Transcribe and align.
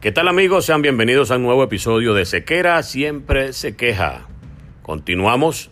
¿Qué 0.00 0.12
tal 0.12 0.28
amigos? 0.28 0.64
Sean 0.64 0.80
bienvenidos 0.80 1.30
a 1.30 1.36
un 1.36 1.42
nuevo 1.42 1.62
episodio 1.62 2.14
de 2.14 2.24
Sequera 2.24 2.82
Siempre 2.82 3.52
se 3.52 3.76
queja. 3.76 4.28
Continuamos. 4.80 5.70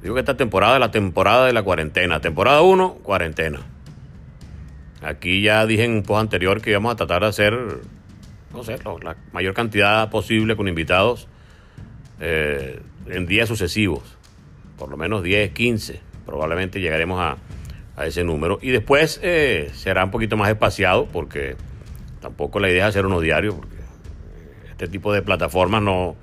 Digo 0.00 0.14
que 0.14 0.20
esta 0.20 0.38
temporada 0.38 0.76
es 0.76 0.80
la 0.80 0.90
temporada 0.90 1.44
de 1.44 1.52
la 1.52 1.62
cuarentena. 1.62 2.22
Temporada 2.22 2.62
1, 2.62 3.00
cuarentena. 3.02 3.60
Aquí 5.02 5.42
ya 5.42 5.66
dije 5.66 5.84
en 5.84 5.92
un 5.92 6.02
post 6.04 6.22
anterior 6.22 6.62
que 6.62 6.70
íbamos 6.70 6.94
a 6.94 6.96
tratar 6.96 7.20
de 7.20 7.28
hacer, 7.28 7.52
no 8.50 8.64
sé, 8.64 8.78
la 9.02 9.14
mayor 9.34 9.52
cantidad 9.52 10.08
posible 10.08 10.56
con 10.56 10.66
invitados 10.66 11.28
eh, 12.20 12.80
en 13.08 13.26
días 13.26 13.46
sucesivos. 13.46 14.16
Por 14.78 14.88
lo 14.88 14.96
menos 14.96 15.22
10, 15.22 15.50
15. 15.50 16.00
Probablemente 16.24 16.80
llegaremos 16.80 17.20
a, 17.20 17.36
ese 18.06 18.24
número. 18.24 18.58
Y 18.62 18.70
después 18.70 19.20
eh, 19.22 19.70
será 19.74 20.02
un 20.02 20.10
poquito 20.10 20.38
más 20.38 20.48
espaciado 20.48 21.04
porque 21.12 21.56
Tampoco 22.24 22.58
la 22.58 22.70
idea 22.70 22.84
es 22.84 22.88
hacer 22.88 23.04
uno 23.04 23.20
diario, 23.20 23.54
porque 23.54 23.76
este 24.70 24.88
tipo 24.88 25.12
de 25.12 25.20
plataformas 25.20 25.82
no, 25.82 26.16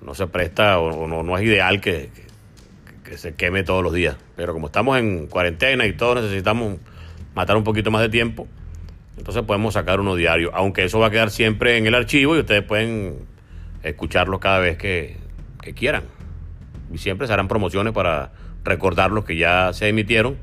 no 0.00 0.12
se 0.16 0.26
presta 0.26 0.80
o, 0.80 1.06
no, 1.06 1.38
es 1.38 1.44
ideal 1.44 1.80
que, 1.80 2.10
se 3.14 3.36
queme 3.36 3.62
todos 3.62 3.84
los 3.84 3.92
días. 3.92 4.16
Pero 4.34 4.52
como 4.52 4.66
estamos 4.66 4.98
en 4.98 5.28
cuarentena 5.28 5.86
y 5.86 5.92
todos 5.92 6.20
necesitamos 6.22 6.78
matar 7.32 7.56
un 7.56 7.62
poquito 7.62 7.92
más 7.92 8.02
de 8.02 8.08
tiempo, 8.08 8.48
entonces 9.18 9.44
podemos 9.44 9.74
sacar 9.74 10.00
uno 10.00 10.16
diario, 10.16 10.50
aunque 10.52 10.82
eso 10.82 10.98
va 10.98 11.06
a 11.06 11.10
quedar 11.12 11.30
siempre 11.30 11.78
en 11.78 11.86
el 11.86 11.94
archivo 11.94 12.34
y 12.34 12.40
ustedes 12.40 12.64
pueden 12.64 13.14
escucharlo 13.84 14.40
cada 14.40 14.58
vez 14.58 14.78
que, 14.78 15.16
que 15.62 15.74
quieran. 15.74 16.02
Y 16.92 16.98
siempre 16.98 17.28
se 17.28 17.32
harán 17.32 17.46
promociones 17.46 17.92
para 17.92 18.32
recordar 18.64 19.12
los 19.12 19.24
que 19.24 19.36
ya 19.36 19.72
se 19.74 19.86
emitieron 19.86 20.38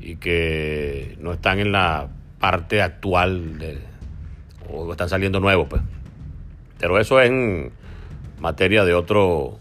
y 0.00 0.16
que 0.16 1.18
no 1.20 1.34
están 1.34 1.58
en 1.58 1.70
la 1.70 2.08
parte 2.44 2.82
actual 2.82 3.58
de, 3.58 3.78
o 4.68 4.92
están 4.92 5.08
saliendo 5.08 5.40
nuevos, 5.40 5.66
pues. 5.66 5.80
Pero 6.78 6.98
eso 6.98 7.18
es 7.18 7.30
en 7.30 7.72
materia 8.38 8.84
de 8.84 8.92
otro 8.92 9.56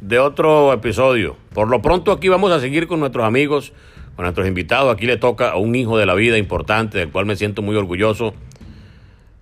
de 0.00 0.18
otro 0.18 0.72
episodio. 0.72 1.36
Por 1.52 1.68
lo 1.68 1.82
pronto 1.82 2.12
aquí 2.12 2.28
vamos 2.28 2.50
a 2.50 2.60
seguir 2.60 2.86
con 2.86 2.98
nuestros 2.98 3.26
amigos, 3.26 3.74
con 4.14 4.22
nuestros 4.22 4.48
invitados. 4.48 4.90
Aquí 4.90 5.04
le 5.04 5.18
toca 5.18 5.50
a 5.50 5.56
un 5.56 5.74
hijo 5.74 5.98
de 5.98 6.06
la 6.06 6.14
vida 6.14 6.38
importante, 6.38 6.96
del 6.96 7.10
cual 7.10 7.26
me 7.26 7.36
siento 7.36 7.60
muy 7.60 7.76
orgulloso. 7.76 8.32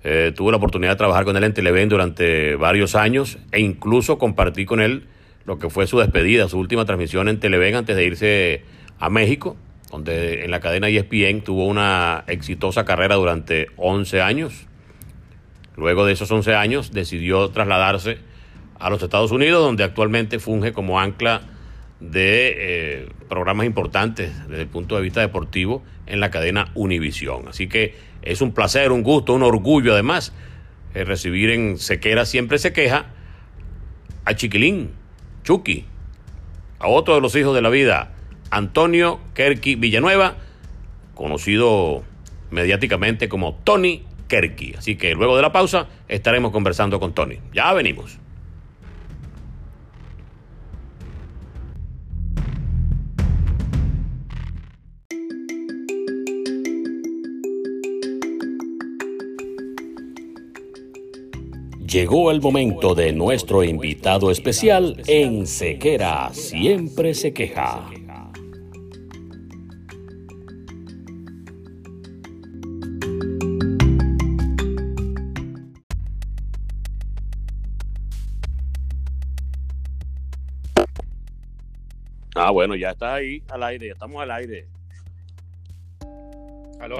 Eh, 0.02 0.32
tuve 0.34 0.50
la 0.50 0.56
oportunidad 0.56 0.90
de 0.90 0.96
trabajar 0.96 1.24
con 1.24 1.36
él 1.36 1.44
en 1.44 1.54
Televen 1.54 1.88
durante 1.88 2.56
varios 2.56 2.96
años 2.96 3.38
e 3.52 3.60
incluso 3.60 4.18
compartí 4.18 4.66
con 4.66 4.80
él 4.80 5.06
lo 5.44 5.60
que 5.60 5.70
fue 5.70 5.86
su 5.86 6.00
despedida, 6.00 6.48
su 6.48 6.58
última 6.58 6.84
transmisión 6.84 7.28
en 7.28 7.38
Televen 7.38 7.76
antes 7.76 7.94
de 7.94 8.04
irse 8.04 8.64
a 8.98 9.08
México 9.08 9.56
donde 9.94 10.44
en 10.44 10.50
la 10.50 10.58
cadena 10.58 10.88
ESPN 10.88 11.42
tuvo 11.42 11.66
una 11.66 12.24
exitosa 12.26 12.84
carrera 12.84 13.14
durante 13.14 13.68
11 13.76 14.22
años. 14.22 14.66
Luego 15.76 16.04
de 16.04 16.12
esos 16.12 16.32
11 16.32 16.56
años 16.56 16.92
decidió 16.92 17.48
trasladarse 17.50 18.18
a 18.80 18.90
los 18.90 19.00
Estados 19.00 19.30
Unidos, 19.30 19.62
donde 19.62 19.84
actualmente 19.84 20.40
funge 20.40 20.72
como 20.72 20.98
ancla 20.98 21.42
de 22.00 22.54
eh, 22.56 23.08
programas 23.28 23.66
importantes 23.66 24.32
desde 24.48 24.62
el 24.62 24.68
punto 24.68 24.96
de 24.96 25.02
vista 25.02 25.20
deportivo 25.20 25.84
en 26.06 26.18
la 26.18 26.32
cadena 26.32 26.72
Univisión. 26.74 27.46
Así 27.46 27.68
que 27.68 27.94
es 28.22 28.40
un 28.40 28.52
placer, 28.52 28.90
un 28.90 29.04
gusto, 29.04 29.32
un 29.32 29.44
orgullo 29.44 29.92
además 29.92 30.32
eh, 30.94 31.04
recibir 31.04 31.50
en 31.50 31.78
Sequera 31.78 32.24
Siempre 32.24 32.58
Se 32.58 32.72
Queja 32.72 33.06
a 34.24 34.34
Chiquilín, 34.34 34.90
Chucky, 35.44 35.84
a 36.80 36.88
otro 36.88 37.14
de 37.14 37.20
los 37.20 37.36
hijos 37.36 37.54
de 37.54 37.62
la 37.62 37.68
vida, 37.68 38.13
Antonio 38.50 39.20
Kerky 39.34 39.74
Villanueva, 39.74 40.36
conocido 41.14 42.04
mediáticamente 42.50 43.28
como 43.28 43.54
Tony 43.64 44.04
Kerky. 44.28 44.74
Así 44.76 44.96
que 44.96 45.14
luego 45.14 45.36
de 45.36 45.42
la 45.42 45.52
pausa 45.52 45.88
estaremos 46.08 46.52
conversando 46.52 47.00
con 47.00 47.12
Tony. 47.12 47.38
Ya 47.52 47.72
venimos. 47.72 48.18
Llegó 61.94 62.32
el 62.32 62.40
momento 62.40 62.96
de 62.96 63.12
nuestro 63.12 63.62
invitado 63.62 64.32
especial 64.32 65.00
en 65.06 65.46
Sequera, 65.46 66.30
siempre 66.32 67.14
se 67.14 67.32
queja. 67.32 67.88
Bueno, 82.54 82.76
ya 82.76 82.90
está 82.90 83.14
ahí 83.14 83.42
al 83.50 83.64
aire, 83.64 83.88
ya 83.88 83.92
estamos 83.94 84.22
al 84.22 84.30
aire. 84.30 84.68
¿Aló? 86.80 86.98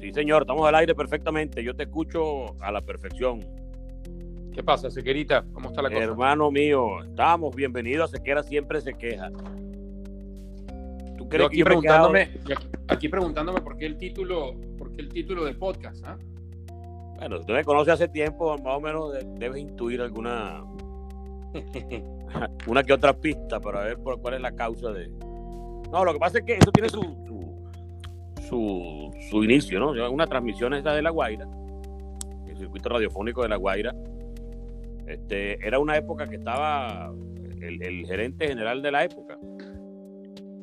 Sí, 0.00 0.12
señor, 0.12 0.42
estamos 0.42 0.66
al 0.66 0.74
aire 0.74 0.94
perfectamente. 0.96 1.62
Yo 1.62 1.76
te 1.76 1.84
escucho 1.84 2.60
a 2.60 2.72
la 2.72 2.80
perfección. 2.80 3.40
¿Qué 4.52 4.62
pasa, 4.64 4.90
Sequerita? 4.90 5.44
¿Cómo 5.52 5.68
está 5.68 5.80
la 5.80 5.90
cosa? 5.90 6.02
Hermano 6.02 6.50
mío, 6.50 7.04
estamos 7.04 7.54
bienvenidos 7.54 8.12
a 8.12 8.16
Sequera 8.16 8.42
Siempre 8.42 8.80
Se 8.80 8.94
Queja. 8.94 9.30
¿Tú 11.16 11.28
crees 11.28 11.46
aquí, 11.46 11.62
preguntándome, 11.62 12.30
aquí 12.88 13.08
preguntándome 13.08 13.60
por 13.60 13.76
qué 13.76 13.86
el 13.86 13.96
título, 13.96 14.56
por 14.76 14.90
qué 14.92 15.02
el 15.02 15.08
título 15.10 15.44
del 15.44 15.56
podcast, 15.56 16.04
¿ah? 16.04 16.18
Bueno, 17.16 17.38
usted 17.38 17.54
me 17.54 17.62
conoce 17.62 17.92
hace 17.92 18.08
tiempo, 18.08 18.56
más 18.58 18.76
o 18.76 18.80
menos 18.80 19.12
debes 19.38 19.60
intuir 19.60 20.00
alguna 20.00 20.64
una 22.66 22.82
que 22.82 22.92
otra 22.92 23.12
pista 23.12 23.60
para 23.60 23.84
ver 23.84 23.98
por 23.98 24.20
cuál 24.20 24.34
es 24.34 24.40
la 24.40 24.52
causa 24.52 24.90
de. 24.92 25.08
No, 25.90 26.04
lo 26.04 26.12
que 26.12 26.18
pasa 26.18 26.38
es 26.38 26.44
que 26.44 26.54
eso 26.54 26.70
tiene 26.70 26.88
su, 26.88 27.00
su, 28.48 29.10
su, 29.30 29.44
inicio, 29.44 29.80
¿no? 29.80 29.90
Una 30.10 30.26
transmisión 30.26 30.74
esta 30.74 30.94
de 30.94 31.02
La 31.02 31.10
Guaira, 31.10 31.46
el 32.46 32.56
circuito 32.56 32.88
radiofónico 32.90 33.42
de 33.42 33.48
La 33.48 33.56
Guaira. 33.56 33.94
Este, 35.06 35.66
era 35.66 35.78
una 35.78 35.96
época 35.96 36.26
que 36.26 36.36
estaba 36.36 37.10
el, 37.60 38.06
gerente 38.06 38.48
general 38.48 38.82
de 38.82 38.90
la 38.90 39.04
época. 39.04 39.38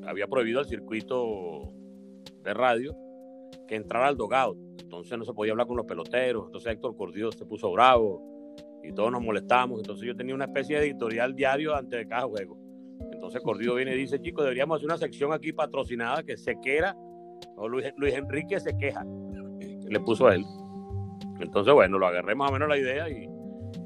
Había 0.08 0.28
prohibido 0.28 0.60
al 0.60 0.66
circuito 0.66 1.74
de 2.44 2.54
radio 2.54 2.96
que 3.68 3.76
entrara 3.76 4.08
al 4.08 4.18
dogout. 4.18 4.58
Entonces 4.80 5.18
no 5.18 5.26
se 5.26 5.34
podía 5.34 5.54
hablar 5.54 5.66
con 5.66 5.78
los 5.78 5.88
peloteros. 5.88 6.46
Entonces 6.46 6.74
Héctor 6.74 6.96
Cordillo 6.96 7.32
se 7.32 7.46
puso 7.46 7.72
bravo 7.72 8.35
y 8.88 8.94
todos 8.94 9.12
nos 9.12 9.22
molestamos. 9.22 9.80
Entonces 9.80 10.08
yo 10.08 10.16
tenía 10.16 10.36
una 10.36 10.46
especie 10.46 10.80
de 10.80 10.86
editorial 10.86 11.36
diario 11.36 11.76
antes 11.76 12.00
de 12.00 12.08
cada 12.08 12.24
juego. 12.24 12.58
Entonces 13.12 13.42
Cordillo 13.42 13.76
viene 13.76 13.94
y 13.96 13.98
dice, 13.98 14.20
chicos, 14.22 14.44
deberíamos 14.44 14.78
hacer 14.78 14.88
una 14.88 14.98
sección 14.98 15.34
aquí 15.34 15.52
patrocinada 15.54 16.24
que 16.24 16.38
se 16.38 16.60
quera, 16.62 16.96
o 17.56 17.68
Luis, 17.68 17.86
Luis 17.98 18.14
Enrique 18.14 18.60
se 18.60 18.78
queja. 18.78 19.06
Le 19.88 20.00
puso 20.00 20.28
a 20.28 20.36
él. 20.36 20.46
Entonces, 21.40 21.74
bueno, 21.74 21.98
lo 21.98 22.08
agarré 22.08 22.36
más 22.36 22.50
o 22.50 22.54
menos 22.54 22.70
la 22.70 22.78
idea 22.78 23.10
y, 23.10 23.30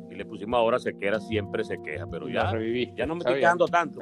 le 0.09 0.25
pusimos 0.25 0.57
ahora 0.57 0.79
Sequera 0.79 1.17
siempre 1.21 1.63
se 1.63 1.81
queja, 1.81 2.05
pero 2.05 2.27
ya, 2.27 2.51
ya 2.93 3.05
no 3.05 3.15
me 3.15 3.19
estoy 3.19 3.35
quejando 3.35 3.67
tanto. 3.67 4.01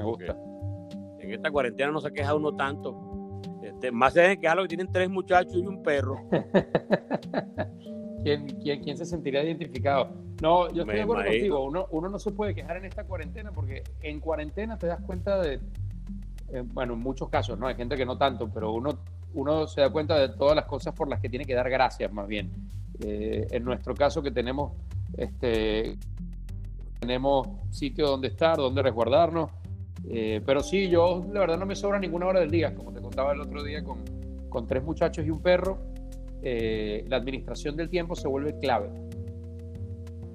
En 1.19 1.31
esta 1.31 1.51
cuarentena 1.51 1.91
no 1.91 2.01
se 2.01 2.11
queja 2.11 2.33
uno 2.33 2.55
tanto. 2.55 3.39
Este, 3.61 3.91
más 3.91 4.13
se 4.13 4.21
dejen 4.21 4.41
quejar 4.41 4.57
lo 4.57 4.63
que 4.63 4.69
tienen 4.69 4.91
tres 4.91 5.11
muchachos 5.11 5.55
y 5.55 5.67
un 5.67 5.83
perro. 5.83 6.17
¿Quién, 8.27 8.45
quién, 8.61 8.83
quién 8.83 8.97
se 8.97 9.05
sentiría 9.05 9.41
identificado? 9.41 10.09
No, 10.41 10.69
yo 10.73 10.81
estoy 10.81 10.95
de 10.97 11.01
acuerdo 11.03 11.23
contigo. 11.23 11.63
Uno, 11.63 11.87
uno 11.91 12.09
no 12.09 12.19
se 12.19 12.31
puede 12.31 12.53
quejar 12.53 12.75
en 12.75 12.83
esta 12.83 13.05
cuarentena 13.05 13.53
porque 13.53 13.83
en 14.01 14.19
cuarentena 14.19 14.77
te 14.77 14.85
das 14.87 14.99
cuenta 14.99 15.41
de, 15.41 15.61
eh, 16.49 16.63
bueno, 16.73 16.95
en 16.95 16.99
muchos 16.99 17.29
casos, 17.29 17.57
¿no? 17.57 17.67
Hay 17.67 17.75
gente 17.75 17.95
que 17.95 18.05
no 18.05 18.17
tanto, 18.17 18.49
pero 18.53 18.73
uno, 18.73 18.99
uno 19.33 19.65
se 19.65 19.79
da 19.79 19.89
cuenta 19.91 20.19
de 20.19 20.27
todas 20.27 20.57
las 20.57 20.65
cosas 20.65 20.93
por 20.93 21.07
las 21.07 21.21
que 21.21 21.29
tiene 21.29 21.45
que 21.45 21.53
dar 21.53 21.69
gracias, 21.69 22.11
más 22.11 22.27
bien. 22.27 22.51
Eh, 22.99 23.47
en 23.49 23.63
nuestro 23.63 23.95
caso 23.95 24.21
que 24.21 24.31
tenemos, 24.31 24.73
este, 25.15 25.95
tenemos 26.99 27.47
sitio 27.69 28.07
donde 28.07 28.27
estar, 28.27 28.57
donde 28.57 28.81
resguardarnos. 28.81 29.51
Eh, 30.09 30.41
pero 30.45 30.61
sí, 30.63 30.89
yo 30.89 31.25
la 31.31 31.39
verdad 31.39 31.57
no 31.57 31.65
me 31.65 31.77
sobra 31.77 31.97
ninguna 31.97 32.25
hora 32.25 32.41
del 32.41 32.51
día, 32.51 32.75
como 32.75 32.91
te 32.91 32.99
contaba 32.99 33.31
el 33.31 33.39
otro 33.39 33.63
día 33.63 33.85
con, 33.85 33.99
con 34.49 34.67
tres 34.67 34.83
muchachos 34.83 35.25
y 35.25 35.29
un 35.29 35.41
perro. 35.41 35.77
Eh, 36.41 37.03
la 37.07 37.17
administración 37.17 37.75
del 37.75 37.89
tiempo 37.89 38.15
se 38.15 38.27
vuelve 38.27 38.57
clave. 38.59 38.89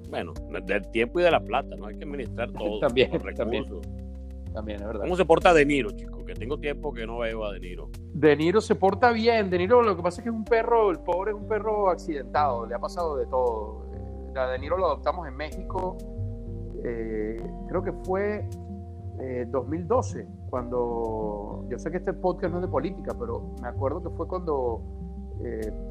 Bueno, 0.09 0.33
del 0.65 0.87
tiempo 0.91 1.19
y 1.19 1.23
de 1.23 1.31
la 1.31 1.43
plata, 1.43 1.75
¿no? 1.75 1.87
Hay 1.87 1.97
que 1.97 2.03
administrar 2.03 2.51
todo. 2.57 2.79
también, 2.79 3.11
también. 3.35 3.65
También, 4.53 4.79
es 4.81 4.85
verdad. 4.85 5.01
¿Cómo 5.01 5.15
se 5.15 5.25
porta 5.25 5.53
De 5.53 5.65
Niro, 5.65 5.91
chico? 5.91 6.23
Que 6.23 6.35
tengo 6.35 6.59
tiempo 6.59 6.93
que 6.93 7.07
no 7.07 7.19
veo 7.19 7.43
a 7.43 7.53
De 7.53 7.59
Niro. 7.59 7.89
De 8.13 8.35
Niro 8.35 8.61
se 8.61 8.75
porta 8.75 9.11
bien. 9.11 9.49
De 9.49 9.57
Niro 9.57 9.81
lo 9.81 9.95
que 9.95 10.03
pasa 10.03 10.21
es 10.21 10.23
que 10.23 10.29
es 10.29 10.35
un 10.35 10.45
perro, 10.45 10.91
el 10.91 10.99
pobre 10.99 11.31
es 11.31 11.37
un 11.37 11.47
perro 11.47 11.89
accidentado, 11.89 12.65
le 12.67 12.75
ha 12.75 12.79
pasado 12.79 13.17
de 13.17 13.25
todo. 13.25 13.87
Eh, 13.93 14.31
la 14.35 14.49
De 14.49 14.59
Niro 14.59 14.77
lo 14.77 14.85
adoptamos 14.85 15.27
en 15.27 15.35
México, 15.35 15.97
eh, 16.83 17.41
creo 17.67 17.83
que 17.83 17.93
fue 18.03 18.47
2012, 19.47 20.19
eh, 20.19 20.27
cuando, 20.49 21.65
yo 21.69 21.79
sé 21.79 21.91
que 21.91 21.97
este 21.97 22.13
podcast 22.13 22.51
no 22.51 22.59
es 22.59 22.65
de 22.65 22.71
política, 22.71 23.15
pero 23.17 23.53
me 23.61 23.67
acuerdo 23.67 24.03
que 24.03 24.09
fue 24.09 24.27
cuando 24.27 24.81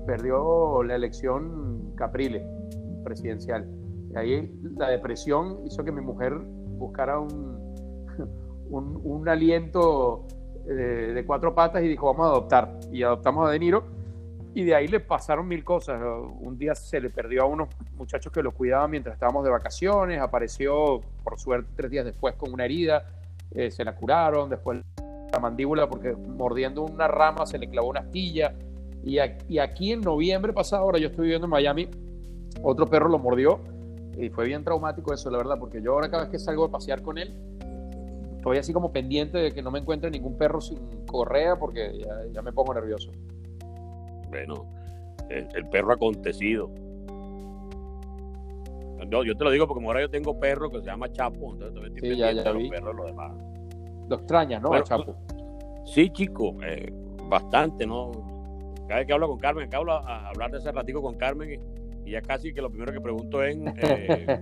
perdió 0.06 0.82
la 0.82 0.94
elección 0.94 1.92
Caprile 1.96 2.46
presidencial. 3.02 3.68
Y 4.12 4.18
ahí 4.18 4.60
la 4.76 4.88
depresión 4.88 5.60
hizo 5.66 5.84
que 5.84 5.92
mi 5.92 6.00
mujer 6.00 6.34
buscara 6.34 7.18
un, 7.18 7.92
un, 8.70 9.28
aliento 9.28 10.26
eh, 10.68 11.12
de, 11.14 11.26
cuatro 11.26 11.54
patas 11.54 11.82
y 11.82 11.88
dijo, 11.88 12.06
vamos 12.06 12.26
a 12.26 12.30
adoptar. 12.30 12.80
Y 12.90 13.02
adoptamos 13.02 13.48
a 13.48 13.50
De 13.50 13.58
Niro. 13.58 13.84
Y 14.54 14.64
de 14.64 14.74
ahí 14.74 14.86
le 14.86 15.00
pasaron 15.00 15.48
mil 15.48 15.64
cosas. 15.64 16.02
Un 16.40 16.58
día 16.58 16.74
se 16.74 17.00
le 17.00 17.08
perdió 17.08 17.42
a 17.42 17.46
unos 17.46 17.68
muchachos 17.96 18.30
que 18.30 18.42
lo 18.42 18.52
cuidaban 18.52 18.90
mientras 18.90 19.14
estábamos 19.14 19.44
de 19.44 19.50
vacaciones. 19.50 20.20
Apareció, 20.20 21.00
por 21.24 21.38
suerte, 21.38 21.70
tres 21.74 21.90
días 21.90 22.04
después 22.04 22.34
con 22.34 22.52
una 22.52 22.66
herida. 22.66 23.06
Eh, 23.50 23.70
se 23.70 23.82
la 23.82 23.96
curaron. 23.96 24.50
Después 24.50 24.82
la 25.32 25.38
mandíbula, 25.38 25.88
porque 25.88 26.12
mordiendo 26.12 26.82
una 26.82 27.08
rama 27.08 27.46
se 27.46 27.56
le 27.56 27.70
clavó 27.70 27.88
una 27.88 28.00
astilla. 28.00 28.54
Y, 29.04 29.18
aquí 29.18 29.92
en 29.92 30.00
noviembre 30.00 30.52
pasado, 30.52 30.82
ahora 30.82 30.98
yo 30.98 31.08
estoy 31.08 31.24
viviendo 31.24 31.46
en 31.46 31.50
Miami, 31.50 31.88
otro 32.62 32.86
perro 32.86 33.08
lo 33.08 33.18
mordió. 33.18 33.60
Y 34.16 34.28
fue 34.28 34.46
bien 34.46 34.62
traumático 34.62 35.12
eso, 35.12 35.30
la 35.30 35.38
verdad, 35.38 35.58
porque 35.58 35.80
yo 35.80 35.94
ahora 35.94 36.10
cada 36.10 36.24
vez 36.24 36.32
que 36.32 36.38
salgo 36.38 36.64
a 36.64 36.70
pasear 36.70 37.02
con 37.02 37.16
él, 37.18 37.34
estoy 38.36 38.58
así 38.58 38.72
como 38.72 38.92
pendiente 38.92 39.38
de 39.38 39.52
que 39.52 39.62
no 39.62 39.70
me 39.70 39.78
encuentre 39.78 40.10
ningún 40.10 40.36
perro 40.36 40.60
sin 40.60 41.06
correa 41.06 41.56
porque 41.56 42.04
ya, 42.32 42.42
me 42.42 42.52
pongo 42.52 42.74
nervioso. 42.74 43.10
Bueno, 44.28 44.66
el, 45.30 45.66
perro 45.68 45.94
acontecido. 45.94 46.70
No, 49.08 49.24
yo 49.24 49.36
te 49.36 49.44
lo 49.44 49.50
digo 49.50 49.66
porque 49.66 49.84
ahora 49.84 50.00
yo 50.02 50.10
tengo 50.10 50.38
perro 50.38 50.70
que 50.70 50.80
se 50.80 50.86
llama 50.86 51.10
Chapo, 51.10 51.54
entonces 51.54 51.92
sí, 52.00 52.16
ya, 52.16 52.32
ya 52.32 52.52
vi. 52.52 52.68
perros 52.68 52.94
lo 52.94 53.04
demás. 53.06 53.32
Lo 54.08 54.16
extrañas, 54.16 54.62
¿no? 54.62 54.80
Chapo. 54.82 55.16
Sí, 55.86 56.10
chico, 56.10 56.56
eh, 56.62 56.92
bastante, 57.28 57.86
¿no? 57.86 58.31
Cada 58.88 59.00
vez 59.00 59.06
que 59.06 59.12
hablo 59.12 59.28
con 59.28 59.38
Carmen, 59.38 59.66
acabo 59.66 59.86
de 59.86 59.92
hablar 59.92 60.50
de 60.50 60.58
ese 60.58 60.72
ratico 60.72 61.02
con 61.02 61.16
Carmen 61.16 61.60
y, 62.04 62.10
ya 62.10 62.20
casi 62.20 62.52
que 62.52 62.60
lo 62.60 62.68
primero 62.68 62.92
que 62.92 63.00
pregunto 63.00 63.42
es 63.42 63.56
eh, 63.76 64.40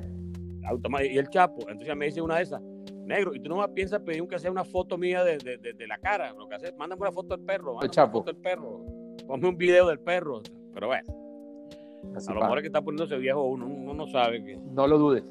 ¿y 1.12 1.18
el 1.18 1.28
Chapo? 1.28 1.60
Entonces 1.68 1.94
me 1.96 2.06
dice 2.06 2.20
una 2.20 2.36
de 2.36 2.42
esas, 2.42 2.62
negro, 3.04 3.34
y 3.34 3.40
tú 3.40 3.48
no 3.50 3.56
más 3.56 3.68
piensas 3.70 4.00
pedir 4.00 4.26
que 4.26 4.38
sea 4.38 4.50
una 4.50 4.64
foto 4.64 4.96
mía 4.96 5.22
de, 5.24 5.36
de, 5.38 5.86
la 5.86 5.98
cara, 5.98 6.32
lo 6.32 6.48
que 6.48 6.54
hace, 6.54 6.72
mándame 6.72 7.02
una 7.02 7.12
foto 7.12 7.36
del 7.36 7.44
perro, 7.44 7.74
mándame 7.74 7.92
una 7.96 8.10
foto 8.10 8.32
del 8.32 8.40
perro, 8.40 8.84
ponme 9.26 9.48
un 9.48 9.56
video 9.56 9.88
del 9.88 10.00
perro, 10.00 10.40
pero 10.72 10.86
bueno, 10.86 11.04
a 12.14 12.32
lo 12.32 12.40
mejor 12.40 12.58
es 12.58 12.62
que 12.62 12.68
está 12.68 12.82
poniéndose 12.82 13.18
viejo 13.18 13.44
uno, 13.44 13.66
uno 13.66 13.94
no 13.94 14.06
sabe 14.06 14.42
que... 14.42 14.56
No 14.56 14.86
lo 14.86 14.98
dudes. 14.98 15.24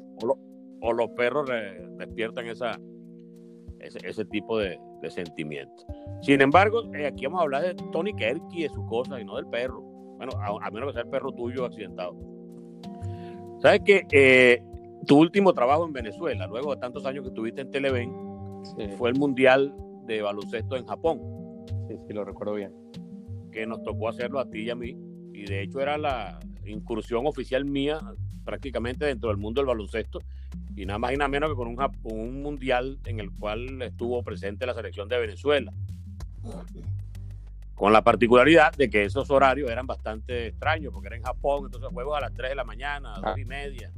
O, 0.82 0.92
los 0.92 1.10
perros 1.10 1.50
despiertan 1.98 2.46
esa, 2.46 2.78
ese, 3.80 4.24
tipo 4.24 4.58
de, 4.58 4.78
de 5.00 5.10
sentimientos. 5.10 5.86
Sin 6.22 6.40
embargo, 6.40 6.82
eh, 6.94 7.06
aquí 7.06 7.26
vamos 7.26 7.40
a 7.40 7.42
hablar 7.44 7.62
de 7.62 7.74
Tony 7.92 8.14
Kerky 8.14 8.60
y 8.60 8.62
de 8.62 8.68
su 8.68 8.84
cosa 8.86 9.20
y 9.20 9.24
no 9.24 9.36
del 9.36 9.46
perro. 9.46 9.80
Bueno, 10.16 10.32
a, 10.38 10.70
menos 10.70 10.88
que 10.88 10.92
sea 10.94 11.02
el 11.02 11.08
perro 11.08 11.32
tuyo 11.32 11.64
accidentado. 11.64 12.14
¿Sabes 13.60 13.80
qué? 13.84 14.06
Eh, 14.12 14.62
tu 15.06 15.18
último 15.18 15.52
trabajo 15.52 15.86
en 15.86 15.92
Venezuela, 15.92 16.46
luego 16.46 16.74
de 16.74 16.80
tantos 16.80 17.06
años 17.06 17.22
que 17.22 17.28
estuviste 17.28 17.62
en 17.62 17.70
Televen, 17.70 18.12
fue 18.98 19.10
el 19.10 19.16
Mundial 19.16 19.74
de 20.06 20.22
Baloncesto 20.22 20.76
en 20.76 20.86
Japón. 20.86 21.20
Sí, 21.88 21.96
sí, 22.06 22.12
lo 22.12 22.24
recuerdo 22.24 22.54
bien. 22.54 22.72
Que 23.50 23.66
nos 23.66 23.82
tocó 23.82 24.08
hacerlo 24.08 24.38
a 24.38 24.48
ti 24.48 24.62
y 24.62 24.70
a 24.70 24.74
mí. 24.74 24.96
Y 25.32 25.46
de 25.46 25.62
hecho 25.62 25.80
era 25.80 25.96
la 25.96 26.38
incursión 26.66 27.26
oficial 27.26 27.64
mía 27.64 27.98
prácticamente 28.44 29.06
dentro 29.06 29.30
del 29.30 29.38
mundo 29.38 29.60
del 29.60 29.68
baloncesto. 29.68 30.20
Y 30.80 30.86
nada 30.86 30.98
más 30.98 31.12
y 31.12 31.16
nada 31.18 31.28
menos 31.28 31.50
que 31.50 31.56
con 31.56 31.68
un, 31.68 31.76
un 32.04 32.42
mundial 32.42 32.98
en 33.04 33.20
el 33.20 33.30
cual 33.30 33.82
estuvo 33.82 34.22
presente 34.22 34.64
la 34.64 34.72
selección 34.72 35.10
de 35.10 35.18
Venezuela. 35.18 35.72
Con 37.74 37.92
la 37.92 38.02
particularidad 38.02 38.72
de 38.72 38.88
que 38.88 39.04
esos 39.04 39.30
horarios 39.30 39.70
eran 39.70 39.86
bastante 39.86 40.46
extraños, 40.46 40.90
porque 40.94 41.08
era 41.08 41.16
en 41.16 41.22
Japón, 41.22 41.66
entonces 41.66 41.90
juegos 41.92 42.16
a 42.16 42.20
las 42.22 42.32
3 42.32 42.50
de 42.50 42.54
la 42.54 42.64
mañana, 42.64 43.14
a 43.14 43.20
las 43.20 43.30
2 43.32 43.38
y 43.40 43.44
media. 43.44 43.92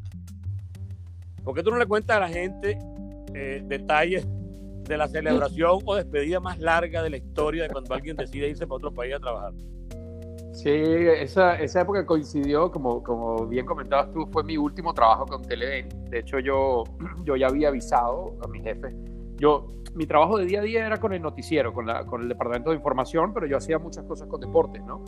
¿Por 1.45 1.55
qué 1.55 1.63
tú 1.63 1.71
no 1.71 1.79
le 1.79 1.87
cuentas 1.87 2.17
a 2.17 2.21
la 2.21 2.29
gente 2.29 2.77
eh, 3.33 3.63
detalles 3.65 4.27
de 4.27 4.97
la 4.97 5.07
celebración 5.07 5.79
o 5.85 5.95
despedida 5.95 6.41
más 6.41 6.59
larga 6.59 7.01
de 7.05 7.11
la 7.11 7.17
historia 7.17 7.63
de 7.63 7.69
cuando 7.69 7.95
alguien 7.95 8.17
decide 8.17 8.49
irse 8.49 8.67
para 8.67 8.79
otro 8.79 8.93
país 8.93 9.15
a 9.15 9.21
trabajar? 9.21 9.53
Sí, 10.53 10.69
esa, 10.69 11.59
esa 11.59 11.81
época 11.81 12.05
coincidió, 12.05 12.71
como, 12.71 13.03
como 13.03 13.47
bien 13.47 13.65
comentabas 13.65 14.13
tú, 14.13 14.27
fue 14.31 14.45
mi 14.45 14.59
último 14.59 14.93
trabajo 14.93 15.27
con 15.27 15.43
Televen. 15.43 15.89
De 16.11 16.19
hecho, 16.19 16.39
yo, 16.39 16.85
yo 17.25 17.37
ya 17.37 17.47
había 17.47 17.69
avisado 17.69 18.37
a 18.45 18.49
mi 18.49 18.61
jefe. 18.61 18.95
Yo, 19.37 19.73
mi 19.95 20.07
trabajo 20.07 20.39
de 20.39 20.45
día 20.45 20.61
a 20.61 20.63
día 20.63 20.87
era 20.87 20.99
con 20.99 21.15
el 21.15 21.23
noticiero, 21.23 21.73
con, 21.73 21.87
la, 21.87 22.05
con 22.05 22.23
el 22.23 22.29
departamento 22.29 22.71
de 22.71 22.77
información, 22.77 23.33
pero 23.33 23.47
yo 23.47 23.57
hacía 23.57 23.79
muchas 23.79 24.05
cosas 24.05 24.29
con 24.29 24.41
deportes, 24.41 24.83
¿no? 24.85 25.03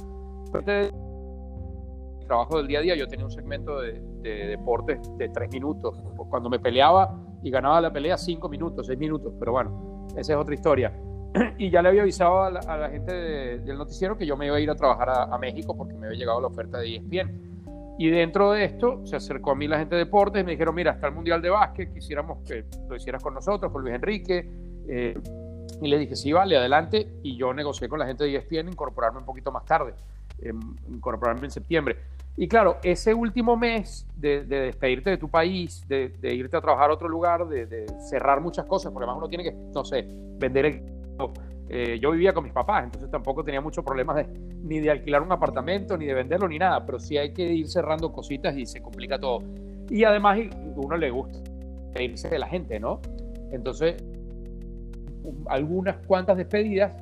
trabajo 2.27 2.57
del 2.57 2.67
día 2.67 2.79
a 2.79 2.83
día, 2.83 2.95
yo 2.97 3.07
tenía 3.07 3.27
un 3.27 3.31
segmento 3.31 3.83
de, 3.83 4.01
de 4.23 4.47
deportes 4.47 4.99
de 5.19 5.29
tres 5.29 5.51
minutos. 5.53 6.01
Cuando 6.31 6.49
me 6.49 6.59
peleaba 6.59 7.15
y 7.43 7.51
ganaba 7.51 7.83
la 7.83 7.93
pelea, 7.93 8.17
cinco 8.17 8.49
minutos, 8.49 8.87
seis 8.87 8.99
minutos. 8.99 9.35
Pero 9.39 9.53
bueno, 9.53 10.07
esa 10.17 10.33
es 10.33 10.39
otra 10.39 10.55
historia. 10.55 10.93
Y 11.59 11.71
ya 11.71 11.83
le 11.83 11.89
había 11.89 12.03
avisado 12.03 12.43
a 12.43 12.51
la, 12.51 12.89
gente 12.91 13.13
del 13.13 13.77
noticiero 13.77 14.17
que 14.17 14.27
yo 14.27 14.37
me 14.37 14.47
iba 14.47 14.57
a 14.57 14.61
ir 14.61 14.71
a 14.71 14.75
trabajar 14.75 15.11
a, 15.11 15.39
México 15.39 15.77
porque 15.77 15.95
me 15.95 16.07
había 16.07 16.19
llegado 16.19 16.41
la 16.41 16.47
oferta 16.47 16.79
de 16.79 16.97
ESPN. 16.97 17.97
Y 17.99 18.09
dentro 18.09 18.53
de 18.53 18.65
esto 18.65 19.07
se 19.07 19.17
acercó 19.17 19.53
a 19.53 19.55
mí 19.55 19.69
la 19.69 19.79
gente 19.79 19.95
de 19.95 20.05
deportes 20.05 20.43
y 20.43 20.45
me 20.45 20.53
dijeron, 20.53 20.75
mira, 20.75 20.93
está 20.93 21.09
el 21.09 21.15
Mundial 21.15 21.41
de 21.43 21.51
Básquet, 21.51 21.93
quisiéramos 21.93 22.39
que 22.47 22.65
lo 22.89 22.97
hicieras 22.97 23.23
con 23.23 23.35
nosotros, 23.35 23.71
con 23.71 23.83
Luis 23.83 23.95
Enrique. 23.95 24.49
Eh, 24.89 25.19
y 25.81 25.89
le 25.89 25.99
dije, 25.99 26.17
sí, 26.17 26.33
vale, 26.33 26.57
adelante. 26.57 27.09
Y 27.23 27.37
yo 27.37 27.53
negocié 27.53 27.89
con 27.89 27.99
la 27.99 28.07
gente 28.07 28.25
de 28.25 28.37
ESPN 28.37 28.69
incorporarme 28.69 29.21
un 29.21 29.27
poquito 29.27 29.53
más 29.53 29.65
tarde, 29.65 29.95
incorporarme 30.89 31.47
en 31.47 31.51
septiembre. 31.51 31.97
Y 32.37 32.49
claro, 32.49 32.79
ese 32.83 33.15
último 33.15 33.57
mes 33.57 34.07
de, 34.17 34.45
despedirte 34.45 35.11
de 35.11 35.19
tu 35.19 35.29
país, 35.29 35.87
de, 35.87 36.13
irte 36.35 36.57
a 36.57 36.61
trabajar 36.61 36.91
a 36.91 36.95
otro 36.95 37.09
lugar, 37.09 37.47
de, 37.47 37.87
cerrar 38.09 38.41
muchas 38.41 38.67
cosas, 38.67 38.93
porque 38.93 39.05
además 39.05 39.19
uno 39.19 39.29
tiene 39.29 39.45
que, 39.45 39.53
no 39.53 39.85
sé, 39.85 40.05
vender 40.39 40.67
el... 40.67 41.04
Eh, 41.69 41.99
yo 42.01 42.11
vivía 42.11 42.33
con 42.33 42.45
mis 42.45 42.53
papás, 42.53 42.85
entonces 42.85 43.11
tampoco 43.11 43.43
tenía 43.43 43.61
muchos 43.61 43.85
problemas 43.85 44.27
ni 44.63 44.81
de 44.81 44.91
alquilar 44.91 45.23
un 45.23 45.33
apartamento, 45.33 45.97
ni 45.97 46.07
de 46.07 46.15
venderlo, 46.15 46.47
ni 46.47 46.59
nada, 46.59 46.85
pero 46.85 46.99
sí 46.99 47.17
hay 47.17 47.33
que 47.33 47.43
ir 47.43 47.69
cerrando 47.69 48.13
cositas 48.13 48.57
y 48.57 48.67
se 48.67 48.83
complica 48.83 49.19
todo. 49.19 49.43
Y 49.89 50.05
además 50.05 50.39
uno 50.77 50.97
le 50.97 51.11
gusta 51.11 51.39
irse 51.99 52.29
de 52.29 52.39
la 52.39 52.47
gente, 52.47 52.79
¿no? 52.79 53.01
Entonces, 53.51 53.97
algunas 55.47 55.97
cuantas 56.07 56.37
despedidas, 56.37 56.97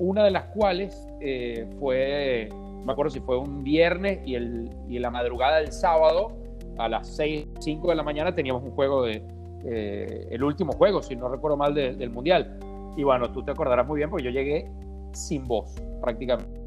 una 0.00 0.24
de 0.24 0.30
las 0.30 0.44
cuales 0.44 1.06
eh, 1.20 1.68
fue, 1.78 2.48
me 2.84 2.92
acuerdo 2.92 3.10
si 3.10 3.20
fue 3.20 3.38
un 3.38 3.64
viernes 3.64 4.20
y, 4.26 4.34
el, 4.34 4.70
y 4.88 4.98
la 4.98 5.10
madrugada 5.10 5.58
del 5.58 5.72
sábado, 5.72 6.32
a 6.78 6.88
las 6.88 7.08
6, 7.16 7.46
5 7.60 7.88
de 7.88 7.94
la 7.94 8.02
mañana, 8.02 8.34
teníamos 8.34 8.62
un 8.62 8.70
juego 8.70 9.02
de, 9.02 9.22
eh, 9.64 10.28
el 10.30 10.44
último 10.44 10.72
juego, 10.72 11.02
si 11.02 11.16
no 11.16 11.28
recuerdo 11.28 11.56
mal, 11.56 11.74
del 11.74 12.10
Mundial. 12.10 12.58
Y 12.96 13.02
bueno, 13.02 13.30
tú 13.30 13.44
te 13.44 13.50
acordarás 13.50 13.86
muy 13.86 13.98
bien 13.98 14.10
porque 14.10 14.24
yo 14.24 14.30
llegué 14.30 14.70
sin 15.12 15.44
voz, 15.44 15.74
prácticamente. 16.00 16.60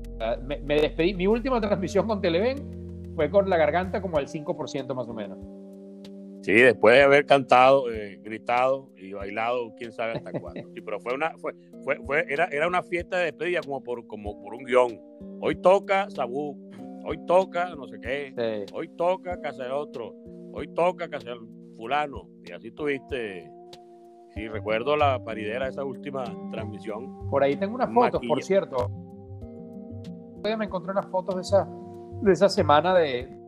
Me, 0.44 0.60
me 0.62 0.82
despedí, 0.82 1.14
mi 1.14 1.28
última 1.28 1.62
transmisión 1.62 2.08
con 2.08 2.22
Televen 2.22 3.14
fue 3.16 3.30
con 3.30 3.50
la 3.50 3.58
garganta 3.58 4.02
como 4.02 4.18
al 4.18 4.28
5% 4.28 4.94
más 4.94 5.08
o 5.08 5.14
menos. 5.14 5.38
Sí, 6.42 6.54
después 6.54 6.96
de 6.96 7.04
haber 7.04 7.26
cantado, 7.26 7.92
eh, 7.92 8.20
gritado 8.24 8.90
y 8.96 9.12
bailado, 9.12 9.74
quién 9.76 9.92
sabe 9.92 10.14
hasta 10.14 10.32
cuándo. 10.40 10.62
Sí, 10.74 10.82
pero 10.82 11.00
fue 11.00 11.14
una, 11.14 11.38
fue, 11.38 11.54
fue, 11.84 11.98
fue, 12.06 12.26
era, 12.30 12.46
era 12.46 12.68
una 12.68 12.82
fiesta 12.82 13.18
de 13.18 13.26
despedida 13.26 13.62
como 13.62 13.84
por, 13.84 14.08
como 14.08 14.42
por 14.42 14.54
un 14.54 14.64
guion. 14.64 15.00
Hoy 15.42 15.56
toca 15.56 16.10
Sabú, 16.10 16.58
hoy 17.06 17.20
toca 17.26 17.76
no 17.76 17.88
sé 17.88 18.00
qué, 18.00 18.34
sí. 18.38 18.74
hoy 18.74 18.88
toca 18.96 19.40
casa 19.42 19.66
de 19.66 19.72
otro, 19.72 20.16
hoy 20.54 20.68
toca 20.74 21.10
casa 21.10 21.32
fulano. 21.76 22.30
Y 22.46 22.52
así 22.54 22.72
tuviste, 22.72 23.52
sí, 24.34 24.48
recuerdo 24.48 24.96
la 24.96 25.24
paridera 25.24 25.66
de 25.66 25.72
esa 25.72 25.84
última 25.84 26.24
transmisión. 26.52 27.30
Por 27.30 27.44
ahí 27.44 27.56
tengo 27.56 27.76
unas 27.76 27.94
fotos, 27.94 28.22
por 28.28 28.44
cierto. 28.44 28.90
Me 30.44 30.66
encontré 30.66 30.92
unas 30.92 31.08
fotos 31.08 31.36
de 31.36 31.42
esa, 31.42 31.68
de 32.22 32.32
esa 32.32 32.50
semana 32.50 32.94
de, 32.94 33.40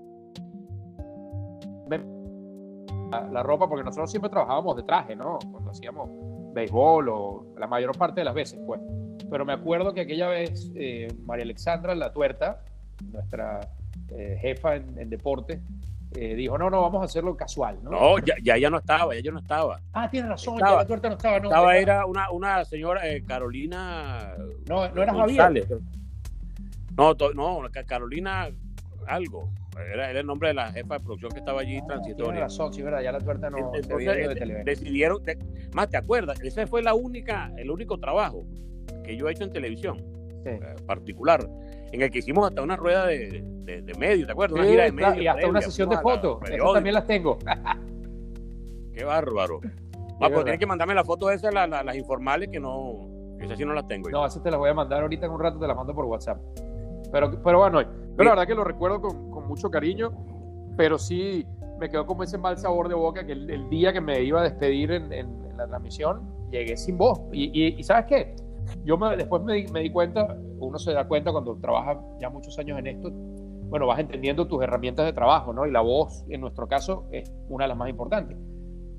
la, 3.32 3.44
ropa, 3.44 3.68
porque 3.68 3.84
nosotros 3.84 4.10
siempre 4.10 4.30
trabajábamos 4.30 4.78
de 4.78 4.84
traje, 4.84 5.16
¿no? 5.16 5.40
Cuando 5.52 5.72
hacíamos 5.72 6.10
béisbol 6.54 7.10
o 7.10 7.46
la 7.58 7.68
mayor 7.68 7.98
parte 7.98 8.22
de 8.22 8.26
las 8.26 8.34
veces, 8.34 8.60
pues. 8.66 8.82
Pero 9.30 9.46
me 9.46 9.54
acuerdo 9.54 9.94
que 9.94 10.02
aquella 10.02 10.28
vez 10.28 10.72
eh, 10.76 11.08
María 11.26 11.44
Alexandra 11.44 11.96
La 11.96 12.12
Tuerta, 12.12 12.64
nuestra 13.12 13.60
eh, 14.10 14.38
jefa 14.42 14.76
en, 14.76 14.98
en 14.98 15.10
deporte, 15.10 15.62
eh, 16.16 16.36
dijo, 16.36 16.58
no, 16.58 16.70
no, 16.70 16.82
vamos 16.82 17.02
a 17.02 17.06
hacerlo 17.06 17.38
casual, 17.38 17.80
¿no? 17.84 17.92
No, 17.92 18.20
ya, 18.20 18.36
ya, 18.44 18.58
ya 18.58 18.70
no 18.70 18.80
estaba, 18.80 19.16
ya 19.16 19.22
yo 19.22 19.32
no 19.32 19.40
estaba. 19.40 19.80
Ah, 19.94 20.10
tienes 20.10 20.30
razón, 20.30 20.56
estaba, 20.56 20.72
ya 20.72 20.78
La 20.78 20.88
Tuerta 20.88 21.08
no 21.10 21.16
estaba. 21.16 21.40
No, 21.40 21.50
estaba, 21.50 21.78
era 21.78 22.06
una, 22.06 22.32
una 22.32 22.66
señora, 22.66 23.08
eh, 23.08 23.24
Carolina... 23.24 24.36
No, 24.68 24.90
no 24.90 25.04
era 25.04 25.14
Javier. 25.14 25.68
No, 26.98 27.14
no, 27.34 27.62
Carolina 27.88 28.50
algo. 29.08 29.50
Era, 29.94 30.10
era, 30.10 30.20
el 30.20 30.26
nombre 30.26 30.50
de 30.50 30.56
la 30.56 30.72
jefa 30.74 30.98
de 30.98 31.00
producción 31.00 31.32
que 31.32 31.40
estaba 31.40 31.62
allí 31.62 31.80
no, 31.80 31.88
transitoria. 31.88 32.32
Tiene 32.32 32.42
razón, 32.42 32.74
sí, 32.74 32.82
verdad, 32.82 33.02
ya 33.02 33.14
la 33.14 33.20
tuerta 33.20 33.50
no 33.50 33.58
Entonces, 33.58 33.88
de. 33.88 34.64
Decidieron, 34.66 35.24
de, 35.24 35.40
más 35.74 35.90
te 35.90 35.98
acuerdas, 35.98 36.42
ese 36.42 36.68
fue 36.68 36.84
la 36.84 36.94
única, 36.94 37.52
el 37.58 37.72
único 37.72 37.98
trabajo 37.98 38.46
que 39.06 39.16
yo 39.16 39.30
he 39.30 39.32
hecho 39.32 39.46
en 39.46 39.54
televisión 39.54 40.21
sí. 40.44 40.50
eh, 40.50 40.76
particular, 40.86 41.48
en 41.92 42.02
el 42.02 42.12
que 42.12 42.20
hicimos 42.20 42.48
hasta 42.48 42.62
una 42.62 42.76
rueda 42.76 43.08
de, 43.08 43.44
de, 43.64 43.82
de 43.82 43.94
medio, 43.96 44.26
¿te 44.26 44.32
acuerdas? 44.32 44.60
Una 44.60 44.68
gira 44.68 44.84
de 44.86 44.92
medio. 44.92 45.22
Y 45.22 45.28
hasta 45.28 45.48
una 45.48 45.62
sesión 45.62 45.90
de 45.90 45.98
fotos, 45.98 46.40
esas 46.50 46.74
también 46.74 46.96
las 46.96 47.08
tengo. 47.08 47.38
Qué 48.94 49.04
bárbaro. 49.04 49.62
Ah, 50.20 50.30
pues 50.30 50.44
tienes 50.44 50.60
que 50.60 50.68
mandarme 50.68 50.94
las 50.94 51.06
fotos 51.06 51.32
esas, 51.32 51.54
las, 51.54 51.96
informales, 51.96 52.50
que 52.50 52.60
no, 52.60 53.10
esas 53.40 53.58
sí 53.58 53.66
no 53.66 53.74
las 53.74 53.88
tengo. 53.88 54.10
No, 54.10 54.26
esas 54.26 54.44
te 54.44 54.52
las 54.52 54.60
voy 54.60 54.70
a 54.70 54.74
mandar 54.74 55.02
ahorita 55.02 55.26
en 55.26 55.32
un 55.32 55.40
rato, 55.40 55.60
te 55.60 55.68
las 55.68 55.76
mando 55.76 55.96
por 55.96 56.06
WhatsApp. 56.06 56.38
Pero, 57.12 57.42
pero 57.44 57.58
bueno, 57.58 57.82
yo 57.82 58.24
la 58.24 58.32
verdad 58.32 58.48
que 58.48 58.56
lo 58.56 58.64
recuerdo 58.64 59.02
con, 59.02 59.32
con, 59.32 59.48
mucho 59.48 59.72
cariño, 59.72 60.12
pero 60.78 61.00
sí 61.00 61.46
me 61.80 61.90
quedó 61.90 62.06
como 62.06 62.24
ese 62.24 62.38
mal 62.38 62.58
sabor 62.58 62.88
de 62.88 62.94
boca 62.94 63.26
que 63.26 63.32
el, 63.32 63.50
el 63.50 63.68
día 63.70 63.92
que 63.92 64.00
me 64.00 64.22
iba 64.22 64.42
a 64.42 64.44
despedir 64.44 64.92
en, 64.92 65.12
en, 65.12 65.28
en 65.50 65.58
la 65.58 65.68
transmisión, 65.68 66.22
llegué 66.52 66.78
sin 66.78 66.98
voz. 66.98 67.20
Y, 67.32 67.46
y, 67.46 67.80
y 67.80 67.84
¿sabes 67.84 68.06
qué? 68.06 68.36
Yo 68.84 68.98
me, 68.98 69.16
después 69.16 69.44
me 69.44 69.82
di, 69.82 69.90
cuenta, 69.92 70.38
uno 70.60 70.80
se 70.80 70.94
da 70.94 71.08
cuenta 71.08 71.32
cuando 71.32 71.56
trabaja 71.58 72.00
ya 72.20 72.30
muchos 72.30 72.58
años 72.60 72.80
en 72.80 72.88
esto, 72.88 73.12
bueno, 73.12 73.88
vas 73.88 74.00
entendiendo 74.00 74.48
tus 74.48 74.62
herramientas 74.62 75.06
de 75.06 75.14
trabajo, 75.14 75.54
¿no? 75.54 75.66
Y 75.66 75.72
la 75.72 75.82
voz, 75.82 76.26
en 76.30 76.42
nuestro 76.42 76.68
caso, 76.68 77.06
es 77.12 77.32
una 77.48 77.64
de 77.66 77.70
las 77.70 77.78
más 77.78 77.90
importantes. 77.90 78.38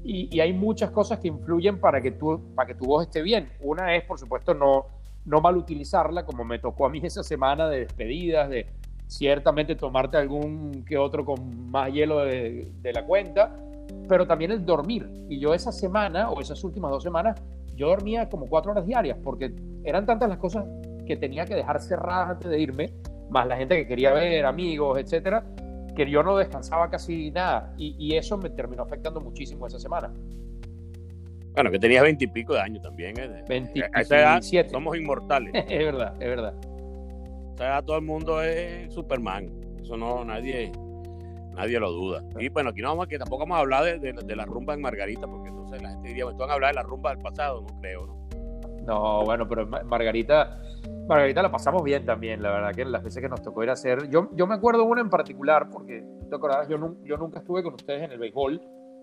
Y, 0.05 0.41
hay 0.41 0.53
muchas 0.53 0.91
cosas 0.91 1.19
que 1.19 1.29
influyen 1.29 1.79
para 1.79 2.01
que, 2.01 2.11
tú, 2.13 2.41
para 2.55 2.67
que 2.67 2.75
tu 2.75 2.87
voz 2.87 3.05
esté 3.05 3.23
bien. 3.23 3.51
Una 3.61 3.95
es, 3.95 4.05
por 4.05 4.19
supuesto, 4.19 4.55
no, 4.55 4.87
no 5.27 5.41
mal 5.41 5.57
utilizarla, 5.57 6.25
como 6.25 6.45
me 6.45 6.59
tocó 6.59 6.87
a 6.87 6.89
mí 6.89 7.01
esa 7.03 7.23
semana 7.23 7.69
de 7.69 7.81
despedidas, 7.81 8.49
de 8.49 8.67
ciertamente 9.07 9.77
tomarte 9.77 10.17
algún 10.17 10.85
que 10.87 10.97
otro 10.97 11.25
con 11.25 11.71
más 11.71 11.93
hielo 11.93 12.21
de, 12.21 12.73
de, 12.81 12.93
la 12.95 13.05
cuenta, 13.05 13.55
pero 14.09 14.27
también 14.27 14.53
el 14.53 14.65
dormir. 14.65 15.09
Y 15.29 15.39
yo 15.39 15.53
esa 15.53 15.71
semana, 15.71 16.31
o 16.31 16.41
esas 16.41 16.65
últimas 16.65 16.91
dos 16.91 17.03
semanas, 17.03 17.41
yo 17.83 17.89
dormía 17.89 18.29
como 18.29 18.47
cuatro 18.47 18.71
horas 18.71 18.87
diarias, 18.87 19.19
porque 19.25 19.53
eran 19.83 20.07
tantas 20.07 20.29
las 20.29 20.39
cosas 20.39 20.65
que 21.05 21.17
tenía 21.17 21.45
que 21.45 21.57
dejar 21.57 21.81
cerradas 21.81 22.31
antes 22.31 22.49
de 22.49 22.61
irme, 22.61 22.93
más 23.29 23.45
la 23.49 23.57
gente 23.57 23.75
que 23.77 23.89
quería 23.89 24.13
ver, 24.13 24.47
amigos, 24.47 25.01
etcétera, 25.01 25.45
que 25.97 26.09
yo 26.09 26.23
no 26.23 26.37
descansaba 26.37 26.89
casi 26.91 27.33
nada. 27.33 27.75
Y, 27.77 27.97
y 27.99 28.17
eso 28.17 28.39
me 28.39 28.51
terminó 28.51 28.85
afectando 28.85 29.21
muchísimo 29.21 29.67
esa 29.67 29.81
semana. 29.81 30.13
Bueno, 31.55 31.73
que 31.73 31.79
tenías 31.81 32.05
veintipico 32.05 32.55
de 32.55 32.61
años 32.61 32.83
también. 32.83 33.19
¿eh? 33.19 33.43
20, 33.49 33.83
a 33.93 34.01
esa 34.01 34.19
edad 34.21 34.43
somos 34.71 34.97
inmortales. 34.97 35.53
es 35.69 35.85
verdad, 35.85 36.15
es 36.21 36.29
verdad. 36.29 36.55
A 36.55 37.55
esa 37.55 37.65
edad 37.65 37.85
todo 37.85 37.97
el 37.97 38.05
mundo 38.05 38.41
es 38.43 38.95
Superman. 38.95 39.51
Eso 39.83 39.97
no, 39.97 40.25
nadie, 40.25 40.71
nadie 41.53 41.79
lo 41.79 41.91
duda. 41.91 42.23
Y 42.39 42.49
bueno, 42.49 42.71
aquí 42.71 42.83
no 42.83 42.89
vamos, 42.89 43.07
que 43.07 43.19
tampoco 43.19 43.45
vamos 43.45 43.57
a 43.57 43.61
hablar 43.61 43.85
de, 43.85 43.99
de, 43.99 44.13
de 44.13 44.37
la 44.37 44.45
rumba 44.45 44.75
en 44.75 44.81
Margarita, 44.81 45.27
porque 45.27 45.49
entonces 45.49 45.83
la 45.83 45.91
gente 45.91 46.09
diría, 46.09 46.27
me 46.27 46.33
van 46.33 46.51
a 46.51 46.55
hablar 46.55 46.71
de 46.71 46.77
la 46.77 46.83
rumba 46.83 47.11
del 47.11 47.23
pasado, 47.23 47.63
no 47.63 47.81
creo, 47.81 48.07
¿no? 48.07 48.23
No, 48.87 49.25
bueno, 49.25 49.47
pero 49.49 49.67
Margarita, 49.67 50.61
Margarita 51.07 51.43
la 51.43 51.51
pasamos 51.51 51.83
bien 51.85 52.05
también, 52.05 52.43
la 52.43 52.51
verdad 52.51 52.75
que 52.75 52.85
las 52.85 53.03
veces 53.03 53.23
que 53.23 53.29
nos 53.29 53.41
tocó 53.43 53.63
ir 53.63 53.71
a 53.71 53.75
hacer. 53.75 54.09
Yo, 54.09 54.29
yo 54.35 54.47
me 54.47 54.55
acuerdo 54.55 54.85
una 54.85 55.01
en 55.01 55.11
particular, 55.11 55.69
porque 55.71 56.05
te 56.29 56.35
acordabas, 56.35 56.69
yo, 56.69 56.97
yo 57.05 57.17
nunca 57.17 57.39
estuve 57.41 57.63
con 57.63 57.75
ustedes 57.75 58.03
en 58.03 58.13
el 58.13 58.19
béisbol, 58.19 58.61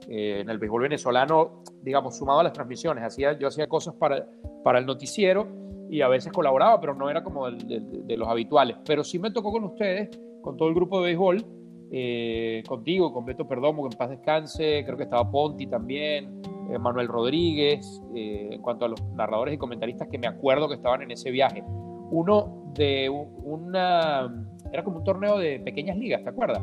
eh, 0.07 0.39
en 0.41 0.49
el 0.49 0.57
béisbol 0.57 0.83
venezolano, 0.83 1.63
digamos, 1.81 2.17
sumado 2.17 2.41
a 2.41 2.43
las 2.43 2.53
transmisiones. 2.53 3.03
Hacía, 3.03 3.37
yo 3.37 3.47
hacía 3.47 3.67
cosas 3.67 3.95
para, 3.95 4.27
para 4.63 4.79
el 4.79 4.85
noticiero 4.85 5.47
y 5.89 6.01
a 6.01 6.07
veces 6.09 6.31
colaboraba, 6.33 6.79
pero 6.81 6.93
no 6.93 7.09
era 7.09 7.23
como 7.23 7.49
de, 7.49 7.79
de, 7.79 7.79
de, 7.79 8.17
los 8.17 8.27
habituales. 8.27 8.77
Pero 8.85 9.03
sí 9.03 9.17
me 9.17 9.31
tocó 9.31 9.51
con 9.51 9.63
ustedes, 9.63 10.09
con 10.41 10.57
todo 10.57 10.67
el 10.67 10.75
grupo 10.75 10.99
de 10.99 11.05
béisbol, 11.05 11.45
eh, 11.91 12.63
contigo, 12.67 13.11
con 13.11 13.25
Beto 13.25 13.47
Perdomo, 13.47 13.83
que 13.83 13.93
en 13.93 13.97
paz 13.97 14.09
descanse, 14.09 14.83
creo 14.85 14.97
que 14.97 15.03
estaba 15.03 15.29
Ponti 15.29 15.67
también, 15.67 16.41
eh, 16.71 16.77
Manuel 16.77 17.07
Rodríguez, 17.07 18.01
eh, 18.15 18.49
en 18.51 18.61
cuanto 18.61 18.85
a 18.85 18.89
los 18.89 19.03
narradores 19.13 19.55
y 19.55 19.57
comentaristas 19.57 20.07
que 20.07 20.19
me 20.19 20.27
acuerdo 20.27 20.67
que 20.67 20.75
estaban 20.75 21.01
en 21.01 21.11
ese 21.11 21.31
viaje. 21.31 21.63
Uno 22.11 22.71
de 22.75 23.09
una, 23.09 24.31
era 24.71 24.83
como 24.83 24.97
un 24.99 25.03
torneo 25.03 25.39
de 25.39 25.59
pequeñas 25.59 25.97
ligas, 25.97 26.23
¿te 26.23 26.29
acuerdas? 26.29 26.61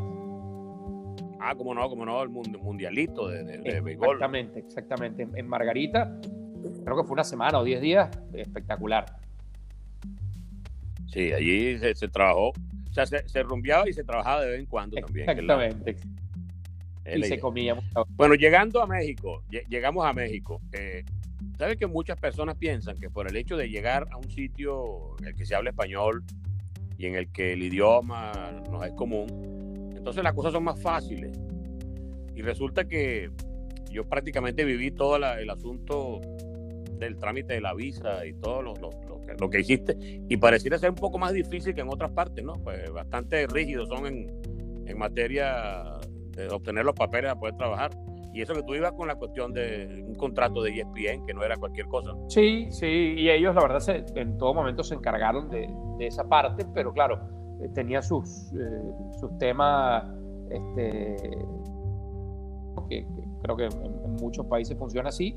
Ah, 1.40 1.54
como 1.56 1.75
no, 1.75 1.88
como 1.88 2.04
no, 2.04 2.23
el 2.23 2.28
mundialito 2.28 3.28
de, 3.28 3.45
de, 3.45 3.59
de 3.59 3.80
béisbol. 3.80 4.14
Exactamente, 4.14 4.59
exactamente. 4.61 5.23
En, 5.25 5.37
en, 5.37 5.49
Margarita, 5.49 6.18
creo 6.85 6.97
que 6.97 7.04
fue 7.04 7.14
una 7.14 7.25
semana 7.25 7.59
o 7.59 7.64
diez 7.64 7.80
días, 7.80 8.11
espectacular. 8.33 9.06
Sí, 11.09 11.33
allí 11.33 11.78
se, 11.78 11.95
se 11.95 12.09
trabajó, 12.09 12.52
sea, 12.97 13.07
se, 13.07 13.29
se, 13.29 13.43
rumbeaba 13.43 13.88
y 13.88 13.93
se 13.93 14.05
trabajaba 14.05 14.43
de 14.43 14.50
vez 14.50 14.61
en 14.61 14.67
cuando 14.67 14.97
también. 14.97 15.29
Exactamente. 15.29 15.97
y 17.15 17.23
se 17.23 17.38
comía. 17.38 17.76
Bueno, 18.11 18.35
llegando 18.35 18.83
a 18.83 18.87
México, 18.87 19.43
llegamos 19.69 20.05
a 20.05 20.12
México. 20.12 20.61
Eh, 20.73 21.05
¿Sabes 21.59 21.76
que 21.76 21.87
muchas 21.87 22.19
personas 22.19 22.57
piensan 22.57 22.99
que 22.99 23.11
por 23.11 23.29
el 23.29 23.37
hecho 23.37 23.57
de 23.57 23.69
llegar 23.69 24.07
a 24.11 24.17
un 24.17 24.31
sitio 24.31 25.17
en 25.21 25.29
el 25.29 25.35
que 25.35 25.47
se 25.47 25.55
habla 25.55 25.71
español 25.71 26.25
y 26.99 27.07
en 27.07 27.15
el 27.15 27.31
que 27.31 27.53
el 27.53 27.62
idioma 27.62 28.33
nos 28.71 28.85
es 28.85 28.93
común, 28.93 29.93
entonces 29.95 30.23
las 30.23 30.35
cosas 30.35 30.53
son 30.53 30.65
más 30.65 30.81
fáciles. 30.81 31.38
Y 32.35 32.43
resulta 32.43 32.87
que 32.87 33.31
yo 33.91 34.05
prácticamente 34.05 34.65
viví 34.65 34.91
todo 34.91 35.19
la, 35.19 35.41
el 35.41 35.49
asunto 35.50 36.21
del 36.99 37.17
trámite 37.17 37.55
de 37.55 37.61
la 37.61 37.75
visa 37.75 38.26
y 38.26 38.35
todo 38.35 38.62
lo, 38.62 38.75
lo, 38.75 38.91
lo, 39.09 39.15
que, 39.15 39.15
lo, 39.38 39.50
que, 39.50 39.61
hiciste 39.61 39.97
y 40.28 40.37
pareciera 40.37 40.78
ser 40.78 40.90
un 40.90 40.97
poco 40.97 41.18
más 41.18 41.33
difícil 41.33 41.75
que 41.75 41.80
en 41.80 41.88
otras 41.88 42.11
partes, 42.12 42.45
¿no? 42.45 42.54
Pues 42.54 42.90
bastante 42.92 43.47
rígidos 43.47 43.88
son 43.88 44.06
en, 44.06 44.30
en 44.87 44.99
materia 44.99 45.99
de 46.30 46.49
obtener 46.49 46.85
los 46.85 46.95
papeles 46.95 47.30
para 47.30 47.40
poder 47.40 47.56
trabajar. 47.56 47.90
Y 48.33 48.42
eso 48.42 48.52
que 48.52 48.62
tú 48.62 48.75
ibas 48.75 48.92
con 48.92 49.09
la 49.09 49.14
cuestión 49.14 49.54
de 49.54 50.04
un 50.06 50.14
contrato 50.14 50.62
de 50.62 50.71
ESPN, 50.71 51.25
que 51.25 51.33
no 51.33 51.42
era 51.42 51.56
cualquier 51.56 51.87
cosa. 51.87 52.12
Sí, 52.28 52.66
sí, 52.71 53.14
y 53.16 53.30
ellos 53.30 53.54
la 53.54 53.62
verdad 53.62 53.80
se, 53.80 54.04
en 54.14 54.37
todo 54.37 54.52
momento 54.52 54.85
se 54.85 54.95
encargaron 54.95 55.49
de, 55.49 55.66
de 55.99 56.06
esa 56.06 56.28
parte, 56.28 56.66
pero 56.75 56.92
claro, 56.92 57.18
eh, 57.62 57.68
tenía 57.75 58.02
sus, 58.02 58.52
eh, 58.52 58.92
sus 59.18 59.38
temas 59.38 60.04
este, 60.50 61.16
que, 62.88 63.06
creo 63.42 63.56
que 63.56 63.64
en, 63.64 63.83
en, 64.04 64.12
muchos 64.21 64.45
países 64.47 64.76
funciona 64.78 65.09
así. 65.09 65.35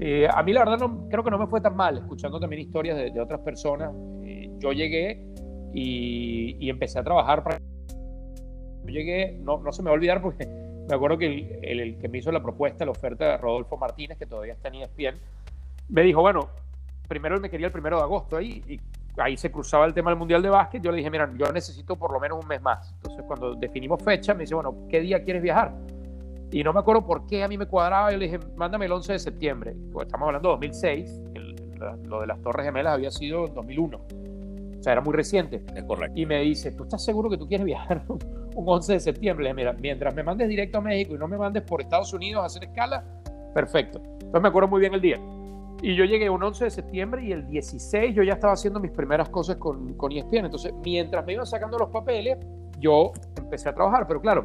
Eh, 0.00 0.28
a 0.32 0.42
mí 0.42 0.52
la 0.52 0.60
verdad 0.60 0.78
no, 0.78 1.08
creo 1.08 1.22
que 1.22 1.30
no 1.30 1.38
me 1.38 1.46
fue 1.46 1.60
tan 1.60 1.76
mal, 1.76 1.98
escuchando 1.98 2.40
también 2.40 2.62
historias 2.62 2.96
de, 2.96 3.10
de 3.10 3.20
otras 3.20 3.40
personas. 3.40 3.92
Eh, 4.24 4.50
yo 4.58 4.72
llegué 4.72 5.24
y, 5.72 6.56
y, 6.58 6.70
empecé 6.70 6.98
a 6.98 7.04
trabajar. 7.04 7.60
Yo 8.84 8.90
llegué, 8.90 9.38
no, 9.40 9.58
no 9.58 9.72
se 9.72 9.82
me 9.82 9.86
va 9.86 9.92
a 9.92 9.94
olvidar 9.94 10.20
porque 10.20 10.46
me 10.88 10.94
acuerdo 10.94 11.18
que 11.18 11.60
el, 11.62 11.98
que 11.98 12.08
me 12.08 12.18
hizo 12.18 12.30
la 12.32 12.42
propuesta, 12.42 12.84
la 12.84 12.90
oferta, 12.90 13.36
Rodolfo 13.36 13.76
Martínez, 13.76 14.18
que 14.18 14.26
todavía 14.26 14.54
está 14.54 14.68
en 14.68 14.76
ESPN, 14.76 15.18
me 15.88 16.02
dijo, 16.02 16.20
bueno, 16.20 16.48
primero 17.08 17.34
él 17.34 17.40
me 17.40 17.50
quería 17.50 17.66
el 17.66 17.72
primero 17.72 17.96
de 17.96 18.02
agosto 18.02 18.36
ahí, 18.36 18.62
y 18.66 18.80
ahí 19.16 19.36
se 19.36 19.50
cruzaba 19.50 19.86
el 19.86 19.94
tema 19.94 20.10
del 20.10 20.18
Mundial 20.18 20.42
de 20.42 20.50
Básquet, 20.50 20.82
yo 20.82 20.90
le 20.90 20.98
dije, 20.98 21.10
mira, 21.10 21.30
yo 21.36 21.50
necesito 21.52 21.96
por 21.96 22.12
lo 22.12 22.20
menos 22.20 22.42
un 22.42 22.48
mes 22.48 22.60
más. 22.60 22.92
Entonces, 22.94 23.24
cuando 23.26 23.54
definimos 23.54 24.02
fecha, 24.02 24.34
me 24.34 24.40
dice, 24.40 24.54
bueno, 24.54 24.86
¿qué 24.88 25.00
día 25.00 25.22
quieres 25.22 25.42
viajar? 25.42 25.74
Y 26.50 26.62
no 26.62 26.72
me 26.72 26.80
acuerdo 26.80 27.04
por 27.04 27.26
qué 27.26 27.42
a 27.42 27.48
mí 27.48 27.58
me 27.58 27.66
cuadraba, 27.66 28.12
yo 28.12 28.18
le 28.18 28.26
dije, 28.26 28.38
mándame 28.56 28.86
el 28.86 28.92
11 28.92 29.12
de 29.14 29.18
septiembre, 29.18 29.76
pues 29.92 30.06
estamos 30.06 30.26
hablando 30.26 30.50
de 30.50 30.52
2006, 30.54 31.22
lo 32.06 32.20
de 32.20 32.26
las 32.26 32.40
Torres 32.40 32.64
Gemelas 32.64 32.94
había 32.94 33.10
sido 33.10 33.46
en 33.46 33.54
2001. 33.54 33.98
O 33.98 34.82
sea, 34.82 34.92
era 34.92 35.00
muy 35.00 35.14
reciente. 35.14 35.62
Es 35.74 35.84
correcto. 35.84 36.18
Y 36.18 36.26
me 36.26 36.40
dice, 36.40 36.72
¿tú 36.72 36.84
estás 36.84 37.02
seguro 37.04 37.30
que 37.30 37.38
tú 37.38 37.48
quieres 37.48 37.64
viajar 37.64 38.04
un 38.08 38.64
11 38.66 38.92
de 38.92 39.00
septiembre? 39.00 39.44
Le 39.44 39.50
dije, 39.50 39.56
mira, 39.56 39.72
mientras 39.72 40.14
me 40.14 40.22
mandes 40.22 40.48
directo 40.48 40.78
a 40.78 40.80
México 40.80 41.14
y 41.14 41.18
no 41.18 41.26
me 41.26 41.38
mandes 41.38 41.62
por 41.62 41.80
Estados 41.80 42.12
Unidos 42.12 42.42
a 42.42 42.46
hacer 42.46 42.64
escala, 42.64 43.04
perfecto. 43.54 44.00
Entonces 44.04 44.42
me 44.42 44.48
acuerdo 44.48 44.68
muy 44.68 44.80
bien 44.80 44.94
el 44.94 45.00
día. 45.00 45.18
Y 45.82 45.94
yo 45.96 46.04
llegué 46.04 46.30
un 46.30 46.42
11 46.42 46.64
de 46.64 46.70
septiembre 46.70 47.24
y 47.24 47.32
el 47.32 47.46
16 47.46 48.14
yo 48.14 48.22
ya 48.22 48.34
estaba 48.34 48.52
haciendo 48.52 48.80
mis 48.80 48.90
primeras 48.90 49.28
cosas 49.28 49.56
con, 49.56 49.94
con 49.94 50.12
ESPN. 50.12 50.46
Entonces, 50.46 50.72
mientras 50.84 51.24
me 51.26 51.34
iban 51.34 51.46
sacando 51.46 51.78
los 51.78 51.90
papeles, 51.90 52.38
yo 52.78 53.12
empecé 53.36 53.68
a 53.68 53.74
trabajar. 53.74 54.06
Pero 54.06 54.20
claro, 54.20 54.44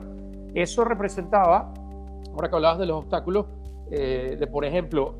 eso 0.53 0.83
representaba, 0.83 1.73
ahora 2.31 2.49
que 2.49 2.55
hablabas 2.55 2.79
de 2.79 2.85
los 2.85 2.97
obstáculos, 2.97 3.45
eh, 3.91 4.37
de 4.39 4.47
por 4.47 4.65
ejemplo, 4.65 5.15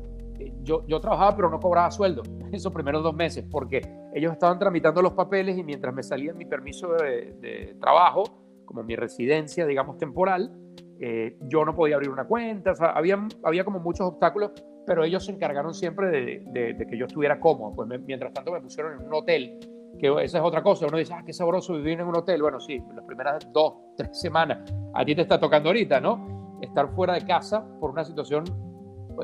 yo, 0.62 0.86
yo 0.86 1.00
trabajaba 1.00 1.36
pero 1.36 1.50
no 1.50 1.60
cobraba 1.60 1.90
sueldo 1.90 2.22
esos 2.52 2.72
primeros 2.72 3.02
dos 3.02 3.14
meses 3.14 3.44
porque 3.50 3.82
ellos 4.14 4.32
estaban 4.32 4.58
tramitando 4.58 5.02
los 5.02 5.12
papeles 5.12 5.58
y 5.58 5.62
mientras 5.64 5.94
me 5.94 6.02
salía 6.02 6.32
mi 6.32 6.46
permiso 6.46 6.94
de, 6.94 7.34
de 7.40 7.76
trabajo, 7.80 8.24
como 8.64 8.82
mi 8.82 8.96
residencia, 8.96 9.66
digamos, 9.66 9.98
temporal, 9.98 10.52
eh, 11.00 11.36
yo 11.48 11.64
no 11.64 11.74
podía 11.74 11.96
abrir 11.96 12.10
una 12.10 12.26
cuenta, 12.26 12.72
o 12.72 12.74
sea, 12.74 12.90
había, 12.90 13.18
había 13.42 13.64
como 13.64 13.80
muchos 13.80 14.06
obstáculos 14.06 14.52
pero 14.90 15.04
ellos 15.04 15.24
se 15.24 15.30
encargaron 15.30 15.72
siempre 15.72 16.08
de, 16.08 16.86
que 16.88 16.98
yo 16.98 17.06
estuviera 17.06 17.38
cómodo. 17.38 17.72
Pues 17.74 17.88
mientras 18.04 18.32
tanto 18.32 18.50
me 18.50 18.60
pusieron 18.60 19.00
en 19.00 19.06
un 19.06 19.14
hotel, 19.14 19.58
que 19.98 20.08
esa 20.24 20.38
es 20.38 20.44
otra 20.44 20.64
cosa. 20.64 20.86
Uno 20.86 20.98
dice, 20.98 21.14
ah, 21.14 21.22
qué 21.24 21.32
sabroso 21.32 21.74
vivir 21.74 22.00
en 22.00 22.06
un 22.06 22.16
hotel. 22.16 22.42
Bueno, 22.42 22.58
sí, 22.58 22.82
las 22.94 23.04
primeras 23.04 23.52
dos, 23.52 23.74
tres 23.96 24.20
semanas. 24.20 24.58
A 24.94 25.04
ti 25.04 25.14
te 25.14 25.22
está 25.22 25.38
tocando 25.38 25.68
ahorita, 25.68 26.00
¿no? 26.00 26.39
Estar 26.60 26.88
fuera 26.94 27.14
de 27.14 27.24
casa 27.24 27.66
por 27.80 27.90
una 27.90 28.04
situación, 28.04 28.44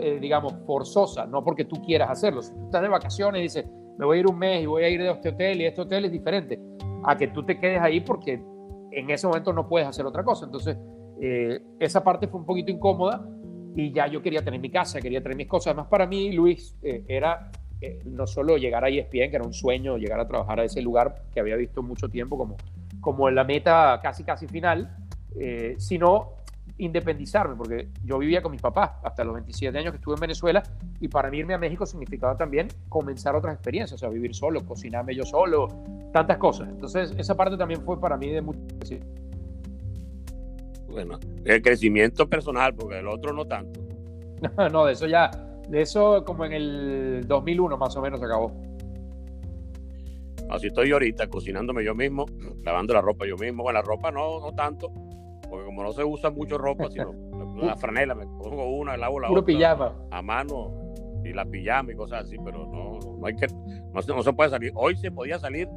eh, 0.01 0.19
digamos, 0.21 0.55
forzosa, 0.67 1.27
no 1.27 1.45
porque 1.45 1.65
tú 1.65 1.83
quieras 1.83 2.11
hacerlo. 2.11 2.43
Si 2.43 2.53
tú 2.53 2.65
estás 2.65 2.83
de 2.83 2.89
vacaciones 2.89 3.41
y 3.41 3.43
dices, 3.43 3.67
me 3.99 4.05
voy 4.05 4.19
a 4.19 4.21
ir 4.21 4.27
un 4.27 4.39
mes 4.39 4.63
y 4.63 4.67
voy 4.67 4.85
a 4.85 4.89
ir 4.89 5.03
de 5.03 5.11
este 5.11 5.31
hotel 5.31 5.61
y 5.61 5.67
este 5.67 5.81
hotel 5.81 6.05
es 6.05 6.13
diferente 6.13 6.61
a 7.05 7.17
que 7.17 7.29
tú 7.29 7.45
te 7.45 7.59
quedes 7.59 7.81
ahí 7.81 8.01
porque 8.01 8.43
en 8.91 9.11
ese 9.11 9.27
momento 9.27 9.53
no 9.53 9.69
puedes 9.69 9.89
hacer 9.89 10.05
otra 10.07 10.25
cosa. 10.25 10.47
Entonces, 10.47 10.77
eh, 11.21 11.61
esa 11.79 12.03
parte 12.03 12.29
fue 12.29 12.41
un 12.41 12.47
poquito 12.47 12.71
incómoda, 12.71 13.27
y 13.79 13.93
ya 13.93 14.07
yo 14.07 14.23
quería 14.23 14.43
tener 14.43 14.59
mi 14.59 14.71
casa, 14.71 15.01
quería 15.03 15.23
tener 15.23 15.37
mis 15.37 15.49
cosas. 15.49 15.69
Además, 15.69 15.89
para 15.89 16.07
mí, 16.07 16.33
Luis, 16.33 16.79
eh, 16.83 17.05
era 17.09 17.51
no 18.07 18.27
solo 18.27 18.57
llegar 18.57 18.85
a 18.85 18.89
ESPN, 18.89 19.31
que 19.31 19.37
era 19.37 19.45
un 19.45 19.53
sueño, 19.53 19.99
llegar 19.99 20.19
a 20.19 20.27
trabajar 20.27 20.61
a 20.61 20.65
ese 20.65 20.81
lugar 20.81 21.25
que 21.31 21.41
había 21.41 21.57
visto 21.57 21.83
mucho 21.83 22.09
tiempo 22.09 22.39
como, 22.39 22.57
como 23.03 23.31
la 23.31 23.45
meta 23.45 24.01
casi, 24.03 24.25
casi 24.25 24.47
final, 24.47 24.97
sino 25.77 26.36
independizarme, 26.79 27.57
porque 27.57 27.89
yo 28.05 28.19
vivía 28.19 28.43
con 28.43 28.53
mis 28.53 28.61
papás 28.61 28.93
hasta 29.03 29.25
los 29.25 29.35
27 29.35 29.79
años 29.79 29.93
que 29.93 29.97
estuve 29.97 30.15
en 30.15 30.21
Venezuela 30.21 30.63
y 31.01 31.09
para 31.09 31.31
mí 31.31 31.39
irme 31.39 31.55
a 31.55 31.59
México 31.59 31.87
significaba 31.87 32.37
también 32.37 32.69
comenzar 32.89 33.35
otras 33.35 33.55
experiencias, 33.55 33.95
o 33.95 33.99
sea, 33.99 34.09
vivir 34.09 34.35
solo, 34.35 34.65
cocinarme 34.65 35.15
yo 35.15 35.25
solo, 35.25 35.69
tantas 36.13 36.37
cosas. 36.37 36.69
Entonces, 36.69 37.15
esa 37.17 37.35
parte 37.35 37.57
también 37.57 37.81
fue 37.83 37.99
para 38.01 38.17
mí 38.17 38.31
de 38.31 38.43
mucho 38.43 38.61
bueno, 40.97 41.19
el 41.45 41.61
crecimiento 41.61 42.27
personal, 42.27 42.75
porque 42.75 43.01
el 43.01 43.09
otro 43.09 43.35
no 43.35 43.45
tanto. 43.45 43.81
no, 44.73 44.87
de 44.87 44.95
eso 44.95 45.07
ya, 45.07 45.31
de 45.69 45.83
eso 45.83 46.25
como 46.25 46.47
en 46.47 46.53
el 46.55 47.25
2001 47.27 47.77
más 47.77 47.95
o 47.97 48.01
menos 48.01 48.19
se 48.19 48.25
acabó. 48.25 48.53
Así 50.49 50.69
estoy 50.69 50.93
ahorita, 50.93 51.29
cocinándome 51.29 51.85
yo 51.85 51.95
mismo, 51.95 52.25
lavando 52.65 52.95
la 52.95 53.03
ropa 53.03 53.27
yo 53.27 53.37
mismo. 53.37 53.63
Bueno, 53.63 53.81
la 53.81 53.83
ropa 53.83 54.11
no, 54.11 54.41
no 54.41 54.55
tanto, 54.55 54.91
porque 55.49 55.65
como 55.67 55.83
no 55.83 55.93
se 55.93 56.05
usa 56.05 56.31
mucho 56.31 56.59
ropa, 56.59 56.91
sino 56.91 57.13
la 57.63 57.77
franela, 57.77 58.15
me 58.15 58.27
pongo 58.27 58.67
una, 58.77 58.97
lavo 58.97 59.21
la 59.21 59.29
Puro 59.29 59.41
otra. 59.41 59.55
pijama. 59.55 59.95
A 60.11 60.23
mano 60.23 60.93
y 61.25 61.33
la 61.33 61.45
pijama 61.45 61.93
y 61.93 61.97
cosas 61.97 62.25
así, 62.25 62.37
pero 62.45 62.67
no, 62.67 62.99
no 63.19 63.27
hay 63.27 63.35
que, 63.35 63.47
no, 63.49 64.15
no 64.15 64.23
se 64.23 64.33
puede 64.33 64.51
salir. 64.51 64.73
Hoy 64.75 64.97
se 64.97 65.11
podía 65.11 65.39
salir, 65.39 65.69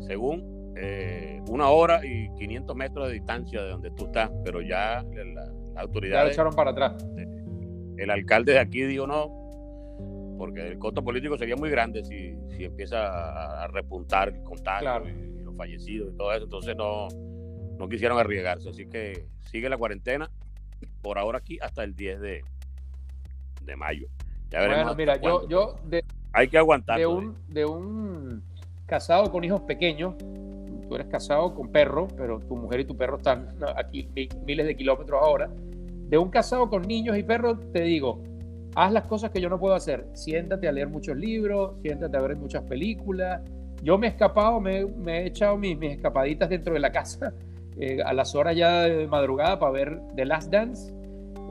según 0.00 0.74
eh, 0.76 1.40
una 1.48 1.68
hora 1.68 2.04
y 2.04 2.28
500 2.34 2.76
metros 2.76 3.08
de 3.08 3.14
distancia 3.14 3.62
de 3.62 3.70
donde 3.70 3.90
tú 3.92 4.06
estás, 4.06 4.30
pero 4.44 4.60
ya 4.60 5.04
la, 5.14 5.52
la 5.74 5.80
autoridad. 5.80 6.24
Ya 6.24 6.32
echaron 6.32 6.54
para 6.54 6.70
atrás. 6.70 7.06
El 7.96 8.10
alcalde 8.10 8.52
de 8.52 8.58
aquí 8.58 8.82
dijo 8.82 9.06
no, 9.06 9.46
porque 10.36 10.68
el 10.68 10.78
costo 10.78 11.02
político 11.02 11.36
sería 11.38 11.56
muy 11.56 11.70
grande 11.70 12.04
si, 12.04 12.36
si 12.48 12.64
empieza 12.64 13.62
a, 13.62 13.66
repuntar 13.68 14.28
el 14.28 14.42
contagio 14.42 15.08
y, 15.08 15.42
los 15.42 15.56
fallecidos 15.56 16.12
y 16.12 16.16
todo 16.16 16.32
eso. 16.32 16.44
Entonces 16.44 16.76
no, 16.76 17.08
no 17.78 17.88
quisieron 17.88 18.18
arriesgarse. 18.18 18.68
Así 18.68 18.86
que 18.86 19.26
sigue 19.50 19.68
la 19.68 19.76
cuarentena 19.76 20.30
por 21.02 21.18
ahora 21.18 21.38
aquí 21.38 21.58
hasta 21.60 21.84
el 21.84 21.94
10 21.94 22.20
de, 22.20 22.44
de 23.62 23.76
mayo. 23.76 24.08
Ya 24.50 24.60
veremos 24.60 24.84
bueno, 24.84 24.96
mira, 24.96 25.20
yo, 25.20 25.48
yo 25.48 25.76
hay 26.32 26.48
que 26.48 26.58
aguantar. 26.58 26.98
De 26.98 27.06
un, 27.06 27.36
de 27.48 27.64
un 27.64 28.42
casado 28.86 29.30
con 29.30 29.42
hijos 29.44 29.62
pequeños, 29.62 30.16
tú 30.18 30.94
eres 30.94 31.08
casado 31.08 31.54
con 31.54 31.70
perro, 31.72 32.08
pero 32.16 32.38
tu 32.40 32.56
mujer 32.56 32.80
y 32.80 32.84
tu 32.84 32.96
perro 32.96 33.16
están 33.16 33.56
aquí 33.76 34.08
miles 34.44 34.66
de 34.66 34.76
kilómetros 34.76 35.20
ahora. 35.20 35.50
De 36.08 36.18
un 36.18 36.30
casado 36.30 36.68
con 36.68 36.82
niños 36.82 37.18
y 37.18 37.24
perros, 37.24 37.58
te 37.72 37.82
digo, 37.82 38.22
haz 38.76 38.92
las 38.92 39.06
cosas 39.06 39.30
que 39.30 39.40
yo 39.40 39.48
no 39.48 39.58
puedo 39.58 39.74
hacer. 39.74 40.06
Siéntate 40.12 40.68
a 40.68 40.72
leer 40.72 40.88
muchos 40.88 41.16
libros, 41.16 41.80
siéntate 41.82 42.16
a 42.16 42.20
ver 42.20 42.36
muchas 42.36 42.62
películas. 42.62 43.42
Yo 43.82 43.98
me 43.98 44.06
he 44.06 44.10
escapado, 44.10 44.60
me, 44.60 44.82
he 45.06 45.26
echado 45.26 45.56
mis, 45.56 45.76
mis, 45.76 45.92
escapaditas 45.92 46.48
dentro 46.48 46.74
de 46.74 46.80
la 46.80 46.92
casa 46.92 47.34
eh, 47.80 48.02
a 48.04 48.12
las 48.12 48.34
horas 48.34 48.56
ya 48.56 48.82
de 48.82 49.06
madrugada 49.06 49.58
para 49.58 49.72
ver 49.72 50.00
The 50.14 50.24
Last 50.24 50.50
Dance, 50.50 50.94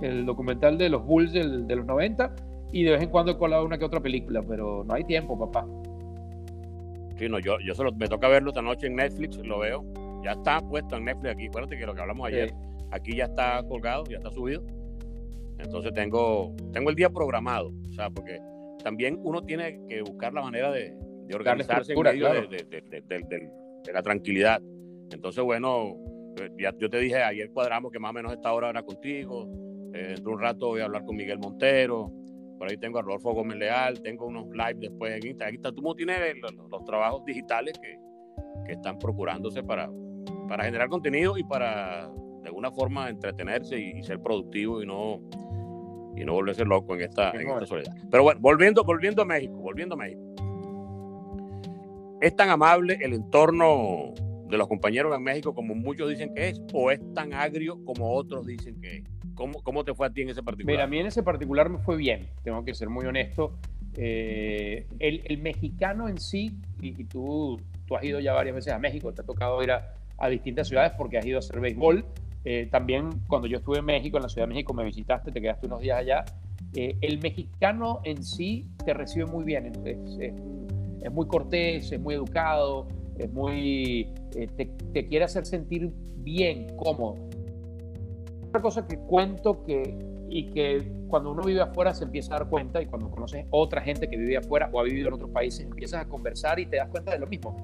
el 0.01 0.25
documental 0.25 0.77
de 0.77 0.89
los 0.89 1.05
Bulls 1.05 1.33
del, 1.33 1.67
de 1.67 1.75
los 1.75 1.85
90, 1.85 2.35
y 2.71 2.83
de 2.83 2.91
vez 2.91 3.01
en 3.01 3.09
cuando 3.09 3.31
he 3.31 3.37
colado 3.37 3.65
una 3.65 3.77
que 3.77 3.85
otra 3.85 4.01
película, 4.01 4.41
pero 4.47 4.83
no 4.83 4.93
hay 4.93 5.03
tiempo, 5.03 5.37
papá. 5.37 5.65
Sí, 7.17 7.29
no, 7.29 7.39
yo, 7.39 7.57
yo 7.59 7.73
solo, 7.73 7.93
me 7.93 8.07
toca 8.07 8.27
verlo 8.27 8.49
esta 8.49 8.61
noche 8.61 8.87
en 8.87 8.95
Netflix, 8.95 9.37
lo 9.37 9.59
veo. 9.59 9.85
Ya 10.23 10.31
está 10.31 10.59
puesto 10.59 10.97
en 10.97 11.05
Netflix 11.05 11.33
aquí. 11.33 11.47
Acuérdate 11.47 11.77
que 11.77 11.85
lo 11.85 11.93
que 11.93 12.01
hablamos 12.01 12.27
ayer, 12.27 12.53
aquí 12.91 13.15
ya 13.15 13.25
está 13.25 13.63
colgado, 13.67 14.03
ya 14.09 14.17
está 14.17 14.31
subido. 14.31 14.63
Entonces 15.59 15.93
tengo, 15.93 16.53
tengo 16.73 16.89
el 16.89 16.95
día 16.95 17.09
programado, 17.09 17.71
o 17.89 17.93
sea, 17.93 18.09
porque 18.09 18.41
también 18.83 19.19
uno 19.23 19.41
tiene 19.43 19.79
que 19.87 20.01
buscar 20.01 20.33
la 20.33 20.41
manera 20.41 20.71
de, 20.71 20.93
de 21.27 21.35
organizarse 21.35 21.93
en 21.93 22.01
medio 22.01 22.29
de, 22.29 23.93
la 23.93 24.01
tranquilidad. 24.01 24.61
Entonces, 25.11 25.43
bueno, 25.43 25.95
ya, 26.57 26.73
yo 26.77 26.89
te 26.89 26.99
dije, 26.99 27.21
ayer 27.21 27.49
cuadramos 27.51 27.91
que 27.91 27.99
más 27.99 28.11
o 28.11 28.13
menos 28.13 28.33
esta 28.33 28.53
hora 28.53 28.69
era 28.69 28.83
contigo. 28.83 29.49
Eh, 29.93 30.07
dentro 30.09 30.31
de 30.31 30.35
un 30.35 30.41
rato 30.41 30.67
voy 30.67 30.81
a 30.81 30.85
hablar 30.85 31.05
con 31.05 31.15
Miguel 31.15 31.39
Montero. 31.39 32.11
Por 32.57 32.69
ahí 32.69 32.77
tengo 32.77 32.99
a 32.99 33.01
Rodolfo 33.01 33.33
Gómez 33.33 33.57
Leal, 33.57 34.01
tengo 34.01 34.25
unos 34.25 34.47
live 34.47 34.75
después 34.79 35.13
en 35.13 35.27
Instagram. 35.27 35.55
Aquí 35.55 35.75
tú 35.75 35.95
tienes 35.95 36.19
los, 36.41 36.53
los, 36.69 36.85
trabajos 36.85 37.25
digitales 37.25 37.73
que, 37.81 37.97
que, 38.65 38.73
están 38.73 38.97
procurándose 38.97 39.61
para, 39.61 39.89
para 40.47 40.63
generar 40.63 40.87
contenido 40.89 41.37
y 41.37 41.43
para 41.43 42.09
de 42.45 42.49
alguna 42.49 42.71
forma 42.71 43.09
entretenerse 43.09 43.77
y, 43.77 44.03
ser 44.03 44.21
productivo 44.21 44.81
y 44.81 44.85
no, 44.85 45.19
y 46.15 46.23
no 46.23 46.33
volverse 46.33 46.63
loco 46.63 46.95
en 46.95 47.01
esta, 47.01 47.31
en 47.31 47.49
esta 47.49 47.65
soledad. 47.65 47.93
Pero 48.09 48.23
bueno, 48.23 48.39
volviendo, 48.39 48.83
volviendo 48.83 49.23
a 49.23 49.25
México, 49.25 49.55
volviendo 49.55 49.95
a 49.95 49.97
México. 49.97 50.21
¿Es 52.21 52.35
tan 52.35 52.49
amable 52.49 52.97
el 53.01 53.13
entorno 53.13 54.13
de 54.49 54.57
los 54.57 54.67
compañeros 54.67 55.15
en 55.15 55.23
México 55.23 55.53
como 55.53 55.75
muchos 55.75 56.09
dicen 56.09 56.33
que 56.33 56.49
es 56.49 56.61
o 56.73 56.91
es 56.91 56.99
tan 57.13 57.33
agrio 57.33 57.83
como 57.83 58.13
otros 58.13 58.45
dicen 58.45 58.79
que 58.79 58.97
es? 58.97 59.03
¿Cómo, 59.33 59.61
¿Cómo, 59.63 59.83
te 59.83 59.93
fue 59.93 60.07
a 60.07 60.09
ti 60.09 60.21
en 60.21 60.29
ese 60.29 60.43
particular? 60.43 60.75
Mira, 60.75 60.83
a 60.85 60.87
mí 60.87 60.99
en 60.99 61.07
ese 61.07 61.21
particular 61.21 61.69
me 61.69 61.79
fue 61.79 61.97
bien, 61.97 62.27
tengo 62.43 62.63
que 62.63 62.73
ser 62.73 62.89
muy 62.89 63.05
honesto. 63.05 63.57
Eh, 63.97 64.87
el, 64.99 65.21
el, 65.25 65.37
mexicano 65.39 66.07
en 66.07 66.17
sí, 66.19 66.51
y, 66.81 66.91
tú, 67.05 67.59
tú 67.85 67.95
has 67.95 68.03
ido 68.03 68.19
ya 68.19 68.33
varias 68.33 68.55
veces 68.55 68.73
a 68.73 68.79
México, 68.79 69.13
te 69.13 69.21
ha 69.21 69.25
tocado 69.25 69.61
ir 69.61 69.71
a, 69.71 69.93
a 70.17 70.29
distintas 70.29 70.67
ciudades 70.67 70.93
porque 70.97 71.17
has 71.17 71.25
ido 71.25 71.37
a 71.37 71.39
hacer 71.39 71.59
béisbol. 71.59 72.05
Eh, 72.43 72.67
también 72.71 73.09
cuando 73.27 73.47
yo 73.47 73.57
estuve 73.57 73.79
en 73.79 73.85
México, 73.85 74.17
en 74.17 74.23
la 74.23 74.29
Ciudad 74.29 74.47
de 74.47 74.53
México, 74.53 74.73
me 74.73 74.83
visitaste, 74.83 75.31
te 75.31 75.41
quedaste 75.41 75.67
unos 75.67 75.81
días 75.81 75.99
allá. 75.99 76.25
Eh, 76.73 76.97
el 77.01 77.19
mexicano 77.19 78.01
en 78.03 78.23
sí 78.23 78.67
te 78.85 78.93
recibe 78.93 79.25
muy 79.25 79.43
bien, 79.43 79.65
es, 79.65 79.77
es, 80.19 80.33
es 81.01 81.11
muy 81.11 81.27
cortés, 81.27 81.91
es 81.91 81.99
muy 81.99 82.15
educado, 82.15 82.87
es 83.17 83.31
muy, 83.31 84.13
te, 84.31 84.47
te, 84.67 85.07
quiere 85.07 85.25
hacer 85.25 85.45
sentir 85.45 85.91
bien, 86.17 86.75
cómodo 86.77 87.15
cosa 88.61 88.87
que 88.87 88.97
cuento 88.97 89.63
que, 89.63 89.97
y 90.29 90.51
que 90.51 90.91
cuando 91.07 91.31
uno 91.31 91.43
vive 91.43 91.61
afuera 91.61 91.93
se 91.93 92.03
empieza 92.03 92.35
a 92.35 92.39
dar 92.39 92.49
cuenta 92.49 92.81
y 92.81 92.87
cuando 92.87 93.09
conoces 93.09 93.45
otra 93.51 93.81
gente 93.81 94.09
que 94.09 94.17
vive 94.17 94.37
afuera 94.37 94.69
o 94.71 94.79
ha 94.79 94.83
vivido 94.83 95.09
en 95.09 95.15
otros 95.15 95.29
países, 95.31 95.65
empiezas 95.65 96.01
a 96.01 96.07
conversar 96.07 96.59
y 96.59 96.65
te 96.65 96.77
das 96.77 96.89
cuenta 96.89 97.11
de 97.11 97.19
lo 97.19 97.27
mismo. 97.27 97.55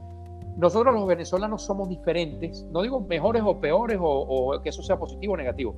Nosotros 0.58 0.94
los 0.94 1.08
venezolanos 1.08 1.64
somos 1.64 1.90
diferentes, 1.90 2.66
no 2.72 2.82
digo 2.82 3.02
mejores 3.02 3.42
o 3.46 3.60
peores 3.60 3.98
o, 4.00 4.06
o 4.06 4.62
que 4.62 4.70
eso 4.70 4.84
sea 4.84 4.98
positivo 5.00 5.34
o 5.34 5.38
negativo, 5.38 5.76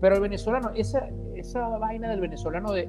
Pero 0.00 0.16
el 0.16 0.22
venezolano, 0.22 0.70
esa, 0.74 1.08
esa 1.34 1.68
vaina 1.78 2.10
del 2.10 2.20
venezolano 2.20 2.72
de 2.72 2.88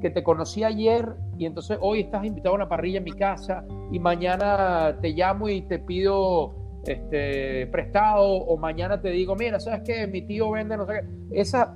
que 0.00 0.10
te 0.10 0.22
conocí 0.22 0.64
ayer 0.64 1.14
y 1.38 1.46
entonces 1.46 1.78
hoy 1.80 2.00
estás 2.00 2.24
invitado 2.24 2.54
a 2.54 2.56
una 2.56 2.68
parrilla 2.68 2.98
en 2.98 3.04
mi 3.04 3.12
casa 3.12 3.64
y 3.90 3.98
mañana 3.98 4.98
te 5.00 5.10
llamo 5.10 5.48
y 5.48 5.62
te 5.62 5.78
pido 5.78 6.54
este, 6.86 7.66
prestado 7.68 8.24
o 8.24 8.56
mañana 8.56 9.00
te 9.00 9.10
digo, 9.10 9.34
mira, 9.36 9.58
¿sabes 9.60 9.82
qué? 9.84 10.06
Mi 10.06 10.22
tío 10.22 10.50
vende, 10.50 10.76
no 10.76 10.86
sé 10.86 11.00
qué. 11.00 11.40
Esa, 11.40 11.74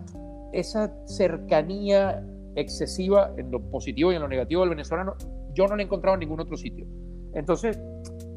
esa 0.52 0.92
cercanía 1.06 2.22
excesiva 2.54 3.32
en 3.36 3.50
lo 3.50 3.60
positivo 3.60 4.12
y 4.12 4.16
en 4.16 4.22
lo 4.22 4.28
negativo 4.28 4.62
del 4.62 4.70
venezolano, 4.70 5.14
yo 5.54 5.66
no 5.66 5.76
la 5.76 5.82
he 5.82 5.86
encontrado 5.86 6.14
en 6.14 6.20
ningún 6.20 6.40
otro 6.40 6.56
sitio. 6.56 6.86
Entonces, 7.34 7.80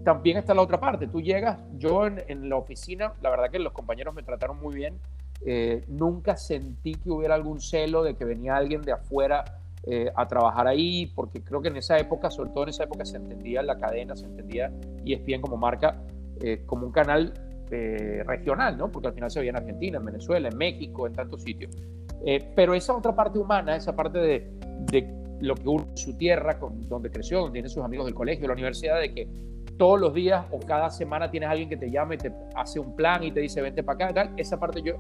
también 0.03 0.37
está 0.37 0.53
la 0.53 0.61
otra 0.61 0.79
parte. 0.79 1.07
Tú 1.07 1.21
llegas, 1.21 1.59
yo 1.77 2.05
en, 2.07 2.49
la 2.49 2.55
oficina, 2.55 3.13
la 3.21 3.29
verdad 3.29 3.49
que 3.49 3.59
los 3.59 3.73
compañeros 3.73 4.13
me 4.13 4.23
trataron 4.23 4.59
muy 4.59 4.75
bien. 4.75 4.99
Eh, 5.43 5.83
nunca 5.87 6.37
sentí 6.37 6.95
que 6.95 7.09
hubiera 7.09 7.35
algún 7.35 7.61
celo 7.61 8.03
de 8.03 8.15
que 8.15 8.25
venía 8.25 8.55
alguien 8.55 8.81
de 8.81 8.91
afuera 8.91 9.43
eh, 9.83 10.11
a 10.15 10.27
trabajar 10.27 10.67
ahí, 10.67 11.07
porque 11.15 11.41
creo 11.43 11.61
que 11.61 11.69
en 11.69 11.77
esa 11.77 11.97
época, 11.97 12.29
sobre 12.29 12.51
todo 12.51 12.63
en 12.63 12.69
esa 12.69 12.83
época, 12.83 13.05
se 13.05 13.17
entendía 13.17 13.61
la 13.61 13.77
cadena, 13.77 14.15
se 14.15 14.25
entendía 14.25 14.71
ESPN 15.05 15.41
como 15.41 15.57
marca, 15.57 16.01
eh, 16.39 16.63
como 16.65 16.85
un 16.85 16.91
canal 16.91 17.33
regional, 18.25 18.77
¿no? 18.77 18.91
Porque 18.91 19.07
al 19.07 19.13
final 19.13 19.31
se 19.31 19.39
veía 19.39 19.51
en 19.51 19.55
Argentina, 19.55 19.97
en 19.97 20.03
Venezuela, 20.03 20.49
en 20.49 20.57
México, 20.57 21.07
en 21.07 21.13
tantos 21.13 21.41
sitios. 21.41 21.73
pero 22.53 22.73
esa 22.73 22.93
otra 22.93 23.15
parte 23.15 23.39
humana, 23.39 23.77
esa 23.77 23.95
parte 23.95 24.19
de, 24.19 24.51
de 24.91 25.21
lo 25.39 25.55
que 25.55 25.67
uno 25.67 25.85
su 25.95 26.17
tierra, 26.17 26.59
con, 26.59 26.81
donde 26.87 27.09
creció, 27.09 27.39
donde 27.39 27.53
tiene 27.53 27.69
sus 27.69 27.83
amigos 27.83 28.05
del 28.05 28.15
colegio, 28.15 28.47
la 28.47 28.53
universidad, 28.53 28.99
de 28.99 29.13
que 29.13 29.27
todos 29.77 29.99
los 29.99 30.13
días 30.13 30.45
o 30.51 30.59
cada 30.59 30.89
semana 30.89 31.29
tienes 31.31 31.49
alguien 31.49 31.67
que 31.67 31.77
te 31.77 31.89
llama 31.89 32.15
y 32.15 32.17
te 32.17 32.31
hace 32.55 32.79
un 32.79 32.95
plan 32.95 33.23
y 33.23 33.31
te 33.31 33.39
dice 33.39 33.61
vente 33.61 33.83
para 33.83 34.05
acá 34.05 34.13
tal, 34.13 34.33
esa 34.37 34.59
parte 34.59 34.81
yo 34.81 34.95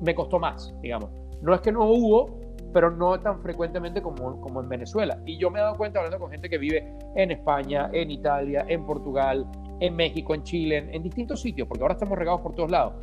me 0.00 0.14
costó 0.14 0.38
más, 0.38 0.74
digamos. 0.82 1.10
No 1.40 1.54
es 1.54 1.60
que 1.62 1.72
no 1.72 1.84
hubo, 1.86 2.49
pero 2.72 2.90
no 2.90 3.18
tan 3.20 3.40
frecuentemente 3.42 4.02
como, 4.02 4.40
como 4.40 4.60
en 4.60 4.68
Venezuela. 4.68 5.20
Y 5.26 5.38
yo 5.38 5.50
me 5.50 5.58
he 5.58 5.62
dado 5.62 5.76
cuenta 5.76 5.98
hablando 5.98 6.18
con 6.18 6.30
gente 6.30 6.48
que 6.48 6.58
vive 6.58 6.92
en 7.16 7.30
España, 7.30 7.90
en 7.92 8.10
Italia, 8.10 8.64
en 8.68 8.84
Portugal, 8.84 9.46
en 9.80 9.96
México, 9.96 10.34
en 10.34 10.42
Chile, 10.42 10.88
en, 10.92 11.02
distintos 11.02 11.40
sitios, 11.40 11.66
porque 11.66 11.82
ahora 11.82 11.94
estamos 11.94 12.18
regados 12.18 12.40
por 12.40 12.54
todos 12.54 12.70
lados, 12.70 12.94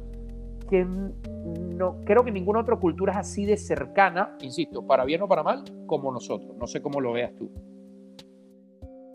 que 0.69 0.85
no 0.85 2.01
creo 2.05 2.23
que 2.23 2.31
ninguna 2.31 2.59
otra 2.59 2.75
cultura 2.77 3.13
es 3.13 3.19
así 3.19 3.45
de 3.45 3.57
cercana, 3.57 4.37
insisto, 4.41 4.85
para 4.85 5.05
bien 5.05 5.21
o 5.21 5.27
para 5.27 5.43
mal, 5.43 5.63
como 5.85 6.11
nosotros. 6.11 6.55
No 6.57 6.67
sé 6.67 6.81
cómo 6.81 7.01
lo 7.01 7.13
veas 7.13 7.33
tú. 7.35 7.51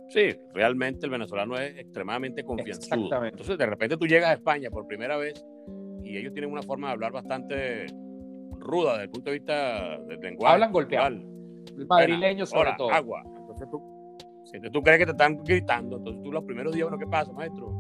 Sí, 0.09 0.29
realmente 0.53 1.07
el 1.07 1.13
venezolano 1.13 1.57
es 1.57 1.79
extremadamente 1.79 2.45
confianzudo. 2.45 3.25
Entonces, 3.25 3.57
de 3.57 3.65
repente 3.65 3.97
tú 3.97 4.07
llegas 4.07 4.31
a 4.31 4.35
España 4.35 4.71
por 4.71 4.87
primera 4.87 5.17
vez 5.17 5.43
y 6.05 6.19
ellos 6.19 6.35
tienen 6.35 6.51
una 6.51 6.63
forma 6.63 6.89
de 6.89 6.93
hablar 6.93 7.13
bastante 7.13 7.87
ruda 8.63 8.93
desde 8.93 9.05
el 9.05 9.11
punto 9.11 9.31
de 9.31 9.39
vista 9.39 9.99
del 9.99 10.21
lenguaje. 10.21 10.55
Hablan 10.55 10.73
golpeado. 10.73 11.09
El 11.09 11.87
madrileño 11.87 12.47
sobre 12.47 12.73
todo. 12.77 12.91
agua. 12.91 13.23
Entonces 13.25 13.69
tú, 13.71 13.83
si 14.45 14.61
tú 14.71 14.83
crees 14.83 14.99
que 14.99 15.07
te 15.07 15.13
están 15.13 15.43
gritando, 15.45 15.99
entonces 15.99 16.23
tú 16.23 16.33
los 16.33 16.45
primeros 16.45 16.75
días, 16.75 16.89
bueno, 16.89 16.99
¿qué 16.99 17.11
pasa, 17.11 17.33
maestro? 17.33 17.73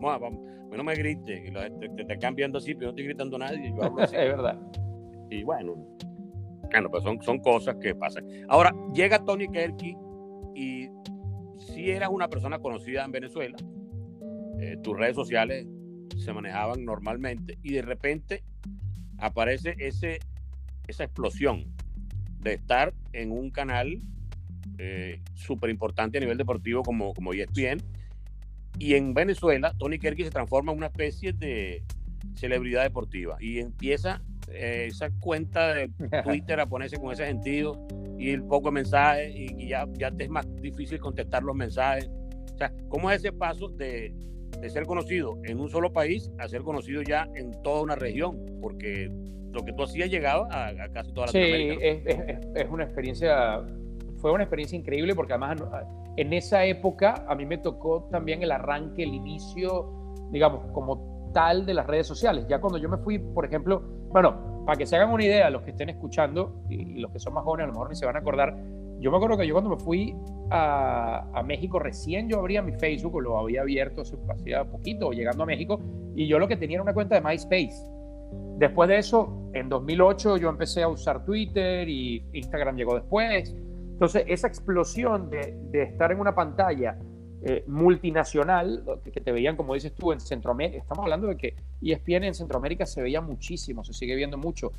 Vamos, 0.00 0.20
vamos, 0.20 0.40
no 0.76 0.84
me 0.84 0.94
grites, 0.94 1.52
te, 1.52 1.88
te, 1.88 2.04
te, 2.04 2.12
están 2.12 2.34
viendo 2.34 2.58
así, 2.58 2.74
pero 2.74 2.86
no 2.86 2.90
estoy 2.90 3.04
gritando 3.04 3.36
a 3.36 3.40
nadie. 3.40 3.72
Yo 3.76 3.84
hablo 3.84 4.02
así. 4.02 4.16
es 4.16 4.28
verdad. 4.28 4.58
Y 5.30 5.44
bueno, 5.44 5.74
bueno, 6.70 6.90
pues 6.90 7.02
son, 7.02 7.22
son 7.22 7.38
cosas 7.38 7.76
que 7.76 7.94
pasan. 7.94 8.26
Ahora, 8.48 8.72
llega 8.94 9.24
Tony 9.24 9.48
Kerky 9.48 9.96
y 10.54 10.88
si 11.58 11.90
eras 11.90 12.10
una 12.10 12.28
persona 12.28 12.58
conocida 12.58 13.04
en 13.04 13.12
Venezuela, 13.12 13.56
eh, 14.60 14.76
tus 14.82 14.96
redes 14.96 15.16
sociales 15.16 15.66
se 16.16 16.32
manejaban 16.32 16.84
normalmente 16.84 17.58
y 17.62 17.74
de 17.74 17.82
repente 17.82 18.44
aparece 19.22 19.76
ese, 19.78 20.18
esa 20.88 21.04
explosión 21.04 21.72
de 22.40 22.54
estar 22.54 22.92
en 23.12 23.30
un 23.30 23.50
canal 23.50 24.02
eh, 24.78 25.20
súper 25.34 25.70
importante 25.70 26.18
a 26.18 26.20
nivel 26.20 26.36
deportivo 26.36 26.82
como, 26.82 27.14
como 27.14 27.32
ESPN. 27.32 27.80
Y 28.78 28.94
en 28.94 29.14
Venezuela, 29.14 29.74
Tony 29.78 29.98
Kerky 29.98 30.24
se 30.24 30.30
transforma 30.30 30.72
en 30.72 30.78
una 30.78 30.86
especie 30.88 31.32
de 31.32 31.84
celebridad 32.34 32.82
deportiva 32.82 33.36
y 33.40 33.58
empieza 33.60 34.22
eh, 34.48 34.86
esa 34.88 35.10
cuenta 35.20 35.74
de 35.74 35.88
Twitter 36.24 36.58
a 36.58 36.66
ponerse 36.66 36.96
con 36.96 37.12
ese 37.12 37.26
sentido 37.26 37.86
y 38.18 38.30
el 38.30 38.42
poco 38.42 38.68
de 38.68 38.72
mensajes 38.72 39.32
y, 39.34 39.68
ya, 39.68 39.86
ya 39.92 40.10
te 40.10 40.24
es 40.24 40.30
más 40.30 40.46
difícil 40.60 40.98
contestar 40.98 41.44
los 41.44 41.54
mensajes. 41.54 42.08
O 42.54 42.58
sea, 42.58 42.72
¿cómo 42.88 43.10
es 43.10 43.18
ese 43.18 43.32
paso 43.32 43.68
de, 43.68 44.14
de 44.60 44.70
ser 44.70 44.86
conocido 44.86 45.38
en 45.44 45.60
un 45.60 45.68
solo 45.68 45.92
país 45.92 46.30
a 46.38 46.48
ser 46.48 46.62
conocido 46.62 47.02
ya 47.02 47.28
en 47.34 47.50
toda 47.62 47.82
una 47.82 47.94
región? 47.94 48.44
Porque 48.60 49.10
lo 49.52 49.64
que 49.64 49.72
tú 49.72 49.82
hacías 49.82 50.10
llegaba 50.10 50.48
a, 50.50 50.88
casi 50.88 51.12
toda 51.12 51.26
la 51.26 51.32
Sí, 51.32 51.38
es, 51.40 52.02
es, 52.06 52.38
es, 52.54 52.70
una 52.70 52.84
experiencia, 52.84 53.64
fue 54.18 54.32
una 54.32 54.44
experiencia 54.44 54.78
increíble 54.78 55.14
porque 55.14 55.32
además 55.34 55.62
en 56.16 56.32
esa 56.32 56.64
época 56.64 57.24
a 57.28 57.34
mí 57.34 57.46
me 57.46 57.58
tocó 57.58 58.08
también 58.10 58.42
el 58.42 58.52
arranque, 58.52 59.02
el 59.02 59.14
inicio, 59.14 60.14
digamos, 60.30 60.70
como 60.72 61.30
tal 61.32 61.64
de 61.64 61.74
las 61.74 61.86
redes 61.86 62.06
sociales. 62.06 62.46
Ya 62.48 62.60
cuando 62.60 62.78
yo 62.78 62.88
me 62.88 62.98
fui, 62.98 63.18
por 63.18 63.44
ejemplo, 63.44 63.82
bueno, 64.10 64.64
para 64.66 64.76
que 64.76 64.86
se 64.86 64.96
hagan 64.96 65.10
una 65.10 65.24
idea, 65.24 65.50
los 65.50 65.62
que 65.62 65.70
estén 65.70 65.88
escuchando 65.88 66.64
y, 66.68 67.00
los 67.00 67.10
que 67.10 67.18
son 67.18 67.34
más 67.34 67.44
jóvenes 67.44 67.64
a 67.64 67.66
lo 67.68 67.72
mejor 67.72 67.88
ni 67.90 67.96
se 67.96 68.06
van 68.06 68.16
a 68.16 68.18
acordar, 68.20 68.56
yo 69.02 69.10
me 69.10 69.16
acuerdo 69.16 69.36
que 69.36 69.46
yo 69.46 69.54
cuando 69.54 69.70
me 69.70 69.76
fui 69.76 70.16
a, 70.50 71.42
México 71.44 71.78
recién 71.78 72.28
yo 72.28 72.38
abría 72.38 72.62
mi 72.62 72.72
Facebook, 72.72 73.20
lo 73.20 73.38
había 73.38 73.62
abierto 73.62 74.02
hacía 74.02 74.64
poquito, 74.64 75.10
llegando 75.10 75.42
a 75.42 75.46
México, 75.46 75.80
y 76.14 76.26
yo 76.28 76.38
lo 76.38 76.46
que 76.46 76.56
tenía 76.56 76.76
era 76.76 76.82
una 76.82 76.94
cuenta 76.94 77.16
de 77.16 77.20
MySpace. 77.20 77.90
Después 78.58 78.88
de 78.88 78.98
eso, 78.98 79.50
en 79.54 79.68
2008 79.68 80.36
yo 80.36 80.48
empecé 80.48 80.82
a 80.82 80.88
usar 80.88 81.24
Twitter 81.24 81.88
y 81.88 82.24
Instagram 82.32 82.76
llegó 82.76 82.94
después. 82.94 83.52
Entonces, 83.92 84.24
esa 84.28 84.46
explosión 84.46 85.30
de, 85.30 85.58
de 85.70 85.82
estar 85.82 86.12
en 86.12 86.20
una 86.20 86.34
pantalla 86.34 86.96
eh, 87.44 87.64
multinacional, 87.66 88.84
que 89.12 89.20
te 89.20 89.32
veían, 89.32 89.56
como 89.56 89.74
dices 89.74 89.92
tú, 89.92 90.12
en 90.12 90.20
Centroamérica. 90.20 90.78
Estamos 90.78 91.02
hablando 91.02 91.26
de 91.26 91.36
que 91.36 91.56
ESPN 91.80 92.22
en 92.22 92.34
Centroamérica 92.34 92.86
se 92.86 93.02
veía 93.02 93.20
muchísimo, 93.20 93.82
se 93.82 93.92
sigue 93.92 94.14
viendo 94.14 94.38
mucho. 94.38 94.70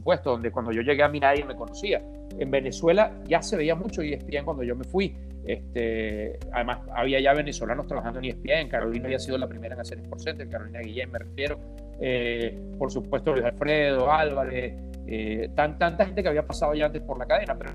Supuesto, 0.00 0.30
donde 0.30 0.50
cuando 0.50 0.72
yo 0.72 0.80
llegué 0.80 1.02
a 1.02 1.08
mí 1.08 1.20
nadie 1.20 1.44
me 1.44 1.54
conocía. 1.54 2.02
En 2.38 2.50
Venezuela 2.50 3.12
ya 3.28 3.42
se 3.42 3.54
veía 3.58 3.74
mucho 3.74 4.00
ESPN 4.00 4.46
cuando 4.46 4.62
yo 4.62 4.74
me 4.74 4.84
fui. 4.84 5.14
Este, 5.44 6.38
además, 6.52 6.78
había 6.94 7.20
ya 7.20 7.34
venezolanos 7.34 7.86
trabajando 7.86 8.18
en 8.18 8.24
ESPN. 8.24 8.70
Carolina 8.70 9.04
había 9.04 9.18
sido 9.18 9.36
la 9.36 9.46
primera 9.46 9.74
en 9.74 9.80
hacer 9.82 9.98
Sport 9.98 10.22
Center, 10.22 10.48
Carolina 10.48 10.80
Guillén, 10.80 11.10
me 11.10 11.18
refiero. 11.18 11.58
Eh, 12.00 12.58
por 12.78 12.90
supuesto, 12.90 13.32
Luis 13.32 13.44
Alfredo, 13.44 14.10
Álvarez, 14.10 14.72
eh, 15.06 15.50
tan, 15.54 15.78
tanta 15.78 16.06
gente 16.06 16.22
que 16.22 16.28
había 16.30 16.46
pasado 16.46 16.72
ya 16.72 16.86
antes 16.86 17.02
por 17.02 17.18
la 17.18 17.26
cadena, 17.26 17.54
pero 17.58 17.72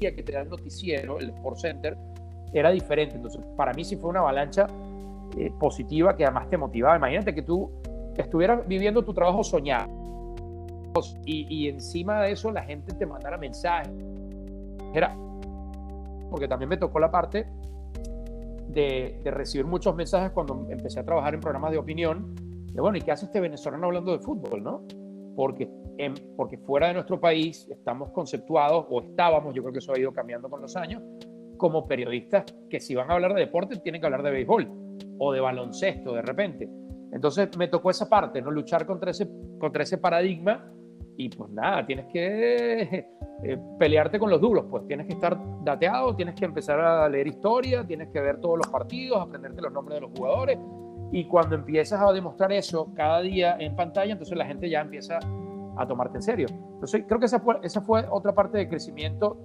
que 0.00 0.22
te 0.24 0.32
da 0.32 0.40
el 0.40 0.48
noticiero, 0.48 1.20
el 1.20 1.30
Sport 1.30 1.58
Center, 1.58 1.96
era 2.52 2.72
diferente. 2.72 3.14
Entonces, 3.14 3.40
para 3.56 3.72
mí 3.74 3.84
sí 3.84 3.94
fue 3.94 4.10
una 4.10 4.18
avalancha 4.18 4.66
eh, 5.38 5.52
positiva 5.60 6.16
que 6.16 6.24
además 6.24 6.48
te 6.48 6.56
motivaba. 6.56 6.96
Imagínate 6.96 7.32
que 7.32 7.42
tú 7.42 7.70
estuvieras 8.16 8.66
viviendo 8.66 9.04
tu 9.04 9.14
trabajo 9.14 9.44
soñado 9.44 10.01
y, 11.24 11.46
y 11.48 11.68
encima 11.68 12.22
de 12.22 12.32
eso 12.32 12.50
la 12.50 12.62
gente 12.62 12.94
te 12.94 13.06
mandara 13.06 13.36
mensajes. 13.38 13.92
Era, 14.94 15.16
porque 16.30 16.48
también 16.48 16.68
me 16.68 16.76
tocó 16.76 16.98
la 16.98 17.10
parte 17.10 17.46
de, 18.68 19.20
de, 19.22 19.30
recibir 19.30 19.66
muchos 19.66 19.94
mensajes 19.94 20.32
cuando 20.32 20.66
empecé 20.70 21.00
a 21.00 21.04
trabajar 21.04 21.34
en 21.34 21.40
programas 21.40 21.72
de 21.72 21.78
opinión. 21.78 22.34
De 22.72 22.80
bueno, 22.80 22.96
¿y 22.96 23.02
qué 23.02 23.12
hace 23.12 23.26
este 23.26 23.40
venezolano 23.40 23.86
hablando 23.86 24.12
de 24.12 24.18
fútbol, 24.18 24.62
no? 24.62 24.86
Porque, 25.36 25.70
en, 25.98 26.14
porque 26.36 26.58
fuera 26.58 26.88
de 26.88 26.94
nuestro 26.94 27.20
país 27.20 27.68
estamos 27.70 28.10
conceptuados, 28.12 28.86
o 28.88 29.02
estábamos, 29.02 29.54
yo 29.54 29.62
creo 29.62 29.72
que 29.72 29.78
eso 29.78 29.92
ha 29.92 29.98
ido 29.98 30.12
cambiando 30.12 30.48
con 30.48 30.62
los 30.62 30.74
años, 30.76 31.02
como 31.58 31.86
periodistas 31.86 32.44
que 32.68 32.80
si 32.80 32.94
van 32.94 33.10
a 33.10 33.14
hablar 33.14 33.34
de 33.34 33.40
deporte 33.40 33.76
tienen 33.78 34.00
que 34.00 34.06
hablar 34.06 34.22
de 34.22 34.30
béisbol 34.30 34.68
o 35.18 35.32
de 35.32 35.40
baloncesto 35.40 36.14
de 36.14 36.22
repente. 36.22 36.68
Entonces 37.12 37.56
me 37.58 37.68
tocó 37.68 37.90
esa 37.90 38.08
parte, 38.08 38.40
¿no? 38.40 38.50
Luchar 38.50 38.86
contra 38.86 39.10
ese, 39.10 39.28
contra 39.58 39.82
ese 39.82 39.98
paradigma 39.98 40.72
y 41.16 41.28
pues 41.28 41.50
nada, 41.50 41.84
tienes 41.86 42.06
que 42.06 43.06
eh, 43.44 43.58
pelearte 43.78 44.18
con 44.18 44.30
los 44.30 44.40
duros, 44.40 44.66
pues 44.70 44.86
tienes 44.86 45.06
que 45.06 45.12
estar 45.12 45.38
dateado, 45.62 46.14
tienes 46.16 46.34
que 46.34 46.44
empezar 46.44 46.80
a 46.80 47.08
leer 47.08 47.26
historia, 47.26 47.86
tienes 47.86 48.08
que 48.08 48.20
ver 48.20 48.40
todos 48.40 48.58
los 48.58 48.68
partidos, 48.68 49.20
aprenderte 49.20 49.60
los 49.60 49.72
nombres 49.72 49.96
de 49.96 50.00
los 50.02 50.10
jugadores 50.16 50.58
y 51.12 51.26
cuando 51.26 51.56
empiezas 51.56 52.00
a 52.00 52.12
demostrar 52.12 52.52
eso 52.52 52.92
cada 52.94 53.20
día 53.20 53.56
en 53.58 53.76
pantalla, 53.76 54.12
entonces 54.12 54.36
la 54.36 54.46
gente 54.46 54.68
ya 54.70 54.80
empieza 54.80 55.18
a 55.76 55.86
tomarte 55.86 56.18
en 56.18 56.22
serio. 56.22 56.46
Entonces 56.50 57.04
creo 57.06 57.20
que 57.20 57.26
esa 57.26 57.40
fue, 57.40 57.56
esa 57.62 57.82
fue 57.82 58.06
otra 58.10 58.34
parte 58.34 58.58
de 58.58 58.68
crecimiento 58.68 59.38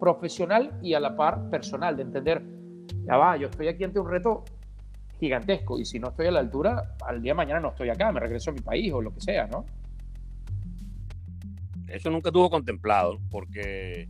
profesional 0.00 0.72
y 0.82 0.94
a 0.94 1.00
la 1.00 1.16
par 1.16 1.48
personal, 1.48 1.96
de 1.96 2.02
entender, 2.02 2.42
ya 3.04 3.16
va, 3.16 3.36
yo 3.36 3.46
estoy 3.46 3.68
aquí 3.68 3.84
ante 3.84 4.00
un 4.00 4.08
reto 4.08 4.42
gigantesco 5.20 5.78
y 5.78 5.84
si 5.84 6.00
no 6.00 6.08
estoy 6.08 6.26
a 6.26 6.32
la 6.32 6.40
altura, 6.40 6.96
al 7.06 7.22
día 7.22 7.30
de 7.30 7.36
mañana 7.36 7.60
no 7.60 7.68
estoy 7.68 7.88
acá, 7.90 8.10
me 8.10 8.18
regreso 8.18 8.50
a 8.50 8.54
mi 8.54 8.60
país 8.60 8.92
o 8.92 9.00
lo 9.00 9.14
que 9.14 9.20
sea, 9.20 9.46
¿no? 9.46 9.64
Eso 11.92 12.10
nunca 12.10 12.30
estuvo 12.30 12.48
contemplado 12.48 13.20
porque 13.30 14.08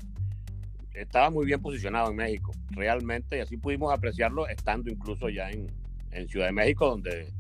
estaba 0.95 1.31
muy 1.31 1.47
bien 1.47 1.61
posicionado 1.61 2.11
en 2.11 2.16
México, 2.16 2.53
realmente, 2.71 3.38
y 3.38 3.40
así 3.40 3.57
pudimos 3.57 3.92
apreciarlo 3.92 4.47
estando 4.47 4.90
incluso 4.90 5.29
ya 5.29 5.51
en, 5.51 5.66
en 6.12 6.29
Ciudad 6.29 6.47
de 6.47 6.53
México, 6.53 6.88
donde 6.88 7.33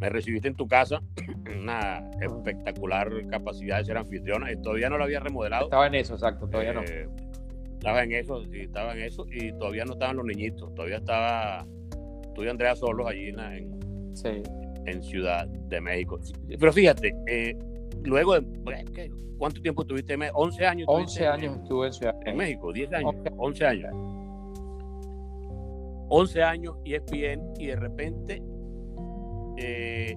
me 0.00 0.08
recibiste 0.08 0.48
en 0.48 0.54
tu 0.54 0.66
casa, 0.66 1.02
una 1.60 2.08
espectacular 2.20 3.10
capacidad 3.28 3.78
de 3.78 3.84
ser 3.84 3.98
anfitriona. 3.98 4.50
Y 4.50 4.56
todavía 4.62 4.88
no 4.88 4.96
lo 4.96 5.04
había 5.04 5.20
remodelado. 5.20 5.64
Estaba 5.64 5.86
en 5.86 5.94
eso, 5.96 6.14
exacto, 6.14 6.48
todavía 6.48 6.72
no. 6.72 6.82
Eh, 6.82 7.06
estaba 7.72 8.02
en 8.02 8.12
eso, 8.12 8.42
sí, 8.44 8.60
estaba 8.60 8.92
en 8.94 9.02
eso. 9.02 9.26
Y 9.30 9.52
todavía 9.52 9.84
no 9.84 9.92
estaban 9.92 10.16
los 10.16 10.24
niñitos. 10.24 10.74
Todavía 10.74 10.96
estaba 10.96 11.66
tú 12.34 12.44
y 12.44 12.48
Andrea 12.48 12.74
solos 12.74 13.06
allí 13.06 13.28
en, 13.28 13.80
en 14.86 15.02
Ciudad 15.02 15.46
de 15.46 15.80
México. 15.82 16.18
Pero 16.58 16.72
fíjate, 16.72 17.14
eh, 17.26 17.58
luego 18.04 18.40
de. 18.40 18.46
¿Cuánto 19.38 19.62
tiempo 19.62 19.82
México? 20.18 20.38
11 20.38 20.66
años. 20.66 20.86
11 20.88 21.26
años 21.26 21.56
estuve 21.62 21.86
en 21.86 21.92
Ciudad 21.94 22.14
En 22.26 22.36
México, 22.36 22.72
10 22.72 22.92
años. 22.92 23.14
11 23.38 23.66
años. 23.66 23.94
11 26.10 26.42
años 26.42 26.76
y 26.84 26.94
es 26.94 27.04
bien, 27.10 27.40
y 27.56 27.66
de 27.66 27.76
repente 27.76 28.42
eh, 29.56 30.16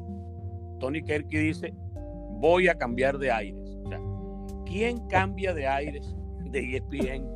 Tony 0.80 1.04
Kerky 1.04 1.38
dice, 1.38 1.74
voy 2.32 2.68
a 2.68 2.76
cambiar 2.76 3.18
de 3.18 3.32
aires. 3.32 3.78
O 3.86 3.90
sea, 3.90 4.00
¿quién 4.66 5.08
cambia 5.08 5.54
de 5.54 5.68
aires 5.68 6.16
de 6.50 6.78
ESPN 6.78 7.28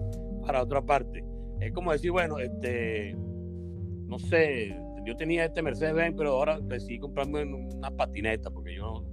para 0.45 0.63
otra 0.63 0.81
parte? 0.81 1.23
Es 1.61 1.71
como 1.71 1.91
decir, 1.91 2.11
bueno, 2.11 2.39
este, 2.39 3.15
no 4.07 4.19
sé, 4.19 4.75
yo 5.05 5.15
tenía 5.15 5.45
este 5.45 5.61
Mercedes-Benz, 5.61 6.15
pero 6.17 6.31
ahora 6.31 6.59
decidí 6.59 6.99
comprarme 6.99 7.43
una 7.43 7.91
patineta, 7.91 8.49
porque 8.49 8.75
yo, 8.75 9.05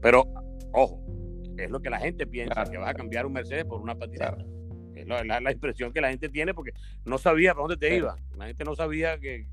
pero, 0.00 0.24
ojo, 0.74 1.00
es 1.56 1.70
lo 1.70 1.80
que 1.80 1.90
la 1.90 1.98
gente 1.98 2.26
piensa, 2.26 2.64
que 2.64 2.76
vas 2.76 2.90
a 2.90 2.94
cambiar 2.94 3.26
un 3.26 3.32
Mercedes 3.32 3.64
por 3.64 3.80
una 3.80 3.94
patineta. 3.94 4.36
Es 4.94 5.06
la, 5.06 5.52
impresión 5.52 5.92
que 5.92 6.00
la 6.00 6.10
gente 6.10 6.28
tiene 6.28 6.54
porque 6.54 6.72
no 7.04 7.18
sabía 7.18 7.52
para 7.52 7.62
dónde 7.62 7.76
te 7.76 7.96
iba. 7.96 8.16
La 8.36 8.46
gente 8.46 8.64
no 8.64 8.74
sabía 8.74 9.18
que, 9.18 9.46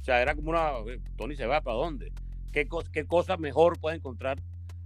o 0.00 0.04
sea, 0.04 0.20
era 0.22 0.34
como 0.34 0.50
una, 0.50 0.72
Tony 1.16 1.36
se 1.36 1.46
va 1.46 1.60
para 1.60 1.76
dónde. 1.76 2.12
¿Qué, 2.52 2.66
qué 2.92 3.04
cosa 3.04 3.36
mejor 3.36 3.78
puede 3.78 3.96
encontrar 3.96 4.38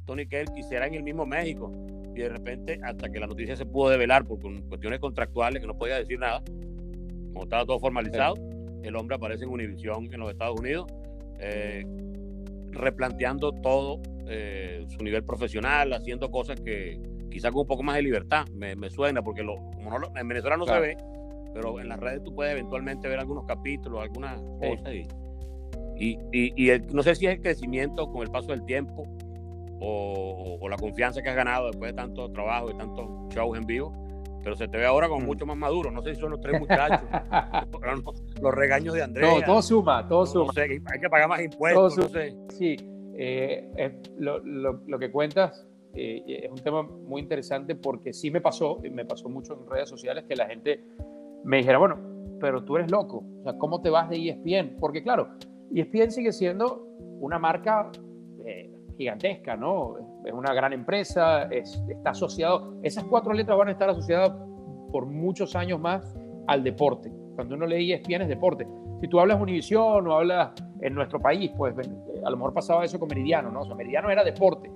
Tony 0.05 0.27
Kell? 0.27 0.53
Quisiera 0.55 0.87
en 0.87 0.95
el 0.95 1.03
mismo 1.03 1.25
México. 1.25 1.73
Y 2.15 2.21
de 2.21 2.29
repente, 2.29 2.79
hasta 2.83 3.09
que 3.09 3.21
la 3.21 3.27
noticia 3.27 3.57
se 3.57 3.65
pudo 3.65 3.89
develar 3.89 4.27
por 4.27 4.39
cuestiones 4.69 5.01
contractuales, 5.01 5.61
que 5.61 5.67
no 5.67 5.79
podía 5.79 5.97
decir 5.97 6.19
nada, 6.19 6.43
como 7.33 7.45
estaba 7.45 7.65
todo 7.65 7.81
formalizado, 7.81 8.35
el 8.83 8.97
hombre 8.97 9.17
aparece 9.17 9.45
en 9.45 9.51
Univision 9.51 10.13
en 10.13 10.21
los 10.21 10.31
Estados 10.31 10.61
Unidos, 10.61 10.87
eh, 11.39 11.85
replanteando 12.73 13.53
todo 13.53 14.03
eh, 14.29 14.85
su 14.89 15.03
nivel 15.03 15.25
profesional, 15.25 15.93
haciendo 15.93 16.31
cosas 16.31 16.61
que 16.61 17.01
quizá 17.31 17.51
con 17.51 17.63
un 17.63 17.67
poco 17.67 17.83
más 17.83 17.97
de 17.97 18.03
libertad, 18.03 18.47
me, 18.49 18.91
suena, 18.91 19.23
porque 19.23 19.43
lo, 19.43 19.57
como 19.57 19.99
no 19.99 20.13
en 20.17 20.29
Venezuela 20.29 20.57
no 20.57 20.67
se 20.67 20.79
ve, 20.79 20.97
pero 21.55 21.81
en 21.81 21.89
las 21.89 21.99
redes 21.99 22.23
tú 22.23 22.35
puedes 22.35 22.53
eventualmente 22.53 23.09
ver 23.09 23.19
algunos 23.19 23.45
capítulos, 23.47 24.03
algunas 24.03 24.41
cosas. 24.61 24.95
Y, 25.97 26.19
y, 26.33 26.81
no 26.93 27.03
sé 27.03 27.15
si 27.15 27.27
es 27.27 27.35
el 27.35 27.41
crecimiento 27.41 28.11
con 28.11 28.23
el 28.23 28.31
paso 28.31 28.49
del 28.49 28.65
tiempo 28.65 29.05
o, 29.81 30.69
la 30.69 30.77
confianza 30.77 31.21
que 31.23 31.29
has 31.29 31.37
ganado 31.37 31.67
después 31.67 31.91
de 31.91 31.97
tanto 31.97 32.31
trabajo 32.31 32.71
y 32.71 32.77
tantos 32.77 33.07
shows 33.35 33.59
en 33.59 33.67
vivo, 33.67 33.93
pero 34.43 34.57
se 34.57 34.69
te 34.69 34.79
ve 34.79 34.87
ahora 34.87 35.09
como 35.09 35.21
mm. 35.21 35.27
mucho 35.27 35.45
más 35.45 35.57
maduro. 35.57 35.91
No 35.91 36.03
sé 36.03 36.15
si 36.15 36.21
son 36.21 36.31
los 36.31 36.41
tres 36.41 36.59
muchachos, 36.59 37.07
los 38.41 38.55
regaños 38.55 38.95
de 38.95 39.03
Andrés. 39.03 39.29
No, 39.29 39.43
todo 39.43 39.61
suma, 39.61 40.07
todo 40.09 40.25
suma. 40.25 40.53
hay 40.57 41.01
que 41.01 41.11
pagar 41.11 41.29
más 41.29 41.43
impuestos. 41.43 41.99
No 41.99 42.09
sé. 42.09 42.35
Sí, 42.51 42.77
eh, 43.17 44.01
lo, 44.19 44.39
lo, 44.41 44.99
que 44.99 45.11
cuentas 45.11 45.67
eh, 45.95 46.23
es 46.45 46.51
un 46.51 46.59
tema 46.59 46.83
muy 46.83 47.21
interesante 47.21 47.75
porque 47.75 48.13
sí 48.13 48.31
me 48.31 48.41
pasó, 48.41 48.81
y 48.83 48.91
me 48.91 49.05
pasó 49.05 49.29
mucho 49.29 49.55
en 49.55 49.69
redes 49.69 49.89
sociales, 49.89 50.25
que 50.25 50.37
la 50.37 50.47
gente 50.47 50.85
me 51.45 51.59
dijera, 51.59 51.79
bueno, 51.79 51.99
pero 52.41 52.65
tú 52.65 52.77
eres 52.77 52.91
loco, 52.91 53.25
o 53.41 53.43
sea, 53.43 53.59
¿cómo 53.59 53.81
te 53.83 53.91
vas 53.91 54.09
de 54.09 54.17
ESPN? 54.17 54.77
Porque 54.81 55.03
claro, 55.03 55.29
ESPN 55.75 56.11
sigue 56.11 56.33
siendo 56.33 56.89
una 57.21 57.39
marca 57.39 57.91
eh, 58.45 58.71
gigantesca, 58.97 59.57
¿no? 59.57 59.97
Es 60.25 60.33
una 60.33 60.55
gran 60.55 60.73
empresa, 60.73 61.45
está 61.45 62.11
asociado, 62.11 62.79
esas 62.83 63.05
cuatro 63.05 63.33
letras 63.33 63.59
van 63.59 63.69
a 63.69 63.73
estar 63.73 63.89
asociadas 63.91 64.33
por 64.91 65.07
muchos 65.07 65.55
años 65.57 65.81
más 65.81 66.17
al 66.47 66.63
deporte. 66.63 67.13
Cuando 67.35 67.55
uno 67.55 67.67
lee 67.67 67.93
ESPN 67.93 68.23
es 68.23 68.29
deporte. 68.29 68.67
Si 69.01 69.09
tú 69.09 69.19
hablas 69.19 69.41
Univision 69.41 70.07
o 70.07 70.15
hablas 70.15 70.53
en 70.81 70.95
nuestro 70.95 71.21
país, 71.21 71.51
pues 71.57 71.75
a 72.25 72.31
lo 72.31 72.37
mejor 72.37 72.53
pasaba 72.53 72.85
eso 72.85 72.99
con 72.99 73.09
Meridiano, 73.09 73.51
¿no? 73.51 73.61
O 73.61 73.65
sea, 73.65 73.75
Meridiano 73.75 74.11
era 74.11 74.25
deportes, 74.25 74.73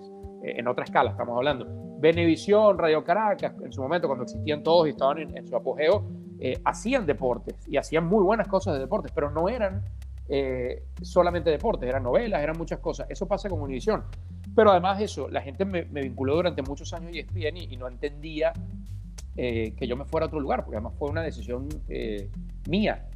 eh, 0.47 0.55
en 0.59 0.69
otra 0.69 0.85
escala 0.85 1.11
estamos 1.11 1.37
hablando. 1.37 1.67
Venevisión, 1.99 2.79
Radio 2.79 3.03
Caracas, 3.03 3.55
en 3.65 3.73
su 3.73 3.83
momento 3.83 4.07
cuando 4.07 4.25
existían 4.25 4.63
todos 4.63 4.87
y 4.87 4.91
estaban 4.91 5.19
en, 5.19 5.47
su 5.47 5.57
apogeo, 5.57 6.09
eh, 6.39 6.61
hacían 6.65 7.07
deportes 7.07 7.57
y 7.67 7.77
hacían 7.79 8.07
muy 8.07 8.23
buenas 8.23 8.47
cosas 8.49 8.75
de 8.75 8.81
deportes, 8.81 9.13
pero 9.15 9.31
no 9.31 9.49
eran 9.49 9.83
eh, 10.29 10.85
solamente 11.01 11.51
deportes, 11.51 11.89
eran 11.89 12.03
novelas, 12.03 12.43
eran 12.43 12.57
muchas 12.57 12.79
cosas. 12.81 13.09
Eso 13.11 13.27
pasa 13.27 13.49
con 13.49 13.61
Univision. 13.61 14.05
Pero 14.55 14.71
además 14.71 15.01
eso, 15.01 15.29
la 15.29 15.41
gente 15.43 15.65
me, 15.65 15.83
vinculó 15.83 16.37
durante 16.37 16.63
muchos 16.63 16.93
años 16.93 17.13
y 17.15 17.21
ESPN 17.21 17.57
y, 17.57 17.75
y 17.75 17.77
no 17.77 17.89
entendía 17.89 18.53
que 19.35 19.87
yo 19.87 19.99
me 19.99 20.07
fuera 20.07 20.25
a 20.25 20.29
otro 20.29 20.41
lugar, 20.41 20.65
porque 20.65 20.77
además 20.77 20.95
fue 20.99 21.11
una 21.11 21.21
decisión 21.21 21.69
mía. 22.71 23.07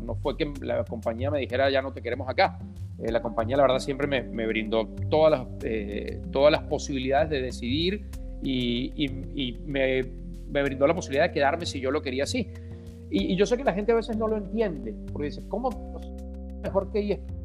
No, 0.00 0.14
fue 0.14 0.34
que 0.34 0.50
la 0.62 0.82
compañía 0.84 1.30
me 1.30 1.40
dijera 1.40 1.68
ya 1.68 1.82
no 1.82 1.92
te 1.92 2.00
queremos 2.00 2.26
acá. 2.26 2.58
La 2.98 3.22
compañía 3.22 3.56
la 3.56 3.62
verdad 3.62 3.78
siempre 3.78 4.06
me, 4.06 4.46
brindó 4.46 4.88
todas 5.08 5.30
las, 5.30 5.46
todas 6.30 6.50
las 6.50 6.62
posibilidades 6.64 7.30
de 7.30 7.42
decidir 7.42 8.06
y, 8.42 9.08
me, 9.66 10.02
brindó 10.62 10.86
la 10.86 10.94
posibilidad 10.94 11.26
de 11.26 11.32
quedarme 11.32 11.66
si 11.66 11.80
yo 11.80 11.90
lo 11.90 12.02
quería 12.02 12.24
así. 12.24 12.48
Y, 13.10 13.36
yo 13.36 13.46
sé 13.46 13.56
que 13.56 13.64
la 13.64 13.72
gente 13.72 13.92
a 13.92 13.94
veces 13.94 14.16
no 14.16 14.28
lo 14.28 14.36
entiende, 14.36 14.94
porque 15.12 15.26
dice, 15.26 15.42
¿cómo? 15.48 15.70
mejor 16.62 16.90
que 16.90 17.00
ESPN. 17.00 17.38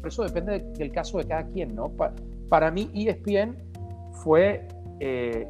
Por 0.00 0.08
eso 0.08 0.24
depende 0.24 0.58
del 0.76 0.90
caso 0.92 1.18
de 1.18 1.24
cada 1.24 1.46
quien, 1.48 1.74
¿no? 1.74 1.92
para 2.48 2.70
mí 2.70 2.90
ESPN 2.92 3.56
fue 4.12 4.66
eh, 5.00 5.48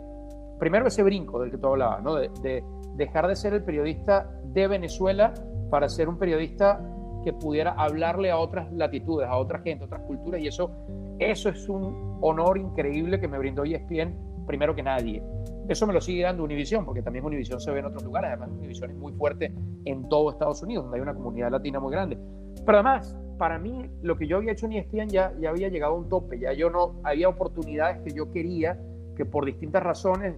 primero 0.58 0.86
ese 0.86 1.02
brinco 1.02 1.40
del 1.40 1.50
que 1.50 1.58
tú 1.58 1.68
hablabas, 1.68 2.02
¿no? 2.02 2.14
De, 2.14 2.62
dejar 2.94 3.26
de 3.26 3.34
ser 3.34 3.54
el 3.54 3.64
periodista 3.64 4.30
de 4.52 4.68
Venezuela 4.68 5.32
para 5.70 5.88
ser 5.88 6.08
un 6.08 6.18
periodista 6.18 6.80
que 7.22 7.32
pudiera 7.32 7.72
hablarle 7.72 8.30
a 8.30 8.38
otras 8.38 8.72
latitudes, 8.72 9.28
a 9.28 9.36
otra 9.36 9.60
gente, 9.60 9.84
a 9.84 9.86
otras 9.86 10.02
culturas, 10.02 10.40
y 10.40 10.48
eso, 10.48 10.70
eso 11.18 11.48
es 11.48 11.68
un 11.68 12.18
honor 12.20 12.58
increíble 12.58 13.20
que 13.20 13.28
me 13.28 13.38
brindó 13.38 13.64
ESPN 13.64 14.32
primero 14.46 14.74
que 14.74 14.82
nadie. 14.82 15.22
Eso 15.68 15.86
me 15.86 15.92
lo 15.92 16.00
sigue 16.00 16.22
dando 16.22 16.44
Univision, 16.44 16.84
porque 16.84 17.02
también 17.02 17.24
Univision 17.24 17.60
se 17.60 17.70
ve 17.70 17.78
en 17.78 17.86
otros 17.86 18.02
lugares, 18.02 18.30
además 18.30 18.50
Univision 18.50 18.90
es 18.90 18.96
muy 18.96 19.12
fuerte 19.12 19.52
en 19.84 20.08
todo 20.08 20.30
Estados 20.30 20.62
Unidos, 20.62 20.84
donde 20.84 20.98
hay 20.98 21.02
una 21.02 21.14
comunidad 21.14 21.50
latina 21.50 21.78
muy 21.80 21.92
grande. 21.92 22.18
Pero 22.64 22.78
además, 22.78 23.16
para 23.38 23.58
mí, 23.58 23.88
lo 24.02 24.16
que 24.16 24.26
yo 24.26 24.36
había 24.38 24.52
hecho 24.52 24.66
en 24.66 24.72
ESPN 24.72 25.08
ya, 25.08 25.32
ya 25.40 25.50
había 25.50 25.68
llegado 25.68 25.94
a 25.94 25.98
un 25.98 26.08
tope, 26.08 26.38
ya 26.38 26.52
yo 26.52 26.70
no, 26.70 27.00
había 27.04 27.28
oportunidades 27.28 28.00
que 28.02 28.12
yo 28.12 28.30
quería, 28.30 28.78
que 29.16 29.24
por 29.24 29.44
distintas 29.44 29.82
razones, 29.82 30.36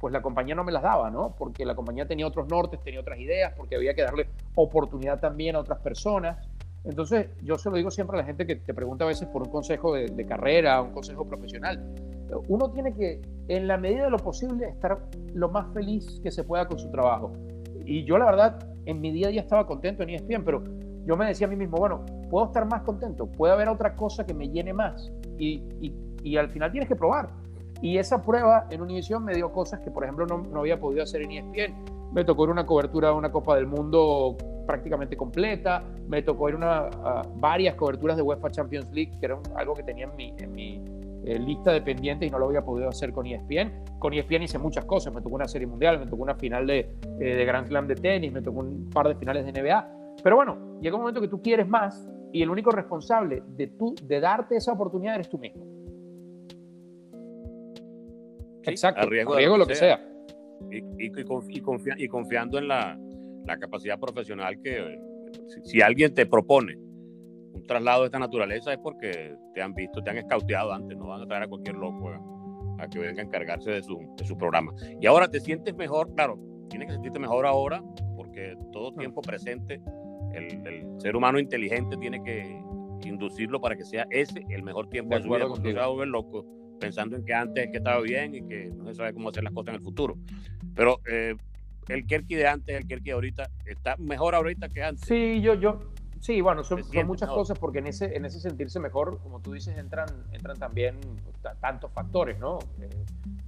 pues 0.00 0.12
la 0.12 0.22
compañía 0.22 0.54
no 0.54 0.64
me 0.64 0.72
las 0.72 0.82
daba, 0.82 1.10
¿no? 1.10 1.34
Porque 1.36 1.66
la 1.66 1.74
compañía 1.74 2.06
tenía 2.06 2.26
otros 2.26 2.48
nortes, 2.48 2.80
tenía 2.80 3.00
otras 3.00 3.18
ideas, 3.18 3.52
porque 3.54 3.76
había 3.76 3.94
que 3.94 4.02
darle 4.02 4.28
oportunidad 4.54 5.20
también 5.20 5.56
a 5.56 5.60
otras 5.60 5.78
personas. 5.80 6.38
Entonces, 6.84 7.28
yo 7.42 7.58
se 7.58 7.68
lo 7.68 7.76
digo 7.76 7.90
siempre 7.90 8.16
a 8.16 8.22
la 8.22 8.26
gente 8.26 8.46
que 8.46 8.56
te 8.56 8.72
pregunta 8.72 9.04
a 9.04 9.08
veces 9.08 9.28
por 9.28 9.42
un 9.42 9.50
consejo 9.50 9.94
de, 9.94 10.26
carrera, 10.26 10.80
un 10.80 10.92
consejo 10.92 11.26
profesional. 11.26 11.94
Uno 12.48 12.70
tiene 12.70 12.94
que, 12.94 13.20
en 13.48 13.68
la 13.68 13.76
medida 13.76 14.04
de 14.04 14.10
lo 14.10 14.16
posible, 14.16 14.70
estar 14.70 14.98
lo 15.34 15.50
más 15.50 15.70
feliz 15.74 16.18
que 16.22 16.30
se 16.30 16.44
pueda 16.44 16.66
con 16.66 16.78
su 16.78 16.90
trabajo. 16.90 17.32
Y 17.84 18.04
yo, 18.04 18.16
la 18.16 18.24
verdad, 18.24 18.58
en 18.86 19.02
mi 19.02 19.12
día 19.12 19.28
a 19.28 19.30
día 19.30 19.42
estaba 19.42 19.66
contento 19.66 20.02
en 20.02 20.10
ESPN, 20.10 20.44
pero 20.44 20.64
yo 21.04 21.14
me 21.18 21.26
decía 21.26 21.46
a 21.46 21.50
mí 21.50 21.56
mismo, 21.56 21.76
bueno, 21.76 22.06
puedo 22.30 22.46
estar 22.46 22.64
más 22.64 22.82
contento, 22.82 23.26
puede 23.26 23.52
haber 23.52 23.68
otra 23.68 23.94
cosa 23.94 24.24
que 24.24 24.32
me 24.32 24.48
llene 24.48 24.72
más 24.72 25.12
y, 25.38 25.62
y, 25.80 25.94
y 26.22 26.36
al 26.38 26.48
final 26.48 26.70
tienes 26.70 26.88
que 26.88 26.96
probar. 26.96 27.28
Y 27.82 27.98
esa 27.98 28.22
prueba 28.22 28.66
en 28.70 28.82
Univision 28.82 29.24
me 29.24 29.34
dio 29.34 29.52
cosas 29.52 29.80
que, 29.80 29.90
por 29.90 30.04
ejemplo, 30.04 30.26
no, 30.26 30.38
no 30.38 30.60
había 30.60 30.78
podido 30.78 31.02
hacer 31.02 31.22
en 31.22 31.32
ESPN. 31.32 31.74
Me 32.12 32.24
tocó 32.24 32.44
ir 32.44 32.50
una 32.50 32.66
cobertura 32.66 33.08
de 33.08 33.14
una 33.14 33.30
Copa 33.30 33.56
del 33.56 33.66
Mundo 33.66 34.36
prácticamente 34.66 35.16
completa, 35.16 35.82
me 36.06 36.22
tocó 36.22 36.48
ir 36.48 36.54
una, 36.54 36.86
a 36.86 37.22
varias 37.36 37.74
coberturas 37.74 38.16
de 38.16 38.22
UEFA 38.22 38.50
Champions 38.50 38.90
League, 38.92 39.12
que 39.18 39.26
era 39.26 39.38
algo 39.56 39.74
que 39.74 39.82
tenía 39.82 40.04
en 40.04 40.16
mi, 40.16 40.34
en 40.38 40.52
mi 40.52 40.84
eh, 41.24 41.38
lista 41.38 41.72
de 41.72 41.82
pendientes 41.82 42.28
y 42.28 42.30
no 42.30 42.38
lo 42.38 42.46
había 42.46 42.62
podido 42.62 42.88
hacer 42.88 43.12
con 43.12 43.26
ESPN. 43.26 43.98
Con 43.98 44.12
ESPN 44.12 44.42
hice 44.42 44.58
muchas 44.58 44.84
cosas, 44.84 45.12
me 45.12 45.20
tocó 45.20 45.34
una 45.34 45.48
serie 45.48 45.66
mundial, 45.66 45.98
me 45.98 46.06
tocó 46.06 46.22
una 46.22 46.34
final 46.34 46.66
de, 46.66 46.78
eh, 47.20 47.34
de 47.34 47.44
Grand 47.44 47.66
Slam 47.66 47.86
de 47.86 47.96
tenis, 47.96 48.32
me 48.32 48.42
tocó 48.42 48.60
un 48.60 48.88
par 48.90 49.08
de 49.08 49.16
finales 49.16 49.44
de 49.44 49.60
NBA, 49.60 49.88
pero 50.22 50.36
bueno, 50.36 50.78
llega 50.80 50.96
un 50.96 51.02
momento 51.02 51.20
que 51.20 51.28
tú 51.28 51.42
quieres 51.42 51.68
más 51.68 52.08
y 52.32 52.42
el 52.42 52.50
único 52.50 52.70
responsable 52.70 53.42
de, 53.48 53.72
de 54.02 54.20
darte 54.20 54.56
esa 54.56 54.72
oportunidad 54.72 55.16
eres 55.16 55.28
tú 55.28 55.38
mismo. 55.38 55.79
Exacto, 58.64 59.02
arriesgo, 59.02 59.56
lo 59.56 59.66
que 59.66 59.74
sea. 59.74 60.06
Y, 60.98 61.10
confiando 62.08 62.58
en 62.58 62.68
la, 62.68 62.98
capacidad 63.58 63.98
profesional 63.98 64.60
que 64.62 64.98
si, 65.64 65.80
alguien 65.80 66.14
te 66.14 66.24
propone 66.24 66.76
un 66.76 67.64
traslado 67.66 68.02
de 68.02 68.06
esta 68.06 68.20
naturaleza 68.20 68.72
es 68.72 68.78
porque 68.78 69.34
te 69.54 69.60
han 69.60 69.74
visto, 69.74 70.02
te 70.02 70.10
han 70.10 70.18
escauteado 70.18 70.72
antes, 70.72 70.96
no 70.96 71.08
van 71.08 71.22
a 71.22 71.26
traer 71.26 71.44
a 71.44 71.48
cualquier 71.48 71.74
loco 71.74 72.10
a, 72.78 72.88
que 72.88 73.00
venga 73.00 73.20
a 73.20 73.24
encargarse 73.24 73.72
de 73.72 73.82
su, 73.82 73.98
de 74.16 74.24
su 74.24 74.36
programa. 74.38 74.72
Y 75.00 75.06
ahora 75.06 75.28
te 75.28 75.40
sientes 75.40 75.74
mejor, 75.74 76.14
claro, 76.14 76.38
tienes 76.68 76.86
que 76.86 76.94
sentirte 76.94 77.18
mejor 77.18 77.44
ahora 77.44 77.82
porque 78.16 78.56
todo 78.72 78.92
tiempo 78.94 79.20
presente 79.20 79.82
el, 80.32 81.00
ser 81.00 81.16
humano 81.16 81.38
inteligente 81.38 81.96
tiene 81.96 82.22
que 82.22 82.62
inducirlo 83.04 83.60
para 83.60 83.76
que 83.76 83.84
sea 83.84 84.06
ese 84.10 84.44
el 84.48 84.62
mejor 84.62 84.88
tiempo 84.88 85.16
de, 85.16 85.22
su 85.22 85.28
vida, 85.28 85.48
porque 85.48 85.72
se 85.72 85.78
va 85.78 85.84
a 85.84 85.88
volver 85.88 86.08
loco 86.08 86.46
pensando 86.80 87.16
en 87.16 87.24
que 87.24 87.34
antes 87.34 87.70
que 87.70 87.76
estaba 87.76 88.00
bien 88.00 88.34
y 88.34 88.42
que 88.42 88.70
no 88.74 88.86
se 88.86 88.94
sabe 88.94 89.12
cómo 89.12 89.28
hacer 89.28 89.44
las 89.44 89.52
cosas 89.52 89.68
en 89.68 89.74
el 89.76 89.82
futuro. 89.82 90.16
Pero 90.74 91.00
eh, 91.08 91.36
el 91.88 92.06
Kerky 92.06 92.34
de 92.34 92.48
antes, 92.48 92.76
el 92.76 92.86
Kerky 92.86 93.06
de 93.06 93.12
ahorita, 93.12 93.50
está 93.66 93.96
mejor 93.98 94.34
ahorita 94.34 94.68
que 94.68 94.82
antes. 94.82 95.06
Sí, 95.06 95.40
yo, 95.40 95.54
yo, 95.54 95.92
sí, 96.18 96.40
bueno, 96.40 96.64
son, 96.64 96.82
muchas 97.06 97.28
cosas 97.28 97.58
porque 97.58 97.78
en 97.78 97.88
ese, 97.88 98.16
en 98.16 98.24
ese 98.24 98.40
sentirse 98.40 98.80
mejor, 98.80 99.20
como 99.22 99.40
tú 99.40 99.52
dices, 99.52 99.76
entran, 99.76 100.08
entran 100.32 100.58
también 100.58 100.98
tantos 101.60 101.92
factores, 101.92 102.38
¿no? 102.38 102.58
Eh, 102.80 102.88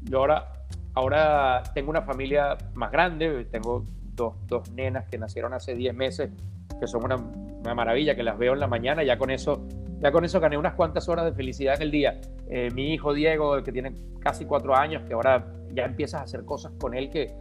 yo 0.03 0.19
ahora, 0.19 0.65
ahora 0.95 1.63
tengo 1.75 1.91
una 1.91 2.03
familia 2.03 2.57
más 2.75 2.93
grande, 2.93 3.47
tengo 3.47 3.85
dos, 4.15 4.35
dos 4.47 4.71
nenas 4.73 5.09
que 5.09 5.19
nacieron 5.19 5.55
hace 5.55 5.75
10 5.75 5.95
meses, 5.95 6.31
que 6.79 6.87
son 6.87 7.05
una, 7.05 7.17
una 7.17 7.75
maravilla, 7.75 8.15
que 8.15 8.23
las 8.23 8.37
veo 8.37 8.53
en 8.55 8.61
la 8.61 8.67
mañana, 8.67 9.03
ya 9.03 9.19
con 9.19 9.31
eso 9.31 9.62
ya 10.03 10.11
con 10.11 10.25
eso 10.25 10.41
gané 10.41 10.59
unas 10.59 10.75
cuantas 10.75 11.09
horas 11.09 11.25
de 11.25 11.33
felicidad 11.33 11.77
en 11.77 11.83
el 11.83 11.91
día. 11.93 12.21
Eh, 12.49 12.71
mi 12.75 12.93
hijo 12.93 13.15
Diego, 13.15 13.63
que 13.63 13.71
tiene 13.71 13.95
casi 14.19 14.45
cuatro 14.45 14.75
años, 14.75 15.05
que 15.07 15.15
ahora 15.15 15.47
ya 15.73 15.85
empiezas 15.85 16.21
a 16.21 16.25
hacer 16.25 16.45
cosas 16.45 16.73
con 16.81 16.95
él 16.95 17.09
que, 17.09 17.33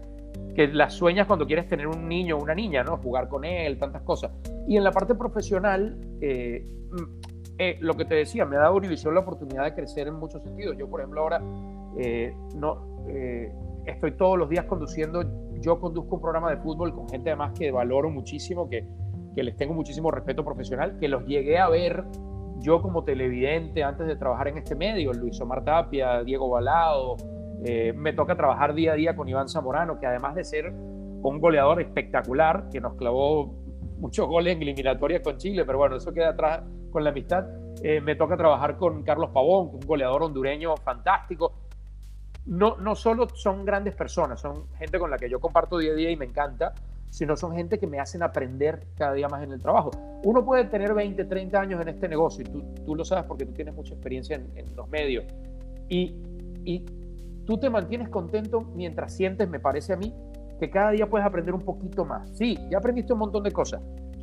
que 0.56 0.67
las 0.67 0.93
sueñas 0.93 1.26
cuando 1.26 1.47
quieres 1.47 1.67
tener 1.67 1.88
un 1.88 2.08
niño 2.08 2.38
o 2.38 2.43
una 2.43 2.54
niña, 2.54 2.84
¿no? 2.84 2.97
Jugar 2.97 3.28
con 3.30 3.45
él, 3.45 3.80
tantas 3.80 4.04
cosas. 4.04 4.32
Y 4.67 4.78
en 4.78 4.84
la 4.84 4.91
parte 4.91 5.15
profesional, 5.15 5.97
eh, 6.21 6.63
mm, 6.91 7.04
eh, 7.58 7.78
lo 7.80 7.95
que 7.95 8.06
te 8.06 8.13
decía, 8.13 8.45
me 8.45 8.58
ha 8.58 8.60
dado 8.60 8.76
Univision 8.76 9.15
la 9.15 9.21
oportunidad 9.21 9.63
de 9.63 9.74
crecer 9.74 10.08
en 10.08 10.15
muchos 10.15 10.43
sentidos. 10.43 10.78
Yo, 10.78 10.88
por 10.88 11.00
ejemplo, 11.00 11.21
ahora 11.21 11.39
no, 12.56 13.06
estoy 13.86 14.12
todos 14.12 14.38
los 14.38 14.50
días 14.50 14.65
conduciendo, 14.65 15.24
yo 15.60 15.80
conduzco 15.80 16.15
un 16.15 16.21
programa 16.21 16.52
de 16.52 16.58
fútbol 16.58 16.93
con 16.93 17.10
gente 17.10 17.32
además 17.32 17.54
que 17.58 17.71
valoro 17.71 18.10
muchísimo, 18.10 18.69
que, 18.69 18.88
que 19.36 19.43
les 19.43 19.58
tengo 19.58 19.74
muchísimo 19.74 20.12
respeto 20.12 20.45
profesional, 20.45 20.97
que 21.00 21.08
los 21.08 21.26
llegué 21.26 21.58
a 21.60 21.67
ver 21.67 22.06
yo 22.62 22.82
como 22.82 23.04
televidente 23.04 23.84
antes 23.84 24.08
de 24.08 24.15
trabajar 24.15 24.47
en 24.47 24.60
este 24.60 24.76
medio, 24.76 25.12
Luis 25.13 25.39
Omar 25.41 25.63
Tapia, 25.63 26.24
Diego 26.24 26.50
Balado, 26.50 27.17
eh, 27.65 27.93
me 27.93 28.13
toca 28.13 28.36
trabajar 28.36 28.74
día 28.74 28.93
a 28.93 28.95
día 28.95 29.15
con 29.15 29.28
Iván 29.28 29.50
Zamorano, 29.50 30.00
que 30.00 30.06
además 30.06 30.36
de 30.36 30.43
ser 30.43 30.71
un 30.71 31.39
goleador 31.39 31.82
espectacular, 31.82 32.69
que 32.71 32.80
nos 32.80 32.95
clavó 32.95 33.54
muchos 33.97 34.28
goles 34.28 34.56
en 34.56 34.62
eliminatoria 34.62 35.21
con 35.21 35.38
Chile, 35.38 35.63
pero 35.65 35.78
bueno, 35.78 35.95
eso 35.95 36.12
queda 36.13 36.30
atrás 36.30 36.63
con 36.91 37.04
la 37.04 37.12
amistad. 37.12 37.45
Eh, 37.84 38.02
me 38.02 38.15
toca 38.15 38.38
trabajar 38.38 38.78
con 38.78 39.04
Carlos 39.04 39.30
Pavón, 39.32 39.69
un 39.74 39.80
goleador 39.82 40.24
hondureño 40.24 40.76
fantástico. 40.78 41.54
No, 42.45 42.78
no 42.78 42.95
solo 42.95 43.30
son 43.30 43.63
grandes 43.65 43.95
personas, 43.95 44.41
son 44.41 44.67
gente 44.74 44.97
con 44.97 45.12
la 45.12 45.17
que 45.17 45.30
yo 45.30 45.39
comparto 45.39 45.78
día 45.78 45.91
a 45.91 45.95
día 45.95 46.10
y 46.10 46.17
me 46.17 46.26
encanta, 46.26 46.74
sino 47.12 47.36
son 47.36 47.54
gente 47.54 47.78
que 47.78 47.86
me 47.86 48.00
hacen 48.00 48.24
aprender 48.24 48.88
cada 48.95 49.13
día 49.13 49.28
más 49.28 49.43
en 49.43 49.52
el 49.52 49.62
trabajo. 49.62 49.91
Uno 50.24 50.43
puede 50.43 50.65
tener 50.65 50.93
20, 50.93 51.26
30 51.26 51.60
años 51.60 51.82
en 51.82 51.89
este 51.89 52.08
negocio 52.08 52.43
y 52.47 52.50
tú, 52.50 52.63
tú 52.86 52.95
lo 52.95 53.06
sabes 53.06 53.26
porque 53.26 53.45
tú 53.45 53.54
tienes 53.54 53.76
mucha 53.76 53.93
experiencia 53.93 54.38
en, 54.38 54.76
los 54.76 54.89
medios 54.89 55.26
y, 55.89 56.15
y 56.63 56.86
tú 57.45 57.58
te 57.58 57.69
mantienes 57.69 58.08
contento 58.10 58.62
mientras 58.62 59.13
sientes, 59.13 59.50
me 59.50 59.60
parece 59.60 59.93
a 59.93 59.97
mí, 59.97 60.15
que 60.58 60.69
cada 60.69 60.91
día 60.91 61.10
puedes 61.10 61.28
aprender 61.28 61.54
un 61.54 61.62
poquito 61.62 62.06
más. 62.06 62.30
Sí, 62.38 62.58
ya 62.69 62.78
aprendiste 62.78 63.12
un 63.12 63.19
montón 63.19 63.43
de 63.43 63.52
cosas, 63.52 63.82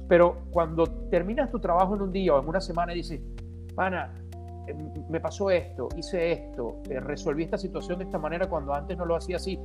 pero 0.08 0.38
cuando 0.50 0.86
terminas 1.10 1.50
tu 1.50 1.60
trabajo 1.60 1.94
en 1.94 2.02
un 2.02 2.12
día 2.12 2.34
o 2.34 2.40
en 2.40 2.48
una 2.48 2.60
semana 2.60 2.94
y 2.94 2.96
dices, 2.96 3.20
pana, 3.74 4.14
eh, 4.66 4.74
me 5.10 5.20
pasó 5.20 5.50
esto, 5.50 5.88
hice 5.94 6.32
esto, 6.32 6.80
eh, 6.88 7.00
resolví 7.00 7.42
esta 7.42 7.58
situación 7.58 7.98
de 7.98 8.04
esta 8.04 8.18
manera 8.18 8.48
cuando 8.48 8.72
antes 8.72 8.96
no 8.96 9.04
lo 9.04 9.16
hacía 9.16 9.36
así, 9.36 9.58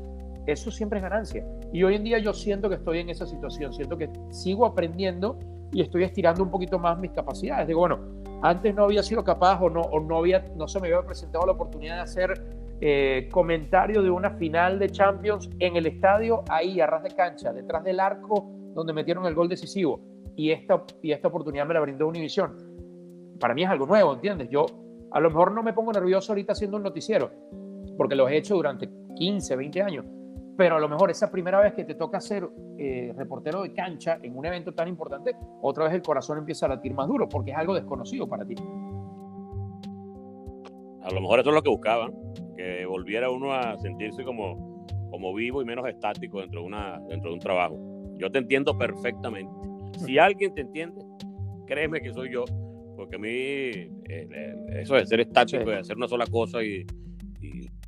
eso 0.46 0.72
siempre 0.72 1.00
es 1.00 1.04
ganancia. 1.04 1.46
Y 1.72 1.84
hoy 1.84 1.96
en 1.96 2.04
día 2.04 2.20
yo 2.20 2.34
siento 2.34 2.70
que 2.70 2.76
estoy 2.76 3.00
en 3.00 3.10
esa 3.10 3.26
situación, 3.26 3.74
siento 3.74 3.98
que 3.98 4.10
sigo 4.30 4.66
aprendiendo 4.66 5.40
y 5.72 5.82
estoy 5.82 6.04
estirando 6.04 6.44
un 6.44 6.52
poquito 6.52 6.78
más 6.80 7.00
mis 7.00 7.12
capacidades. 7.12 7.68
Digo, 7.68 7.80
bueno, 7.80 8.00
antes 8.42 8.76
no 8.76 8.84
había 8.84 9.02
sido 9.04 9.24
capaz 9.24 9.62
o 9.62 9.70
no, 9.70 9.82
o 9.82 10.00
no, 10.00 10.18
había, 10.18 10.46
no 10.56 10.68
se 10.68 10.80
me 10.80 10.88
había 10.88 11.06
presentado 11.06 11.46
la 11.46 11.54
oportunidad 11.54 11.96
de 11.96 12.02
hacer 12.02 12.44
eh, 12.82 13.30
comentario 13.32 14.02
de 14.02 14.10
una 14.10 14.32
final 14.32 14.80
de 14.80 14.90
Champions 14.90 15.50
en 15.60 15.78
el 15.78 15.86
estadio, 15.86 16.44
ahí 16.50 16.82
a 16.82 16.88
ras 16.88 17.04
de 17.04 17.12
cancha, 17.12 17.54
detrás 17.54 17.84
del 17.84 18.00
arco 18.00 18.52
donde 18.74 18.94
metieron 18.94 19.26
el 19.26 19.34
gol 19.34 19.48
decisivo. 19.48 20.02
Y 20.36 20.52
esta, 20.52 20.84
y 21.02 21.12
esta 21.12 21.28
oportunidad 21.28 21.66
me 21.66 21.74
la 21.74 21.80
brindó 21.80 22.08
Univision. 22.08 22.58
Para 23.40 23.54
mí 23.54 23.64
es 23.64 23.70
algo 23.70 23.86
nuevo, 23.86 24.14
¿entiendes? 24.14 24.50
Yo 24.50 24.66
a 25.12 25.20
lo 25.20 25.30
mejor 25.30 25.52
no 25.52 25.64
me 25.64 25.74
pongo 25.74 25.92
nervioso 25.94 26.32
ahorita 26.32 26.54
haciendo 26.54 26.78
un 26.78 26.84
noticiero, 26.84 27.32
porque 27.98 28.16
lo 28.16 28.28
he 28.28 28.38
hecho 28.38 28.56
durante 28.56 28.90
15, 29.16 29.56
20 29.56 29.82
años 29.82 30.06
pero 30.58 30.76
a 30.76 30.80
lo 30.80 30.88
mejor 30.88 31.10
esa 31.10 31.32
primera 31.32 31.60
vez 31.60 31.74
que 31.74 31.84
te 31.84 31.96
toca 31.96 32.20
ser 32.22 32.48
eh, 32.78 33.12
reportero 33.16 33.64
de 33.64 33.74
cancha 33.74 34.20
en 34.22 34.38
un 34.38 34.46
evento 34.46 34.74
tan 34.74 34.88
importante, 34.88 35.36
otra 35.62 35.86
vez 35.86 35.94
el 35.94 36.02
corazón 36.02 36.38
empieza 36.38 36.66
a 36.66 36.70
latir 36.70 36.94
más 36.94 37.08
duro 37.08 37.28
porque 37.28 37.52
es 37.52 37.58
algo 37.58 37.74
desconocido 37.74 38.28
para 38.28 38.46
ti. 38.46 38.56
A 41.02 41.12
lo 41.12 41.20
mejor 41.20 41.40
eso 41.40 41.50
es 41.50 41.56
lo 41.56 41.62
que 41.62 41.70
buscaban, 41.70 42.14
que 42.56 42.86
volviera 42.86 43.30
uno 43.30 43.54
a 43.54 43.78
sentirse 43.80 44.24
como, 44.24 44.86
como 45.10 45.34
vivo 45.34 45.62
y 45.62 45.66
menos 45.66 45.88
estático 45.88 46.40
dentro 46.40 46.62
de, 46.62 46.68
una, 46.68 47.00
dentro 47.10 47.30
de 47.30 47.34
un 47.34 47.40
trabajo. 47.40 47.78
Yo 48.18 48.32
te 48.32 48.38
entiendo 48.38 48.78
perfectamente. 48.78 49.52
Si 49.98 50.18
alguien 50.18 50.54
te 50.54 50.62
entiende, 50.62 51.04
créeme 51.66 52.00
que 52.00 52.14
soy 52.14 52.32
yo, 52.32 52.46
porque 52.96 53.16
a 53.16 53.20
mí 53.20 53.30
eh, 53.30 54.56
eso 54.82 54.96
de 54.96 55.06
ser 55.06 55.20
estático, 55.20 55.70
de 55.70 55.80
hacer 55.80 55.98
una 55.98 56.08
sola 56.08 56.26
cosa 56.28 56.64
y, 56.64 56.86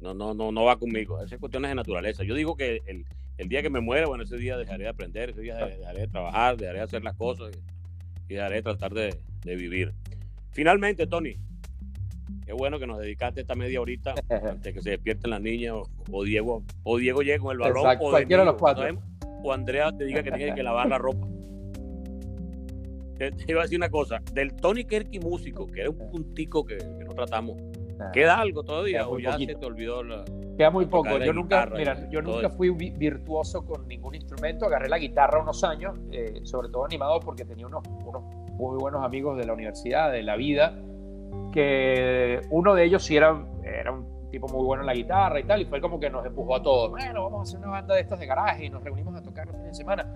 no, 0.05 0.13
no, 0.13 0.33
no, 0.33 0.51
no 0.51 0.63
va 0.63 0.77
conmigo. 0.77 1.21
Esas 1.21 1.39
cuestiones 1.39 1.69
de 1.69 1.75
naturaleza. 1.75 2.23
Yo 2.23 2.35
digo 2.35 2.55
que 2.55 2.81
el, 2.85 3.05
el, 3.37 3.49
día 3.49 3.61
que 3.61 3.69
me 3.69 3.79
muera, 3.79 4.07
bueno, 4.07 4.23
ese 4.23 4.37
día 4.37 4.57
dejaré 4.57 4.83
de 4.83 4.89
aprender, 4.89 5.31
ese 5.31 5.41
día 5.41 5.55
dejaré 5.55 6.01
de 6.01 6.07
trabajar, 6.07 6.57
dejaré 6.57 6.79
de 6.79 6.83
hacer 6.83 7.03
las 7.03 7.15
cosas 7.15 7.51
y, 8.27 8.33
dejaré 8.33 8.55
de 8.57 8.61
tratar 8.61 8.93
de, 8.93 9.19
de, 9.43 9.55
vivir. 9.55 9.93
Finalmente, 10.51 11.07
Tony, 11.07 11.37
qué 12.45 12.53
bueno 12.53 12.79
que 12.79 12.87
nos 12.87 12.99
dedicaste 12.99 13.41
esta 13.41 13.55
media 13.55 13.81
horita 13.81 14.13
antes 14.29 14.73
que 14.73 14.81
se 14.81 14.91
despierten 14.91 15.31
las 15.31 15.41
niñas 15.41 15.75
o, 16.11 16.23
Diego 16.23 16.63
o 16.83 16.97
Diego 16.97 17.21
llegue 17.21 17.39
con 17.39 17.51
el 17.53 17.57
balón 17.57 17.97
o, 17.99 18.09
cualquiera 18.11 18.43
de 18.43 18.51
los 18.51 18.55
cuatro. 18.55 18.85
o 19.43 19.53
Andrea 19.53 19.91
te 19.91 20.05
diga 20.05 20.21
que 20.23 20.31
tiene 20.31 20.53
que 20.53 20.63
lavar 20.63 20.87
la 20.87 20.97
ropa. 20.97 21.27
Te, 23.17 23.31
iba 23.47 23.61
a 23.61 23.63
decir 23.63 23.77
una 23.77 23.89
cosa, 23.89 24.21
del 24.33 24.53
Tony 24.57 24.83
Kerky 24.83 25.19
músico, 25.19 25.67
que 25.67 25.79
era 25.79 25.89
un 25.89 26.11
puntico 26.11 26.65
que, 26.65 26.75
que 26.75 27.05
no 27.05 27.13
tratamos, 27.13 27.55
¿Queda 28.13 28.39
algo 28.39 28.63
todavía 28.63 29.07
o 29.07 29.19
ya 29.19 29.37
se 29.37 29.55
te 29.55 29.65
olvidó 29.65 30.03
la, 30.03 30.25
Queda 30.57 30.71
muy 30.71 30.85
poco. 30.85 31.17
Yo 31.17 31.33
nunca, 31.33 31.69
mira, 31.75 32.09
yo 32.09 32.21
nunca 32.21 32.49
fui 32.49 32.69
virtuoso 32.69 33.65
con 33.65 33.87
ningún 33.87 34.15
instrumento. 34.15 34.65
Agarré 34.65 34.89
la 34.89 34.97
guitarra 34.97 35.41
unos 35.41 35.63
años, 35.63 35.97
eh, 36.11 36.41
sobre 36.43 36.69
todo 36.69 36.85
animado 36.85 37.19
porque 37.19 37.45
tenía 37.45 37.67
unos, 37.67 37.83
unos 38.05 38.23
muy 38.53 38.77
buenos 38.77 39.03
amigos 39.03 39.37
de 39.37 39.45
la 39.45 39.53
universidad, 39.53 40.11
de 40.11 40.23
la 40.23 40.35
vida, 40.35 40.77
que 41.51 42.41
uno 42.49 42.73
de 42.73 42.85
ellos 42.85 43.03
sí 43.03 43.17
era, 43.17 43.45
era 43.63 43.91
un 43.91 44.29
tipo 44.31 44.47
muy 44.47 44.65
bueno 44.65 44.83
en 44.83 44.87
la 44.87 44.93
guitarra 44.93 45.39
y 45.39 45.43
tal, 45.43 45.61
y 45.61 45.65
fue 45.65 45.81
como 45.81 45.99
que 45.99 46.09
nos 46.09 46.25
empujó 46.25 46.55
a 46.55 46.63
todos. 46.63 46.91
Bueno, 46.91 47.23
vamos 47.23 47.39
a 47.39 47.43
hacer 47.43 47.59
una 47.59 47.71
banda 47.71 47.95
de 47.95 48.01
estas 48.01 48.19
de 48.19 48.25
garaje 48.25 48.65
y 48.65 48.69
nos 48.69 48.83
reunimos 48.83 49.15
a 49.15 49.21
tocar 49.21 49.45
los 49.47 49.55
fines 49.55 49.71
de 49.71 49.75
semana. 49.75 50.15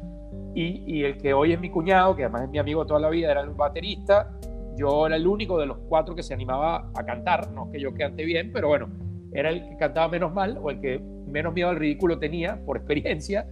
Y, 0.56 0.84
y 0.86 1.04
el 1.04 1.18
que 1.18 1.34
hoy 1.34 1.54
es 1.54 1.60
mi 1.60 1.70
cuñado, 1.70 2.16
que 2.16 2.24
además 2.24 2.44
es 2.44 2.50
mi 2.50 2.60
amigo 2.60 2.86
toda 2.86 3.00
la 3.00 3.10
vida, 3.10 3.32
era 3.32 3.42
el 3.42 3.50
baterista, 3.50 4.32
yo 4.80 5.06
era 5.06 5.18
el 5.18 5.28
único 5.28 5.60
de 5.60 5.66
los 5.66 5.78
cuatro 5.90 6.16
que 6.16 6.24
se 6.24 6.34
animaba 6.34 6.90
a 6.96 7.06
cantar, 7.06 7.52
no 7.52 7.70
que 7.72 7.80
yo 7.80 7.94
cante 7.94 8.24
bien, 8.24 8.52
pero 8.54 8.70
bueno, 8.70 8.90
era 9.34 9.50
el 9.50 9.68
que 9.68 9.78
cantaba 9.78 10.08
menos 10.08 10.34
mal 10.34 10.58
o 10.62 10.70
el 10.70 10.80
que 10.80 11.00
menos 11.00 11.54
miedo 11.54 11.70
al 11.70 11.76
ridículo 11.76 12.18
tenía 12.18 12.64
por 12.66 12.78
experiencia. 12.78 13.48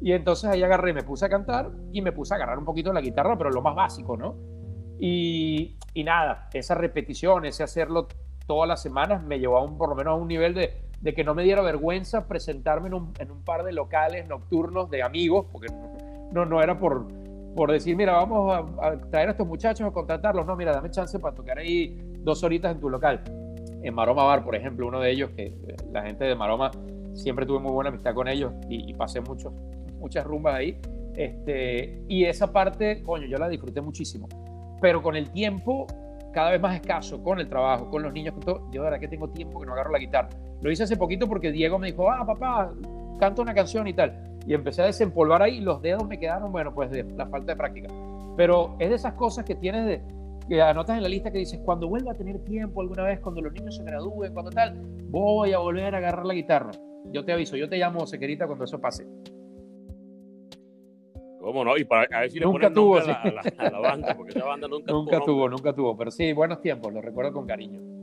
Y 0.00 0.12
entonces 0.12 0.48
ahí 0.48 0.62
agarré, 0.62 0.92
me 0.92 1.02
puse 1.02 1.26
a 1.26 1.28
cantar 1.28 1.70
y 1.92 2.00
me 2.00 2.12
puse 2.12 2.32
a 2.32 2.36
agarrar 2.36 2.58
un 2.58 2.64
poquito 2.64 2.92
la 2.92 3.00
guitarra, 3.00 3.36
pero 3.36 3.50
lo 3.50 3.60
más 3.60 3.74
básico, 3.74 4.16
¿no? 4.16 4.36
Y, 5.00 5.76
y 5.92 6.04
nada, 6.04 6.48
esa 6.52 6.74
repetición, 6.76 7.44
ese 7.44 7.64
hacerlo 7.64 8.06
todas 8.46 8.68
las 8.68 8.80
semanas 8.80 9.22
me 9.22 9.38
llevó 9.38 9.76
por 9.76 9.90
lo 9.90 9.96
menos 9.96 10.12
a 10.12 10.14
un 10.14 10.28
nivel 10.28 10.54
de, 10.54 10.88
de 11.00 11.14
que 11.14 11.24
no 11.24 11.34
me 11.34 11.42
diera 11.42 11.62
vergüenza 11.62 12.26
presentarme 12.26 12.88
en 12.88 12.94
un, 12.94 13.12
en 13.18 13.30
un, 13.30 13.44
par 13.44 13.64
de 13.64 13.72
locales 13.72 14.26
nocturnos 14.28 14.90
de 14.90 15.02
amigos, 15.02 15.46
porque 15.52 15.68
no, 16.32 16.44
no 16.44 16.62
era 16.62 16.78
por, 16.78 17.06
por 17.54 17.72
decir, 17.72 17.96
mira, 17.96 18.12
vamos 18.12 18.76
a, 18.80 18.98
traer 19.10 19.28
a 19.28 19.30
estos 19.32 19.46
muchachos 19.46 19.86
a 19.86 19.90
contratarlos. 19.90 20.46
No, 20.46 20.56
mira, 20.56 20.72
dame 20.72 20.90
chance 20.90 21.18
para 21.18 21.34
tocar 21.34 21.58
ahí 21.58 21.98
dos 22.20 22.42
horitas 22.44 22.72
en 22.72 22.80
tu 22.80 22.88
local. 22.88 23.22
En 23.82 23.94
Maroma 23.94 24.24
Bar, 24.24 24.44
por 24.44 24.54
ejemplo, 24.54 24.86
uno 24.86 25.00
de 25.00 25.10
ellos, 25.10 25.30
que 25.30 25.46
eh, 25.46 25.76
la 25.92 26.02
gente 26.02 26.24
de 26.24 26.34
Maroma 26.34 26.70
siempre 27.14 27.46
tuve 27.46 27.60
muy 27.60 27.72
buena 27.72 27.90
amistad 27.90 28.14
con 28.14 28.28
ellos 28.28 28.52
y, 28.68 28.92
pasé 28.94 29.20
muchos, 29.20 29.52
muchas 29.98 30.24
rumbas 30.24 30.54
ahí. 30.54 30.78
Este, 31.14 32.02
y 32.06 32.24
esa 32.24 32.52
parte, 32.52 33.02
coño, 33.02 33.26
yo 33.26 33.38
la 33.38 33.48
disfruté 33.48 33.80
muchísimo. 33.80 34.28
Pero 34.80 35.02
con 35.02 35.16
el 35.16 35.30
tiempo, 35.30 35.86
cada 36.32 36.50
vez 36.50 36.60
más 36.60 36.76
escaso, 36.76 37.22
con 37.22 37.40
el 37.40 37.48
trabajo, 37.48 37.90
con 37.90 38.02
los 38.02 38.12
niños, 38.12 38.34
con 38.34 38.42
todo, 38.42 38.70
yo 38.70 38.82
de 38.82 38.90
verdad 38.90 39.00
que 39.00 39.08
tengo 39.08 39.30
tiempo 39.30 39.58
que 39.58 39.66
no 39.66 39.72
agarro 39.72 39.90
la 39.90 39.98
guitarra. 39.98 40.28
Lo 40.60 40.70
hice 40.70 40.84
hace 40.84 40.96
poquito 40.96 41.26
porque 41.26 41.50
Diego 41.50 41.78
me 41.78 41.88
dijo, 41.88 42.10
ah, 42.10 42.24
papá, 42.24 42.72
canta 43.18 43.42
una 43.42 43.54
canción 43.54 43.88
y 43.88 43.94
tal 43.94 44.37
y 44.48 44.54
empecé 44.54 44.80
a 44.80 44.86
desempolvar 44.86 45.42
ahí, 45.42 45.60
los 45.60 45.82
dedos 45.82 46.08
me 46.08 46.18
quedaron, 46.18 46.50
bueno, 46.50 46.74
pues 46.74 46.90
de 46.90 47.04
la 47.04 47.26
falta 47.26 47.52
de 47.52 47.56
práctica. 47.56 47.88
Pero 48.34 48.76
es 48.78 48.88
de 48.88 48.94
esas 48.94 49.12
cosas 49.12 49.44
que 49.44 49.54
tienes 49.54 49.84
de, 49.84 50.00
que 50.48 50.62
anotas 50.62 50.96
en 50.96 51.02
la 51.02 51.08
lista 51.10 51.30
que 51.30 51.36
dices, 51.36 51.60
cuando 51.66 51.86
vuelva 51.86 52.12
a 52.12 52.14
tener 52.14 52.42
tiempo 52.44 52.80
alguna 52.80 53.02
vez, 53.02 53.20
cuando 53.20 53.42
los 53.42 53.52
niños 53.52 53.76
se 53.76 53.84
gradúen, 53.84 54.32
cuando 54.32 54.50
tal, 54.50 54.74
voy 55.10 55.52
a 55.52 55.58
volver 55.58 55.94
a 55.94 55.98
agarrar 55.98 56.24
la 56.24 56.32
guitarra. 56.32 56.70
Yo 57.12 57.26
te 57.26 57.34
aviso, 57.34 57.58
yo 57.58 57.68
te 57.68 57.76
llamo, 57.76 58.06
Sequerita, 58.06 58.46
cuando 58.46 58.64
eso 58.64 58.80
pase. 58.80 59.06
¿Cómo 61.42 61.62
no? 61.62 61.76
Y 61.76 61.84
para, 61.84 62.08
a 62.16 62.20
ver 62.20 62.30
si 62.30 62.40
nunca 62.40 62.72
tuvo 62.72 62.96
a, 62.96 63.04
la, 63.04 63.12
a, 63.58 63.70
la, 63.70 63.78
banda, 63.80 64.16
porque 64.16 64.30
esa 64.30 64.46
banda 64.46 64.66
nunca, 64.66 64.92
nunca 64.94 65.20
tuvo. 65.20 65.46
Nunca 65.50 65.74
tuvo, 65.74 65.94
pero 65.94 66.10
sí, 66.10 66.32
buenos 66.32 66.62
tiempos, 66.62 66.90
lo 66.90 67.02
recuerdo 67.02 67.34
con 67.34 67.46
cariño. 67.46 67.97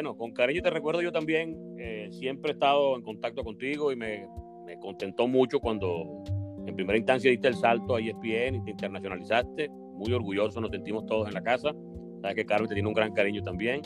Bueno, 0.00 0.16
con 0.16 0.32
cariño 0.32 0.62
te 0.62 0.70
recuerdo 0.70 1.02
yo 1.02 1.12
también. 1.12 1.54
Eh, 1.78 2.08
siempre 2.10 2.52
he 2.52 2.54
estado 2.54 2.96
en 2.96 3.02
contacto 3.02 3.44
contigo 3.44 3.92
y 3.92 3.96
me, 3.96 4.26
me, 4.64 4.78
contentó 4.78 5.28
mucho 5.28 5.60
cuando 5.60 6.24
en 6.66 6.74
primera 6.74 6.96
instancia 6.96 7.30
diste 7.30 7.48
el 7.48 7.54
salto 7.54 7.96
a 7.96 8.00
ESPN 8.00 8.54
y 8.54 8.64
te 8.64 8.70
internacionalizaste. 8.70 9.68
Muy 9.68 10.10
orgulloso 10.14 10.58
nos 10.58 10.70
sentimos 10.70 11.04
todos 11.04 11.28
en 11.28 11.34
la 11.34 11.42
casa. 11.42 11.74
Sabes 12.22 12.34
que 12.34 12.46
Carmen 12.46 12.66
te 12.66 12.76
tiene 12.76 12.88
un 12.88 12.94
gran 12.94 13.12
cariño 13.12 13.42
también. 13.42 13.82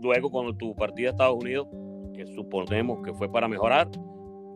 Luego, 0.00 0.30
cuando 0.30 0.56
tu 0.56 0.74
partida 0.74 1.08
a 1.08 1.10
Estados 1.10 1.36
Unidos, 1.38 1.68
que 2.14 2.24
suponemos 2.28 3.04
que 3.04 3.12
fue 3.12 3.30
para 3.30 3.46
mejorar, 3.46 3.90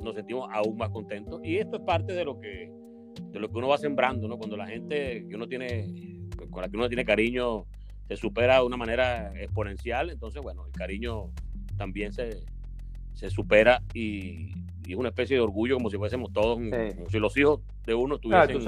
nos 0.01 0.15
sentimos 0.15 0.49
aún 0.51 0.79
más 0.79 0.89
contentos. 0.89 1.43
Y 1.45 1.59
esto 1.59 1.77
es 1.77 1.83
parte 1.83 2.15
de 2.15 2.25
lo 2.25 2.41
que, 2.41 2.73
de 3.33 3.39
lo 3.39 3.51
que 3.51 3.59
uno 3.59 3.69
va 3.69 3.77
sembrando, 3.77 4.27
¿no? 4.27 4.39
Cuando 4.39 4.57
la 4.57 4.67
gente 4.67 5.27
que 5.29 5.37
uno 5.37 5.47
tiene, 5.47 5.93
con 6.51 6.63
la 6.63 6.71
que 6.71 6.77
uno 6.79 6.89
tiene 6.89 7.05
cariño, 7.05 7.67
se 8.09 8.17
supera 8.17 8.57
de 8.57 8.63
una 8.63 8.77
manera 8.77 9.33
exponencial, 9.41 10.11
entonces, 10.11 10.43
bueno, 10.43 10.67
el 10.67 10.73
cariño 10.73 11.31
también 11.77 12.13
se, 12.13 12.45
se 13.13 13.31
supera 13.31 13.83
y, 13.93 14.55
y, 14.87 14.93
es 14.93 14.97
una 14.97 15.11
especie 15.11 15.37
de 15.37 15.43
orgullo 15.43 15.77
como 15.77 15.91
si 15.91 15.99
fuésemos 15.99 16.33
todos, 16.33 16.57
como 16.57 17.11
si 17.11 17.19
los 17.19 17.37
hijos 17.37 17.61
de 17.85 17.95
uno 17.95 18.17
estuviesen 18.17 18.63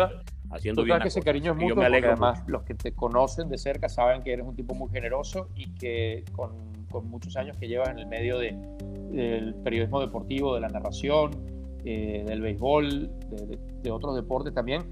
haciendo 0.50 0.82
tú 0.82 0.86
bien. 0.86 1.00
que 1.00 1.08
ese 1.08 1.22
cariño 1.22 1.52
es 1.52 1.58
mutuo, 1.58 1.76
porque 1.76 2.06
además 2.06 2.42
los 2.46 2.62
que 2.64 2.74
te 2.74 2.92
conocen 2.92 3.48
de 3.48 3.58
cerca 3.58 3.88
saben 3.88 4.22
que 4.22 4.32
eres 4.32 4.46
un 4.46 4.54
tipo 4.54 4.74
muy 4.74 4.90
generoso 4.90 5.48
y 5.54 5.72
que 5.74 6.24
con, 6.32 6.52
con 6.90 7.08
muchos 7.08 7.36
años 7.36 7.56
que 7.56 7.68
llevas 7.68 7.88
en 7.88 7.98
el 7.98 8.06
medio 8.06 8.38
de, 8.38 8.56
del 9.10 9.54
periodismo 9.54 10.00
deportivo, 10.00 10.54
de 10.54 10.60
la 10.60 10.68
narración, 10.68 11.30
eh, 11.84 12.24
del 12.26 12.42
béisbol, 12.42 13.10
de, 13.82 13.90
otros 13.90 14.14
deportes 14.14 14.52
también, 14.52 14.82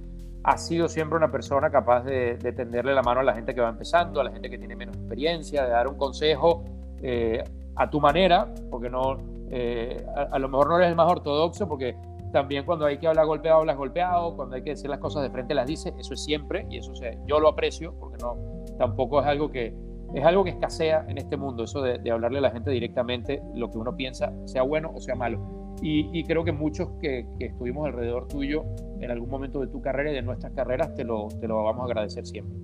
ha 0.45 0.57
sido 0.57 0.89
siempre 0.89 1.16
una 1.16 1.30
persona 1.30 1.70
capaz 1.70 2.05
de, 2.05 2.36
tenderle 2.57 2.95
la 2.95 3.03
mano 3.03 3.20
a 3.20 3.22
la 3.22 3.34
gente 3.34 3.55
que 3.55 3.61
va 3.61 3.68
empezando, 3.68 4.20
a 4.20 4.24
la 4.24 4.30
gente 4.30 4.49
que 4.49 4.59
tiene 4.59 4.76
menos 4.76 4.97
experiencia, 4.97 5.64
de 5.64 5.70
dar 5.70 5.89
un 5.89 5.97
consejo 5.97 6.64
eh, 7.03 7.43
a 7.76 7.91
tu 7.91 8.01
manera, 8.01 8.53
porque 8.70 8.91
no, 8.91 9.18
eh, 9.51 10.05
a, 10.30 10.39
lo 10.39 10.49
mejor 10.49 10.68
no 10.68 10.76
eres 10.76 10.89
el 10.89 10.97
más 10.97 11.11
ortodoxo, 11.11 11.68
porque 11.68 11.97
también 12.32 12.64
cuando 12.64 12.84
hay 12.86 12.99
que 12.99 13.07
hablar 13.07 13.26
golpeado, 13.26 13.61
hablas 13.61 13.76
golpeado, 13.76 14.36
cuando 14.36 14.57
hay 14.57 14.62
que 14.62 14.70
decir 14.70 14.91
las 14.91 14.99
cosas 14.99 15.22
de 15.22 15.30
frente, 15.30 15.55
las 15.55 15.66
dices, 15.66 15.93
eso 15.99 16.14
es 16.14 16.22
siempre, 16.22 16.66
y 16.70 16.78
eso 16.78 16.93
yo 17.26 17.41
lo 17.41 17.49
aprecio, 17.49 17.95
porque 17.99 18.18
no, 18.22 18.36
tampoco 18.78 19.20
es 19.20 19.26
algo 19.26 19.51
que, 19.51 19.74
es 20.14 20.24
algo 20.24 20.45
que 20.45 20.51
escasea 20.51 21.05
en 21.09 21.18
este 21.18 21.36
mundo, 21.36 21.64
eso 21.64 21.82
de, 21.82 22.11
hablarle 22.11 22.39
a 22.39 22.43
la 22.43 22.51
gente 22.51 22.70
directamente 22.70 23.43
lo 23.55 23.70
que 23.70 23.78
uno 23.78 23.95
piensa, 23.95 24.32
sea 24.47 24.62
bueno 24.62 24.93
o 24.95 25.01
sea 25.01 25.14
malo. 25.14 25.67
Y, 25.81 26.24
creo 26.24 26.45
que 26.45 26.53
muchos 26.53 26.89
que, 27.01 27.26
estuvimos 27.39 27.87
alrededor 27.87 28.26
tuyo 28.29 28.64
en 29.01 29.11
algún 29.11 29.31
momento 29.31 29.61
de 29.61 29.68
tu 29.68 29.81
carrera 29.81 30.11
y 30.11 30.14
de 30.14 30.22
nuestras 30.22 30.53
carreras, 30.53 30.95
te 30.95 31.05
lo, 31.05 31.29
te 31.41 31.47
lo 31.47 31.62
vamos 31.62 31.83
a 31.83 31.85
agradecer 31.85 32.26
siempre. 32.26 32.59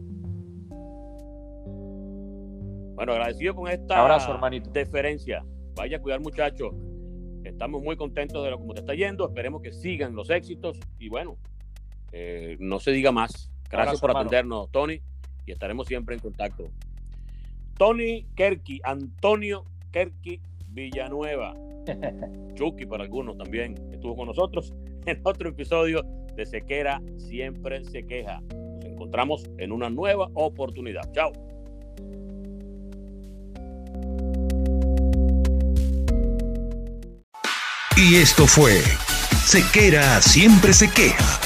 Bueno, 2.94 3.12
agradecido 3.12 3.54
con 3.54 3.68
esta 3.68 4.00
Abrazo, 4.00 4.32
hermanito. 4.32 4.70
deferencia. 4.70 5.44
Vaya 5.76 5.96
a 5.96 6.00
cuidar, 6.00 6.20
muchachos. 6.20 6.74
Estamos 7.42 7.82
muy 7.82 7.96
contentos 7.96 8.42
de 8.44 8.50
lo 8.50 8.58
como 8.58 8.74
te 8.74 8.80
está 8.80 8.94
yendo. 8.94 9.26
Esperemos 9.26 9.62
que 9.62 9.72
sigan 9.72 10.14
los 10.14 10.30
éxitos. 10.30 10.78
Y 10.98 11.08
bueno, 11.08 11.36
eh, 12.12 12.56
no 12.60 12.78
se 12.78 12.92
diga 12.92 13.12
más. 13.12 13.50
Gracias 13.70 14.00
por 14.00 14.16
atendernos, 14.16 14.70
Tony. 14.70 15.00
Y 15.46 15.52
estaremos 15.52 15.86
siempre 15.86 16.14
en 16.14 16.20
contacto. 16.20 16.64
Tony 17.76 18.26
Kerky, 18.36 18.80
Antonio 18.84 19.64
Kerky 19.90 20.40
Villanueva. 20.74 21.54
Chucky 22.54 22.86
para 22.86 23.04
algunos 23.04 23.36
también 23.36 23.74
estuvo 23.92 24.16
con 24.16 24.28
nosotros 24.28 24.72
en 25.06 25.20
otro 25.22 25.50
episodio 25.50 26.02
de 26.34 26.44
Sequera 26.44 27.00
Siempre 27.16 27.84
se 27.84 28.04
queja. 28.04 28.40
Nos 28.50 28.84
encontramos 28.84 29.44
en 29.58 29.72
una 29.72 29.88
nueva 29.88 30.28
oportunidad. 30.34 31.02
Chao. 31.12 31.32
Y 37.96 38.16
esto 38.16 38.46
fue 38.46 38.80
Sequera 39.44 40.20
Siempre 40.20 40.72
se 40.72 40.90
queja 40.90 41.43